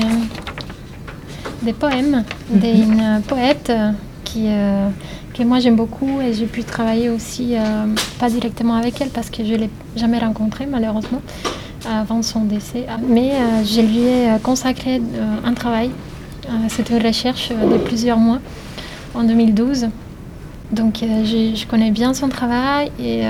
des 1.62 1.72
poèmes 1.72 2.24
d'une 2.48 3.20
poète 3.26 3.68
euh, 3.70 3.90
qui, 4.24 4.44
euh, 4.46 4.88
que 5.34 5.42
moi 5.42 5.58
j'aime 5.58 5.74
beaucoup 5.74 6.20
et 6.20 6.32
j'ai 6.32 6.46
pu 6.46 6.62
travailler 6.62 7.10
aussi, 7.10 7.56
pas 8.20 8.30
directement 8.30 8.74
avec 8.74 9.00
elle 9.00 9.08
parce 9.08 9.30
que 9.30 9.44
je 9.44 9.52
ne 9.52 9.58
l'ai 9.58 9.70
jamais 9.96 10.18
rencontrée 10.18 10.66
malheureusement 10.66 11.20
avant 11.88 12.22
son 12.22 12.44
décès. 12.44 12.86
Mais 13.08 13.32
euh, 13.32 13.64
je 13.64 13.80
lui 13.80 13.98
ai 14.00 14.30
euh, 14.30 14.38
consacré 14.42 14.96
euh, 14.98 15.36
un 15.44 15.54
travail. 15.54 15.90
C'était 16.68 16.96
une 16.98 17.06
recherche 17.06 17.50
de 17.50 17.76
plusieurs 17.78 18.18
mois 18.18 18.40
en 19.14 19.22
2012. 19.22 19.88
Donc 20.72 20.98
je 21.00 21.64
connais 21.66 21.90
bien 21.92 22.12
son 22.12 22.28
travail 22.28 22.90
et 22.98 23.22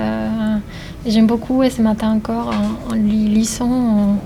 j'aime 1.07 1.27
beaucoup. 1.27 1.63
Et 1.63 1.69
ce 1.69 1.83
matin 1.83 2.13
encore, 2.13 2.49
en, 2.89 2.93
en 2.93 2.95
lui 2.95 3.29
lisant, 3.29 4.17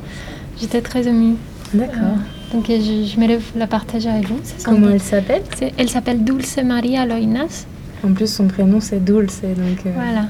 j'étais 0.61 0.81
très 0.81 1.09
émue. 1.09 1.35
D'accord. 1.73 2.19
Donc 2.53 2.67
je, 2.69 2.75
je 3.05 3.19
me 3.21 3.27
lève 3.27 3.43
la 3.57 3.67
partager 3.67 4.09
avec 4.11 4.29
vous. 4.29 4.39
Comment 4.65 4.91
elle 4.91 5.01
s'appelle? 5.03 5.43
Elle 5.77 5.89
s'appelle 5.89 6.23
Dulce 6.23 6.59
Maria 6.65 7.05
Loinas. 7.05 7.67
En 8.07 8.13
plus, 8.13 8.33
son 8.33 8.47
prénom 8.47 8.81
c'est 8.81 9.03
Dulce, 9.03 9.41
donc. 9.43 9.87
euh, 9.87 9.91
Voilà. 9.95 10.27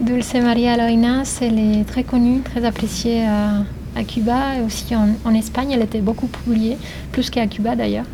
Dulce 0.00 0.34
Maria 0.34 0.76
Loinas, 0.76 1.38
elle 1.40 1.58
est 1.58 1.84
très 1.84 2.04
connue, 2.04 2.40
très 2.42 2.64
appréciée 2.64 3.24
à, 3.26 3.64
à 3.98 4.04
Cuba 4.04 4.56
et 4.58 4.62
aussi 4.62 4.94
en, 4.94 5.08
en 5.24 5.34
Espagne. 5.34 5.70
Elle 5.72 5.82
était 5.82 6.00
beaucoup 6.00 6.26
publiée, 6.26 6.76
plus 7.12 7.30
qu'à 7.30 7.46
Cuba 7.46 7.74
d'ailleurs. 7.76 8.04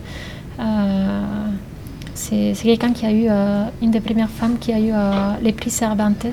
Euh, 0.61 1.23
c'est 2.15 2.55
quelqu'un 2.63 2.93
qui 2.93 3.05
a 3.05 3.11
eu, 3.13 3.27
euh, 3.29 3.65
une 3.83 3.91
des 3.91 4.01
premières 4.01 4.31
femmes 4.31 4.59
qui 4.61 4.73
a 4.73 4.79
eu 4.79 4.91
euh, 4.93 5.33
les 5.43 5.53
prix 5.53 5.71
Cervantes 5.71 6.27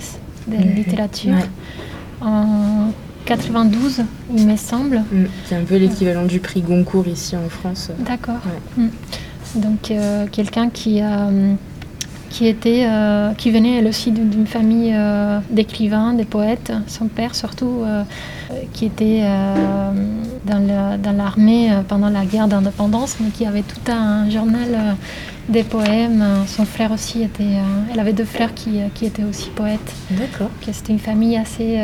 de 0.48 0.58
littérature 0.58 1.34
Ouais. 1.34 2.28
en 2.28 2.92
92, 3.26 4.04
il 4.36 4.46
me 4.48 4.56
semble. 4.56 4.98
Mm. 5.12 5.26
C'est 5.46 5.56
un 5.56 5.64
peu 5.64 5.78
l'équivalent 5.78 6.26
du 6.26 6.40
prix 6.40 6.62
Goncourt 6.62 7.08
ici 7.08 7.36
en 7.36 7.50
France. 7.50 7.92
D'accord. 8.00 8.42
Mm. 8.78 8.88
Donc 9.56 9.90
euh, 9.92 10.28
quelqu'un 10.32 10.70
qui 10.70 11.02
euh, 11.02 11.54
qui 12.30 12.48
était 12.48 12.86
euh, 12.88 13.32
qui 13.34 13.52
venait 13.52 13.78
elle 13.80 13.88
aussi 13.88 14.12
d'une 14.12 14.46
famille 14.46 14.94
euh, 14.94 15.40
d'écrivains, 15.50 16.14
des 16.14 16.26
poètes. 16.26 16.72
Son 16.88 17.08
père 17.08 17.36
surtout 17.36 17.82
euh, 17.84 18.04
qui 18.74 18.86
était 18.86 19.24
dans 20.46 20.60
la- 20.66 21.12
l'armée 21.12 21.72
pendant 21.88 22.10
la 22.10 22.26
guerre 22.26 22.48
d'indépendance, 22.48 23.18
mais 23.20 23.30
qui 23.30 23.46
avait 23.46 23.64
tout 23.64 23.92
un 23.92 24.30
journal 24.30 24.96
des 25.50 25.64
poèmes. 25.64 26.24
Son 26.48 26.66
frère 26.66 26.92
aussi 26.92 27.24
était. 27.24 27.58
elle 27.92 28.00
avait 28.00 28.14
deux 28.14 28.26
frères 28.26 28.54
qui, 28.54 28.80
qui 28.94 29.06
étaient 29.06 29.24
aussi 29.24 29.50
poètes 29.50 29.94
D'accord. 30.12 30.50
c'était 30.72 30.94
une 30.94 31.00
famille 31.00 31.36
assez, 31.38 31.80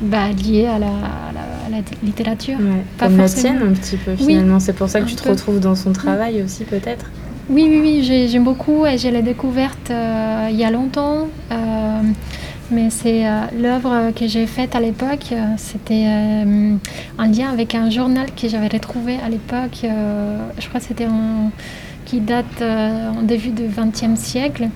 bah, 0.00 0.28
liées 0.30 0.66
à 0.66 0.78
la, 0.78 0.88
littérature. 2.02 2.58
comme 2.98 3.16
la 3.16 3.28
tienne 3.28 3.60
un 3.62 3.72
petit 3.72 3.96
peu 3.96 4.16
finalement. 4.16 4.60
c'est 4.60 4.72
pour 4.72 4.88
ça 4.88 5.00
que 5.00 5.06
tu 5.06 5.16
te 5.16 5.28
retrouves 5.28 5.60
dans 5.60 5.74
son 5.74 5.92
travail 5.92 6.42
aussi 6.42 6.64
peut-être 6.64 7.06
Oui, 7.52 7.66
oui, 7.68 7.80
oui, 7.80 8.28
j'aime 8.28 8.44
beaucoup 8.44 8.86
et 8.86 8.96
je 8.96 9.08
l'ai 9.08 9.22
découverte 9.22 9.90
euh, 9.90 10.46
il 10.52 10.56
y 10.56 10.62
a 10.62 10.70
longtemps. 10.70 11.26
Euh, 11.50 12.02
mais 12.70 12.90
c'est 12.90 13.26
euh, 13.26 13.40
l'œuvre 13.60 14.12
que 14.12 14.28
j'ai 14.28 14.46
faite 14.46 14.76
à 14.76 14.80
l'époque, 14.80 15.34
c'était 15.56 16.06
en 17.18 17.24
lien 17.24 17.50
avec 17.50 17.74
un 17.74 17.90
journal 17.90 18.26
que 18.40 18.46
j'avais 18.46 18.68
retrouvé 18.68 19.16
à 19.26 19.28
l'époque. 19.28 19.80
je 19.82 20.68
crois 20.68 20.78
que 20.78 20.86
c'était 20.86 21.08
qui 22.04 22.20
date 22.20 22.62
en 22.62 23.22
début 23.22 23.50
du 23.50 23.64
XXe 23.64 24.14
siècle 24.14 24.68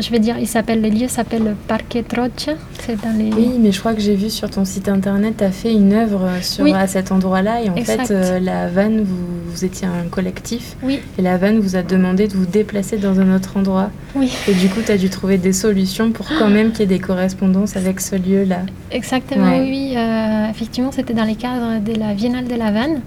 je 0.00 0.10
vais 0.10 0.18
dire, 0.18 0.38
il 0.38 0.46
s'appelle, 0.46 0.80
le 0.80 0.88
lieu 0.88 1.08
s'appelle 1.08 1.54
Parque 1.68 1.98
Trocha. 2.08 2.52
C'est 2.80 3.00
dans 3.02 3.16
les... 3.16 3.32
Oui, 3.32 3.52
mais 3.58 3.72
je 3.72 3.78
crois 3.78 3.92
que 3.92 4.00
j'ai 4.00 4.14
vu 4.14 4.30
sur 4.30 4.48
ton 4.48 4.64
site 4.64 4.88
internet, 4.88 5.34
tu 5.38 5.44
as 5.44 5.50
fait 5.50 5.72
une 5.72 5.92
œuvre 5.92 6.28
sur, 6.40 6.64
à 6.74 6.86
cet 6.86 7.12
endroit-là. 7.12 7.62
Et 7.62 7.70
en 7.70 7.76
fait, 7.76 8.10
euh, 8.10 8.40
la 8.40 8.62
Havane, 8.62 9.02
vous, 9.02 9.64
étiez 9.64 9.86
un 9.86 10.08
collectif. 10.08 10.76
Oui. 10.82 11.00
Et 11.18 11.22
la 11.22 11.34
Havane 11.34 11.58
vous 11.58 11.76
a 11.76 11.82
demandé 11.82 12.26
de 12.26 12.32
vous 12.32 12.46
déplacer 12.46 12.96
dans 12.96 13.20
un 13.20 13.34
autre 13.34 13.56
endroit. 13.56 13.90
Oui. 14.14 14.32
Et 14.48 14.54
du 14.54 14.68
coup, 14.68 14.80
tu 14.84 14.92
as 14.92 14.96
dû 14.96 15.10
trouver 15.10 15.36
des 15.36 15.52
solutions 15.52 16.10
pour 16.10 16.26
quand 16.38 16.48
même 16.48 16.70
qu'il 16.70 16.80
y 16.80 16.82
ait 16.84 16.86
des 16.86 16.98
correspondances 16.98 17.76
avec 17.76 18.00
ce 18.00 18.16
lieu-là. 18.16 18.60
Exactement, 18.90 19.58
oui. 19.58 19.94
Euh, 19.96 20.48
effectivement, 20.50 20.92
c'était 20.92 21.14
dans 21.14 21.24
les 21.24 21.36
cadres 21.36 21.82
de 21.84 21.98
la 21.98 22.14
Biennale 22.14 22.46
de 22.46 22.54
la 22.54 22.66
Havane. 22.66 23.00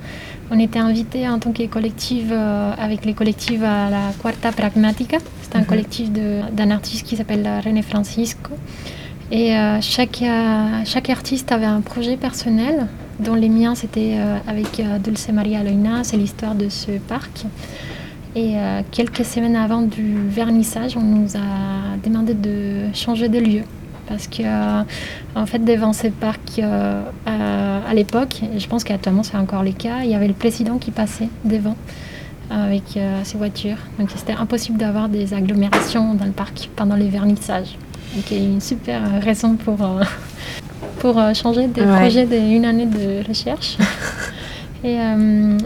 On 0.51 0.59
était 0.59 0.79
invité 0.79 1.27
en 1.27 1.39
tant 1.39 1.51
que 1.51 1.65
collectif 1.65 2.25
euh, 2.31 2.71
avec 2.77 3.03
les 3.03 3.13
collectifs 3.13 3.63
à 3.63 3.89
la 3.89 4.11
Quarta 4.21 4.51
Pragmatica. 4.51 5.17
C'est 5.41 5.55
un 5.55 5.61
mhm. 5.61 5.65
collectif 5.65 6.11
d'un 6.11 6.71
artiste 6.71 7.05
qui 7.05 7.15
s'appelle 7.15 7.49
René 7.65 7.81
Francisco. 7.81 8.51
Et 9.31 9.55
euh, 9.55 9.81
chaque, 9.81 10.21
euh, 10.21 10.81
chaque 10.85 11.09
artiste 11.09 11.51
avait 11.51 11.65
un 11.65 11.81
projet 11.81 12.15
personnel, 12.15 12.87
dont 13.19 13.33
les 13.33 13.49
miens 13.49 13.73
c'était 13.73 14.17
avec 14.45 14.81
Dulce 15.03 15.29
Maria 15.29 15.63
Loina, 15.63 16.03
c'est 16.03 16.17
l'histoire 16.17 16.53
de 16.53 16.69
ce 16.69 16.91
parc. 16.91 17.45
Et 18.35 18.55
quelques 18.91 19.23
semaines 19.23 19.55
avant 19.55 19.81
du 19.81 20.27
vernissage, 20.27 20.97
on 20.97 21.01
nous 21.01 21.37
a 21.37 21.95
demandé 22.03 22.33
de 22.33 22.93
changer 22.93 23.29
de 23.29 23.39
lieu 23.39 23.63
parce 24.07 24.27
que 24.27 24.43
euh, 24.43 24.83
en 25.35 25.45
fait 25.45 25.59
devant 25.59 25.93
ces 25.93 26.09
parcs 26.09 26.59
euh, 26.59 27.01
à, 27.25 27.93
l'époque, 27.93 28.41
et 28.43 28.59
je 28.59 28.67
pense 28.67 28.83
qu'actuellement 28.83 29.23
c'est 29.23 29.37
encore 29.37 29.63
le 29.63 29.71
cas, 29.71 30.03
il 30.03 30.09
y 30.09 30.15
avait 30.15 30.27
le 30.27 30.33
président 30.33 30.77
qui 30.77 30.91
passait 30.91 31.29
devant 31.43 31.75
avec 32.49 32.97
euh, 32.97 33.21
ses 33.23 33.37
voitures. 33.37 33.77
Donc 33.97 34.09
c'était 34.15 34.33
impossible 34.33 34.77
d'avoir 34.77 35.09
des 35.09 35.33
agglomérations 35.33 36.13
dans 36.13 36.25
le 36.25 36.31
parc 36.31 36.69
pendant 36.75 36.95
les 36.95 37.09
vernissages. 37.09 37.77
Donc 38.15 38.31
il 38.31 38.37
y 38.37 38.41
a 38.41 38.43
une 38.43 38.61
super 38.61 39.01
raison 39.21 39.55
pour, 39.55 39.77
pour 40.99 41.19
changer 41.33 41.67
des 41.67 41.81
projets 41.81 42.25
d'une 42.25 42.65
année 42.65 42.85
de 42.85 43.27
recherche. 43.27 43.77
Et 44.83 44.97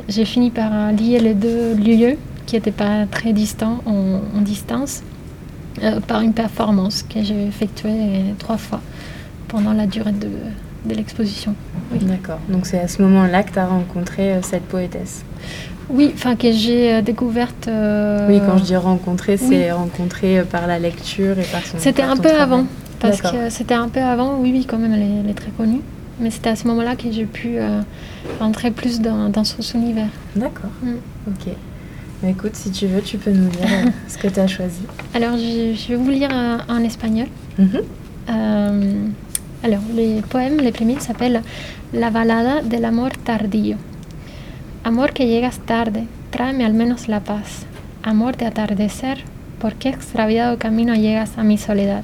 j'ai 0.08 0.24
fini 0.24 0.50
par 0.50 0.94
lier 0.94 1.20
les 1.20 1.34
deux 1.34 1.76
lieux 1.76 2.18
qui 2.46 2.56
n'étaient 2.56 2.72
pas 2.72 3.06
très 3.12 3.34
distants 3.34 3.80
en 3.86 4.42
distance. 4.42 5.04
Euh, 5.84 6.00
par 6.02 6.22
une 6.22 6.34
performance 6.34 7.04
que 7.04 7.24
j'ai 7.24 7.48
effectuée 7.48 8.34
trois 8.38 8.58
fois 8.58 8.82
pendant 9.48 9.74
la 9.74 9.86
durée 9.86 10.12
de, 10.12 10.30
de 10.86 10.96
l'exposition. 10.96 11.56
D'accord. 12.02 12.40
Donc 12.50 12.66
c'est 12.66 12.80
à 12.80 12.88
ce 12.88 13.02
moment-là 13.02 13.44
que 13.44 13.54
tu 13.54 13.60
as 13.60 13.68
rencontré 13.68 14.34
euh, 14.34 14.42
cette 14.42 14.64
poétesse 14.64 15.24
Oui, 15.90 16.12
enfin 16.14 16.36
que 16.36 16.52
j'ai 16.52 16.96
euh, 16.96 17.02
découverte. 17.02 17.68
Oui, 17.68 18.42
quand 18.46 18.58
je 18.58 18.64
dis 18.64 18.76
rencontrer, 18.76 19.38
c'est 19.38 19.72
rencontrer 19.72 20.44
par 20.44 20.68
la 20.68 20.80
lecture 20.80 21.40
et 21.40 21.46
par 21.46 21.66
son. 21.66 21.78
C'était 21.78 22.04
un 22.04 22.18
peu 22.18 22.32
avant, 22.32 22.66
parce 23.00 23.22
que 23.22 23.50
c'était 23.50 23.76
un 23.76 23.90
peu 23.90 24.02
avant. 24.02 24.38
Oui, 24.40 24.52
oui, 24.54 24.66
quand 24.68 24.78
même, 24.78 24.94
elle 24.94 25.30
est, 25.30 25.34
très 25.34 25.52
connue. 25.52 25.82
Mais 26.20 26.32
c'était 26.32 26.50
à 26.50 26.58
ce 26.58 26.68
moment-là 26.68 26.98
que 26.98 27.10
j'ai 27.10 27.26
pu 27.26 27.58
entrer 28.42 28.72
plus 28.72 29.00
dans, 29.00 29.30
dans 29.30 29.46
son 29.46 29.62
univers. 29.78 30.10
D'accord. 30.36 30.72
Mm. 30.84 30.96
Ok. 31.30 31.54
Bah, 32.22 32.28
écoute, 32.30 32.56
si 32.56 32.70
tu 32.70 32.88
veux, 32.88 33.02
tu 33.02 33.18
peux 33.18 33.32
nous 33.32 33.50
lire 33.50 33.70
euh, 33.72 33.90
ce 34.10 34.18
que 34.18 34.28
tu 34.28 34.40
as 34.42 34.48
choisi. 34.48 34.82
Alors, 35.14 35.38
je, 35.38 35.88
vais 35.88 35.96
vous 35.96 36.10
lire 36.10 36.30
euh, 36.34 36.58
en 36.68 36.84
espagnol. 36.84 37.28
Mhm. 37.58 37.82
Euh, 38.30 39.08
alors, 39.64 39.82
les 39.96 40.22
poèmes, 40.22 40.58
les 40.58 40.74
premiers 40.74 41.00
s'appellent 41.00 41.42
La 41.94 42.10
balada 42.10 42.62
del 42.62 42.84
amor 42.84 43.12
tardío. 43.24 43.78
Amor 44.84 45.14
que 45.14 45.28
llegas 45.28 45.60
tarde, 45.60 46.08
tráeme 46.30 46.66
al 46.66 46.74
menos 46.74 47.08
la 47.08 47.22
paz. 47.22 47.66
Amor 48.04 48.36
de 48.36 48.46
atardecer, 48.46 49.24
¿por 49.60 49.76
qué 49.76 49.90
extraviado 49.90 50.58
camino 50.58 50.96
llegas 50.96 51.38
a 51.38 51.44
mi 51.44 51.58
soledad? 51.58 52.04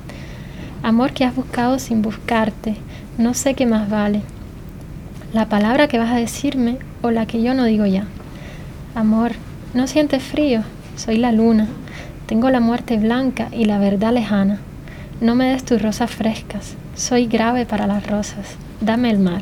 Amor 0.81 1.11
que 1.11 1.25
has 1.25 1.35
buscado 1.35 1.77
sin 1.77 2.01
buscarte, 2.01 2.75
no 3.17 3.33
sé 3.33 3.53
qué 3.53 3.65
más 3.65 3.89
vale. 3.89 4.21
La 5.33 5.49
palabra 5.49 5.87
que 5.87 5.97
vas 5.97 6.11
a 6.11 6.17
decirme 6.17 6.77
o 7.01 7.11
la 7.11 7.25
que 7.25 7.41
yo 7.41 7.53
no 7.53 7.65
digo 7.65 7.85
ya. 7.85 8.05
Amor, 8.93 9.31
no 9.75 9.87
sientes 9.87 10.23
frío, 10.23 10.61
soy 10.95 11.17
la 11.17 11.33
luna. 11.33 11.67
Tengo 12.27 12.49
la 12.49 12.61
muerte 12.61 12.97
blanca 12.97 13.49
y 13.51 13.65
la 13.65 13.77
verdad 13.77 14.13
lejana. 14.13 14.59
No 15.19 15.35
me 15.35 15.49
des 15.49 15.65
tus 15.65 15.81
rosas 15.81 16.09
frescas, 16.09 16.75
soy 16.95 17.27
grave 17.27 17.65
para 17.65 17.85
las 17.85 18.07
rosas. 18.07 18.55
Dame 18.79 19.11
el 19.11 19.19
mar. 19.19 19.41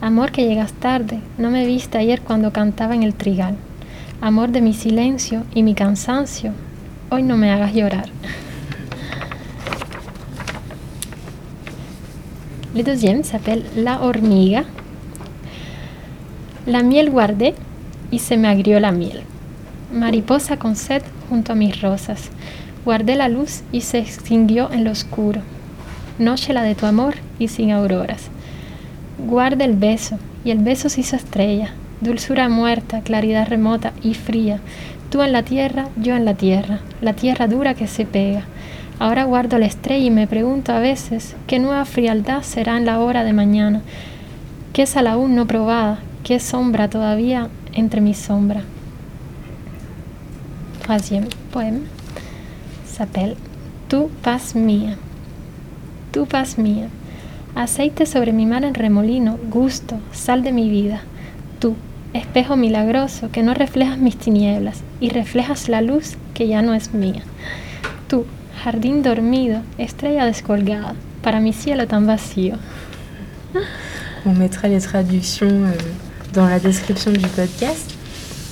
Amor 0.00 0.32
que 0.32 0.44
llegas 0.44 0.72
tarde, 0.72 1.20
no 1.38 1.50
me 1.50 1.66
viste 1.66 1.98
ayer 1.98 2.20
cuando 2.20 2.52
cantaba 2.52 2.96
en 2.96 3.04
el 3.04 3.14
trigal. 3.14 3.54
Amor 4.20 4.50
de 4.50 4.60
mi 4.60 4.74
silencio 4.74 5.44
y 5.54 5.62
mi 5.62 5.74
cansancio, 5.74 6.52
hoy 7.08 7.22
no 7.22 7.36
me 7.36 7.52
hagas 7.52 7.72
llorar. 7.72 8.08
Le 12.74 12.82
deuxième 12.82 13.22
s'appelle 13.22 13.64
La 13.76 14.02
hormiga. 14.02 14.64
La 16.66 16.82
miel 16.82 17.10
guardé 17.10 17.54
y 18.10 18.20
se 18.20 18.36
me 18.36 18.48
agrió 18.48 18.80
la 18.80 18.92
miel. 18.92 19.22
Mariposa 19.92 20.58
con 20.58 20.76
sed 20.76 21.02
junto 21.28 21.52
a 21.52 21.56
mis 21.56 21.80
rosas, 21.80 22.30
guardé 22.84 23.14
la 23.16 23.28
luz 23.28 23.62
y 23.72 23.82
se 23.82 23.98
extinguió 23.98 24.70
en 24.72 24.84
lo 24.84 24.90
oscuro. 24.90 25.40
Noche 26.18 26.52
la 26.52 26.62
de 26.62 26.74
tu 26.74 26.86
amor 26.86 27.14
y 27.38 27.48
sin 27.48 27.70
auroras. 27.70 28.28
Guarda 29.26 29.64
el 29.64 29.76
beso, 29.76 30.18
y 30.44 30.50
el 30.50 30.58
beso 30.58 30.88
se 30.88 31.00
hizo 31.00 31.16
estrella, 31.16 31.70
dulzura 32.00 32.48
muerta, 32.48 33.00
claridad 33.00 33.48
remota 33.48 33.92
y 34.02 34.14
fría. 34.14 34.60
Tú 35.10 35.22
en 35.22 35.32
la 35.32 35.42
tierra, 35.42 35.88
yo 35.96 36.16
en 36.16 36.24
la 36.24 36.34
tierra, 36.34 36.80
la 37.00 37.14
tierra 37.14 37.46
dura 37.48 37.74
que 37.74 37.86
se 37.86 38.04
pega. 38.04 38.44
Ahora 38.98 39.24
guardo 39.24 39.58
la 39.58 39.66
estrella 39.66 40.04
y 40.04 40.10
me 40.10 40.26
pregunto 40.26 40.72
a 40.72 40.80
veces 40.80 41.36
qué 41.46 41.58
nueva 41.58 41.84
frialdad 41.84 42.42
será 42.42 42.76
en 42.76 42.84
la 42.84 43.00
hora 43.00 43.24
de 43.24 43.32
mañana. 43.32 43.80
¿Qué 44.72 44.86
sal 44.86 45.06
aún 45.06 45.34
no 45.34 45.46
probada? 45.46 45.98
¿Qué 46.24 46.40
sombra 46.40 46.90
todavía 46.90 47.48
entre 47.74 48.00
mi 48.00 48.14
sombra? 48.14 48.62
Troisième 50.80 51.28
poème 51.52 51.82
s'appelle 52.86 53.36
Tu 53.88 54.08
paz 54.22 54.54
mía. 54.54 54.96
Tu 56.12 56.26
paz 56.26 56.58
mía. 56.58 56.88
Aceite 57.54 58.06
sobre 58.06 58.32
mi 58.32 58.46
mar 58.46 58.64
en 58.64 58.74
remolino, 58.74 59.38
gusto, 59.50 59.98
sal 60.12 60.42
de 60.42 60.52
mi 60.52 60.68
vida. 60.68 61.00
Tú, 61.58 61.74
espejo 62.12 62.56
milagroso 62.56 63.30
que 63.30 63.42
no 63.42 63.54
reflejas 63.54 63.98
mis 63.98 64.16
tinieblas 64.16 64.82
y 65.00 65.10
reflejas 65.10 65.68
la 65.68 65.80
luz 65.80 66.16
que 66.34 66.48
ya 66.48 66.62
no 66.62 66.74
es 66.74 66.94
mía. 66.94 67.22
Tú, 68.08 68.24
jardín 68.62 69.02
dormido, 69.02 69.60
estrella 69.76 70.24
descolgada, 70.24 70.94
para 71.22 71.40
mi 71.40 71.52
cielo 71.52 71.86
tan 71.86 72.06
vacío. 72.06 72.56
On 74.24 74.36
mettra 74.36 74.68
les 74.68 74.80
traductions 74.84 75.70
euh, 75.70 76.07
dans 76.38 76.46
la 76.48 76.60
description 76.60 77.10
du 77.10 77.26
podcast. 77.28 77.94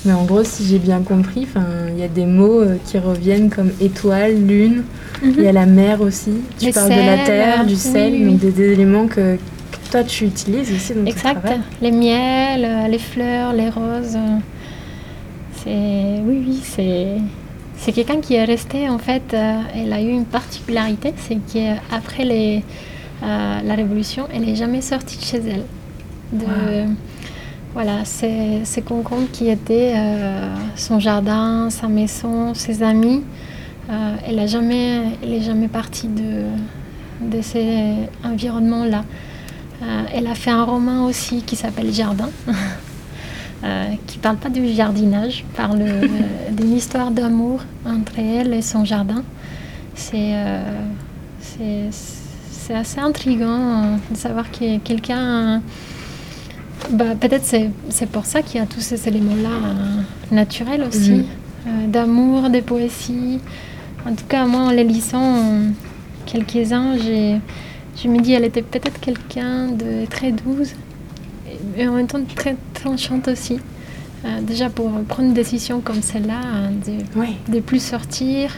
Mais 0.05 0.11
en 0.13 0.25
gros, 0.25 0.43
si 0.43 0.65
j'ai 0.67 0.77
bien 0.79 1.01
compris, 1.01 1.47
il 1.93 1.99
y 1.99 2.03
a 2.03 2.07
des 2.09 2.25
mots 2.25 2.61
euh, 2.61 2.75
qui 2.85 2.97
reviennent 2.99 3.49
comme 3.49 3.71
étoile, 3.79 4.35
lune. 4.45 4.83
Il 5.23 5.41
y 5.41 5.47
a 5.47 5.51
la 5.53 5.65
mer 5.65 6.01
aussi. 6.01 6.31
Tu 6.59 6.67
Le 6.67 6.73
parles 6.73 6.89
de 6.89 6.95
la 6.95 7.17
terre, 7.25 7.65
du 7.65 7.75
sel, 7.75 8.13
oui. 8.13 8.25
donc 8.25 8.39
des, 8.39 8.51
des 8.51 8.71
éléments 8.73 9.07
que, 9.07 9.35
que 9.37 9.89
toi 9.91 10.03
tu 10.03 10.25
utilises 10.25 10.71
aussi 10.75 10.93
dans 10.93 11.05
Exact. 11.05 11.47
Les 11.81 11.91
miels, 11.91 12.65
euh, 12.65 12.87
les 12.89 12.99
fleurs, 12.99 13.53
les 13.53 13.69
roses. 13.69 14.17
C'est 15.63 16.21
oui, 16.25 16.43
oui, 16.47 16.59
c'est 16.63 17.07
c'est 17.77 17.91
quelqu'un 17.91 18.19
qui 18.21 18.35
est 18.35 18.45
resté 18.45 18.89
en 18.89 18.97
fait. 18.99 19.33
euh, 19.33 19.59
elle 19.75 19.93
a 19.93 20.01
eu 20.01 20.09
une 20.09 20.25
particularité, 20.25 21.13
c'est 21.17 21.37
qu'après 21.51 22.25
les 22.25 22.63
euh, 23.23 23.59
la 23.63 23.75
révolution, 23.75 24.27
elle 24.33 24.43
n'est 24.45 24.55
jamais 24.55 24.81
sortie 24.81 25.17
de 25.17 25.23
chez 25.23 25.37
elle. 25.37 25.65
De, 26.31 26.45
Wow. 26.45 26.89
Voilà, 27.79 28.05
c'est 28.05 28.61
c'est 28.63 28.81
Concombre 28.81 29.29
qui 29.31 29.49
était 29.49 29.93
euh, 29.95 30.49
son 30.75 30.99
jardin, 30.99 31.69
sa 31.69 31.87
maison, 31.87 32.55
ses 32.55 32.81
amis. 32.81 33.21
Euh, 33.91 34.15
elle 34.27 34.39
a 34.39 34.47
jamais, 34.47 35.03
elle 35.21 35.31
est 35.31 35.41
jamais 35.41 35.67
partie 35.67 36.07
de 36.07 36.45
de 37.21 37.39
ces 37.39 37.93
environnements-là. 38.23 39.05
Euh, 39.83 40.03
elle 40.11 40.25
a 40.25 40.33
fait 40.33 40.49
un 40.49 40.63
roman 40.63 41.05
aussi 41.05 41.43
qui 41.43 41.55
s'appelle 41.55 41.93
Jardin, 41.93 42.31
euh, 43.63 43.85
qui 44.07 44.17
parle 44.17 44.37
pas 44.37 44.49
du 44.49 44.67
jardinage, 44.69 45.45
parle 45.55 45.83
d'une 46.51 46.73
histoire 46.73 47.11
d'amour 47.11 47.59
entre 47.85 48.17
elle 48.17 48.55
et 48.55 48.63
son 48.63 48.85
jardin. 48.85 49.23
C'est 49.93 50.33
c'est 52.49 52.73
assez 52.73 52.99
intriguant 52.99 53.99
de 54.09 54.17
savoir 54.17 54.49
a 54.49 54.79
quelqu'un. 54.79 55.61
Bah, 56.91 57.15
Peut-être 57.19 57.43
c'est 57.89 58.09
pour 58.09 58.25
ça 58.25 58.41
qu'il 58.41 58.59
y 58.59 58.63
a 58.63 58.65
tous 58.65 58.79
ces 58.81 59.07
éléments-là 59.07 59.49
euh, 59.49 60.35
naturels 60.35 60.83
aussi, 60.87 61.11
Mhm. 61.11 61.25
euh, 61.67 61.87
d'amour, 61.87 62.49
de 62.49 62.59
poésie. 62.61 63.39
En 64.05 64.13
tout 64.15 64.25
cas, 64.27 64.45
moi, 64.45 64.61
en 64.61 64.69
les 64.71 64.83
lisant, 64.85 65.35
euh, 65.37 65.69
quelques-uns, 66.25 66.97
j'ai 66.97 67.39
je 68.01 68.07
me 68.09 68.19
dis 68.21 68.33
elle 68.33 68.43
était 68.45 68.61
peut-être 68.61 68.99
quelqu'un 68.99 69.69
de 69.69 70.05
très 70.07 70.31
douce 70.31 70.75
et- 71.75 71.87
en 71.87 71.93
même 71.93 72.05
temps 72.05 72.19
très 72.35 72.55
tranchante 72.75 73.27
aussi. 73.27 73.57
Euh, 74.23 74.41
déjà 74.41 74.69
pour 74.69 74.91
prendre 75.07 75.29
une 75.29 75.33
décision 75.33 75.81
comme 75.81 76.03
celle-là, 76.03 76.39
hein, 76.43 76.69
de, 76.85 77.55
de 77.55 77.59
plus 77.59 77.81
sortir. 77.83 78.51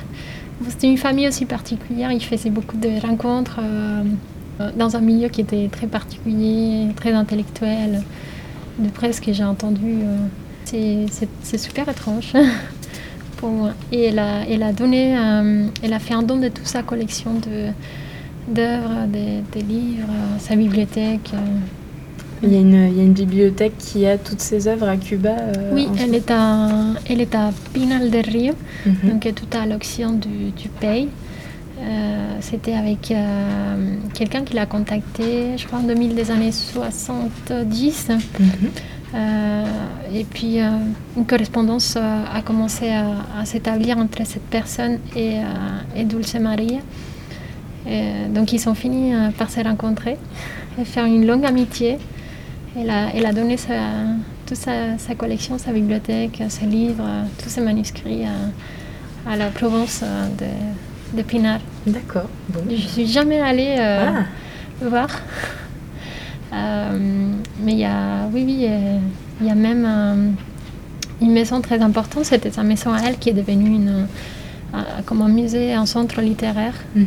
C'était 0.67 0.87
une 0.87 0.97
famille 0.97 1.25
aussi 1.27 1.45
particulière, 1.45 2.11
il 2.11 2.21
faisait 2.21 2.49
beaucoup 2.49 2.75
de 2.75 2.99
rencontres 3.01 3.59
euh, 3.63 4.03
dans 4.77 4.95
un 4.95 5.01
milieu 5.01 5.27
qui 5.29 5.41
était 5.41 5.67
très 5.71 5.87
particulier, 5.87 6.87
très 6.95 7.13
intellectuel. 7.13 8.01
De 8.79 8.89
près 8.89 9.11
ce 9.11 9.19
que 9.21 9.33
j'ai 9.33 9.43
entendu, 9.43 9.81
euh, 10.03 11.05
c'est- 11.43 11.57
super 11.57 11.89
étrange 11.89 12.31
pour 13.37 13.49
moi. 13.49 13.71
Et 13.91 14.05
elle 14.05 14.19
a, 14.19 14.45
elle 14.49 14.63
a 14.63 14.71
donné, 14.71 15.17
euh, 15.17 15.65
elle 15.83 15.93
a 15.93 15.99
fait 15.99 16.13
un 16.13 16.23
don 16.23 16.37
de 16.37 16.47
toute 16.49 16.67
sa 16.67 16.81
collection 16.83 17.33
de 17.35 17.71
d'œuvres, 18.53 19.05
des, 19.07 19.43
des 19.53 19.61
livres, 19.61 20.07
euh, 20.09 20.37
sa 20.39 20.55
bibliothèque. 20.55 21.31
euh. 21.33 21.37
Il 22.41 22.53
y, 22.53 22.55
a 22.55 22.59
une, 22.61 22.87
il 22.89 22.97
y 22.97 23.01
a 23.01 23.03
une 23.03 23.13
bibliothèque 23.13 23.77
qui 23.77 24.05
a 24.07 24.17
toutes 24.17 24.39
ces 24.39 24.67
œuvres 24.69 24.87
à 24.87 24.95
Cuba. 24.95 25.35
euh, 25.37 25.71
Oui, 25.75 25.87
elle 25.99 26.15
est, 26.15 26.31
à, 26.31 26.69
elle 27.09 27.19
est 27.19 27.35
à 27.35 27.51
Pinal 27.73 28.09
del 28.09 28.25
Rio, 28.29 28.53
Mhm. 28.85 29.09
donc 29.11 29.33
tout 29.35 29.57
à 29.57 29.65
l'occident 29.65 30.13
du, 30.13 30.51
du 30.51 30.69
pays. 30.69 31.09
Euh, 31.81 32.37
C'était 32.41 32.73
avec 32.73 33.11
euh, 33.11 33.95
quelqu'un 34.13 34.43
qui 34.43 34.53
l'a 34.53 34.65
contacté, 34.65 35.57
je 35.57 35.65
crois 35.65 35.79
en 35.79 35.83
2000 35.83 36.15
des 36.15 36.31
années 36.31 36.51
70. 36.51 38.09
Mhm. 38.09 38.49
Euh, 39.15 39.65
et 40.13 40.23
puis 40.23 40.59
une 40.59 41.25
correspondance 41.25 41.95
a 41.97 42.41
commencé 42.43 42.89
à, 42.91 43.43
s'établir 43.45 43.97
entre 43.97 44.25
cette 44.25 44.43
personne 44.43 44.99
et, 45.15 45.37
et 45.95 46.03
Dulce 46.03 46.35
Maria. 46.35 46.79
Donc 48.29 48.53
ils 48.53 48.59
sont 48.59 48.75
finis 48.75 49.13
par 49.37 49.49
se 49.49 49.61
rencontrer 49.61 50.17
et 50.79 50.85
faire 50.85 51.05
une 51.05 51.25
longue 51.25 51.45
amitié. 51.45 51.97
Elle 52.77 52.91
a, 53.25 53.33
donné 53.33 53.55
toute 54.45 54.57
sa, 54.57 55.15
collection, 55.17 55.57
sa 55.57 55.71
bibliothèque, 55.71 56.43
ses 56.49 56.67
livres, 56.67 57.07
tous 57.41 57.49
ses 57.49 57.61
manuscrits 57.61 58.25
à, 58.25 59.31
à 59.31 59.35
la 59.37 59.47
Provence 59.47 60.03
de, 60.37 60.45
de 61.13 61.21
Pinar. 61.23 61.59
D'accord. 61.87 62.29
Bon. 62.49 62.61
Je 62.69 62.75
suis 62.75 63.07
jamais 63.07 63.39
allée 63.41 63.75
euh, 63.79 64.09
Ah, 64.81 64.85
voir. 64.87 65.09
Euh, 66.53 66.97
mais 67.61 67.73
il 67.73 67.79
y 67.79 67.85
a, 67.85 68.27
oui, 68.33 68.43
oui, 68.45 68.65
euh, 68.67 68.97
il 69.41 69.47
y 69.47 69.51
a 69.51 69.55
même 69.55 70.35
une 71.21 71.31
maison 71.31 71.61
très 71.61 71.79
importante. 71.81 72.25
C'était 72.25 72.51
sa 72.51 72.63
maison 72.63 72.91
à 72.93 73.01
elle 73.03 73.17
qui 73.17 73.29
est 73.29 73.33
devenue 73.33 73.69
une, 73.75 74.07
euh, 74.73 74.77
comme 75.05 75.21
un 75.21 75.27
musée, 75.29 75.73
un 75.73 75.85
centre 75.85 76.21
littéraire 76.21 76.73
Mhm. 76.95 77.05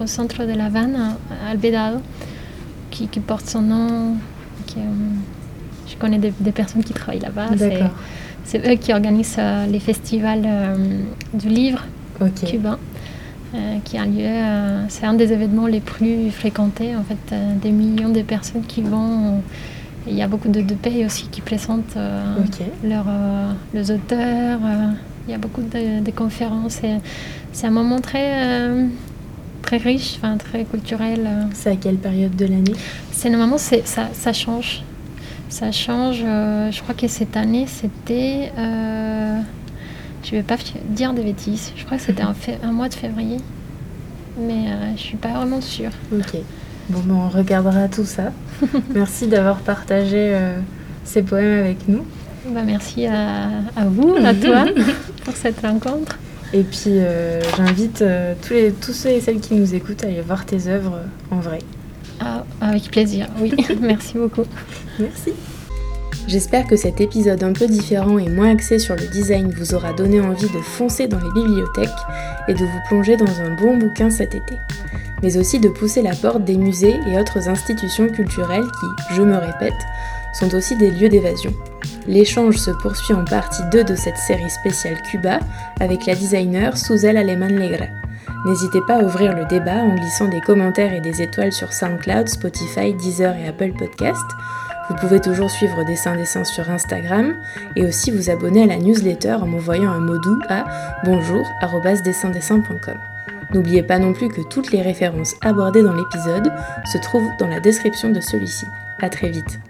au, 0.00 0.04
au 0.04 0.06
centre 0.06 0.44
de 0.44 0.52
La 0.52 0.66
Havane, 0.66 0.96
à 1.46 1.50
Albedado, 1.50 1.98
qui, 2.90 3.08
qui 3.08 3.20
porte 3.20 3.46
son 3.48 3.62
nom. 3.62 4.14
Qui, 4.66 4.76
je 5.90 5.96
connais 5.96 6.18
des, 6.18 6.32
des 6.38 6.52
personnes 6.52 6.84
qui 6.84 6.92
travaillent 6.92 7.20
là-bas. 7.20 7.48
C'est- 8.44 8.66
eux 8.66 8.76
qui 8.76 8.92
organisent 8.94 9.36
les 9.70 9.80
festivals 9.80 10.46
du 11.34 11.48
livre 11.48 11.84
Cubain, 12.26 12.78
euh, 13.54 13.76
qui 13.84 13.96
a 13.98 14.04
lieu. 14.04 14.20
euh, 14.24 14.84
c'est 14.88 15.06
un 15.06 15.14
des 15.14 15.32
événements 15.32 15.66
les 15.66 15.80
plus 15.80 16.30
fréquentés, 16.30 16.94
en 16.96 17.02
fait, 17.02 17.32
euh, 17.32 17.54
des 17.62 17.70
millions 17.70 18.10
de 18.10 18.22
personnes 18.22 18.64
qui 18.66 18.82
vont. 18.82 19.42
Il 20.06 20.14
y 20.16 20.22
a 20.22 20.28
beaucoup 20.28 20.48
de, 20.48 20.60
de 20.62 20.74
pays 20.74 21.04
aussi 21.04 21.28
qui 21.28 21.40
présentent 21.42 21.96
leurs, 22.82 23.04
les 23.74 23.90
auteurs. 23.90 24.58
il 25.26 25.30
y 25.30 25.34
a 25.34 25.38
beaucoup 25.38 25.60
de, 25.60 26.00
de 26.02 26.10
conférences. 26.10 26.80
C'est 27.52 27.66
un 27.66 27.70
moment 27.70 28.00
très, 28.00 28.70
très 29.60 29.76
riche, 29.76 30.16
enfin, 30.16 30.38
très 30.38 30.64
culturel. 30.64 31.28
C'est 31.52 31.70
à 31.72 31.76
quelle 31.76 31.96
période 31.96 32.34
de 32.36 32.46
l'année? 32.46 32.72
C'est 33.12 33.28
normalement 33.28 33.58
c'est 33.58 33.86
ça, 33.86 34.08
ça 34.14 34.32
change. 34.32 34.82
Ça 35.50 35.72
change. 35.72 36.20
je 36.20 36.80
crois 36.82 36.94
que 36.94 37.06
cette 37.08 37.36
année 37.36 37.66
c'était. 37.66 38.50
Je 40.28 40.36
vais 40.36 40.42
pas 40.42 40.56
dire 40.90 41.14
de 41.14 41.22
bêtises. 41.22 41.72
Je 41.76 41.84
crois 41.84 41.96
que 41.96 42.02
c'était 42.02 42.22
un, 42.62 42.72
mois 42.72 42.88
de 42.88 42.94
février, 42.94 43.38
mais 44.38 44.66
euh, 44.68 44.96
je 44.96 45.00
suis 45.00 45.16
pas 45.16 45.32
vraiment 45.32 45.60
sûre. 45.60 45.90
Ok. 46.12 46.36
Bon, 46.90 47.00
ben, 47.04 47.14
on 47.14 47.28
regardera 47.28 47.88
tout 47.88 48.04
ça. 48.04 48.32
Merci 48.94 49.26
d'avoir 49.26 49.58
partagé 49.58 50.16
euh, 50.34 50.58
ces 51.04 51.22
poèmes 51.22 51.60
avec 51.60 51.88
nous. 51.88 52.04
Bah, 52.50 52.62
merci 52.64 53.04
à, 53.04 53.48
à 53.76 53.84
vous, 53.84 54.14
à 54.24 54.32
toi, 54.32 54.64
pour 55.24 55.36
cette 55.36 55.60
rencontre. 55.60 56.18
Et 56.54 56.62
puis, 56.62 56.86
euh, 56.86 57.42
j'invite 57.56 58.00
euh, 58.00 58.34
tous, 58.40 58.54
les, 58.54 58.72
tous 58.72 58.92
ceux 58.94 59.10
et 59.10 59.20
celles 59.20 59.40
qui 59.40 59.54
nous 59.54 59.74
écoutent 59.74 60.02
à 60.04 60.06
aller 60.06 60.22
voir 60.22 60.46
tes 60.46 60.66
œuvres 60.66 61.00
en 61.30 61.40
vrai. 61.40 61.58
Ah, 62.20 62.44
avec 62.60 62.90
plaisir. 62.90 63.26
Oui, 63.38 63.52
merci 63.80 64.16
beaucoup. 64.16 64.44
Merci. 64.98 65.32
J'espère 66.28 66.66
que 66.66 66.76
cet 66.76 67.00
épisode 67.00 67.42
un 67.42 67.54
peu 67.54 67.66
différent 67.66 68.18
et 68.18 68.28
moins 68.28 68.52
axé 68.52 68.78
sur 68.78 68.94
le 68.94 69.06
design 69.06 69.50
vous 69.50 69.74
aura 69.74 69.94
donné 69.94 70.20
envie 70.20 70.50
de 70.50 70.60
foncer 70.60 71.08
dans 71.08 71.18
les 71.18 71.30
bibliothèques 71.32 71.88
et 72.48 72.52
de 72.52 72.58
vous 72.58 72.80
plonger 72.86 73.16
dans 73.16 73.40
un 73.40 73.54
bon 73.54 73.78
bouquin 73.78 74.10
cet 74.10 74.34
été. 74.34 74.58
Mais 75.22 75.38
aussi 75.38 75.58
de 75.58 75.70
pousser 75.70 76.02
la 76.02 76.14
porte 76.14 76.44
des 76.44 76.58
musées 76.58 77.00
et 77.08 77.18
autres 77.18 77.48
institutions 77.48 78.08
culturelles 78.08 78.66
qui, 78.78 79.14
je 79.14 79.22
me 79.22 79.38
répète, 79.38 79.80
sont 80.38 80.54
aussi 80.54 80.76
des 80.76 80.90
lieux 80.90 81.08
d'évasion. 81.08 81.50
L'échange 82.06 82.58
se 82.58 82.72
poursuit 82.72 83.14
en 83.14 83.24
partie 83.24 83.62
2 83.72 83.84
de 83.84 83.94
cette 83.94 84.18
série 84.18 84.50
spéciale 84.50 85.00
Cuba 85.10 85.38
avec 85.80 86.04
la 86.04 86.14
designer 86.14 86.76
Suzel 86.76 87.16
Aleman 87.16 87.56
Legra. 87.56 87.86
N'hésitez 88.44 88.82
pas 88.82 88.98
à 88.98 89.02
ouvrir 89.02 89.34
le 89.34 89.46
débat 89.46 89.78
en 89.78 89.94
glissant 89.94 90.28
des 90.28 90.42
commentaires 90.42 90.92
et 90.92 91.00
des 91.00 91.22
étoiles 91.22 91.54
sur 91.54 91.72
SoundCloud, 91.72 92.28
Spotify, 92.28 92.92
Deezer 92.92 93.34
et 93.34 93.48
Apple 93.48 93.72
Podcast. 93.72 94.26
Vous 94.88 94.96
pouvez 94.96 95.20
toujours 95.20 95.50
suivre 95.50 95.84
Dessin 95.84 96.16
Dessin 96.16 96.44
sur 96.44 96.70
Instagram 96.70 97.36
et 97.76 97.84
aussi 97.84 98.10
vous 98.10 98.30
abonner 98.30 98.62
à 98.62 98.66
la 98.66 98.78
newsletter 98.78 99.34
en 99.34 99.46
m'envoyant 99.46 99.90
un 99.90 100.00
mot 100.00 100.18
doux 100.18 100.38
à 100.48 100.64
bonjour@dessindessin.com. 101.04 102.98
N'oubliez 103.54 103.82
pas 103.82 103.98
non 103.98 104.12
plus 104.12 104.28
que 104.28 104.42
toutes 104.42 104.72
les 104.72 104.82
références 104.82 105.34
abordées 105.42 105.82
dans 105.82 105.94
l'épisode 105.94 106.52
se 106.90 106.98
trouvent 106.98 107.30
dans 107.38 107.48
la 107.48 107.60
description 107.60 108.10
de 108.10 108.20
celui-ci. 108.20 108.66
À 109.00 109.08
très 109.08 109.30
vite. 109.30 109.60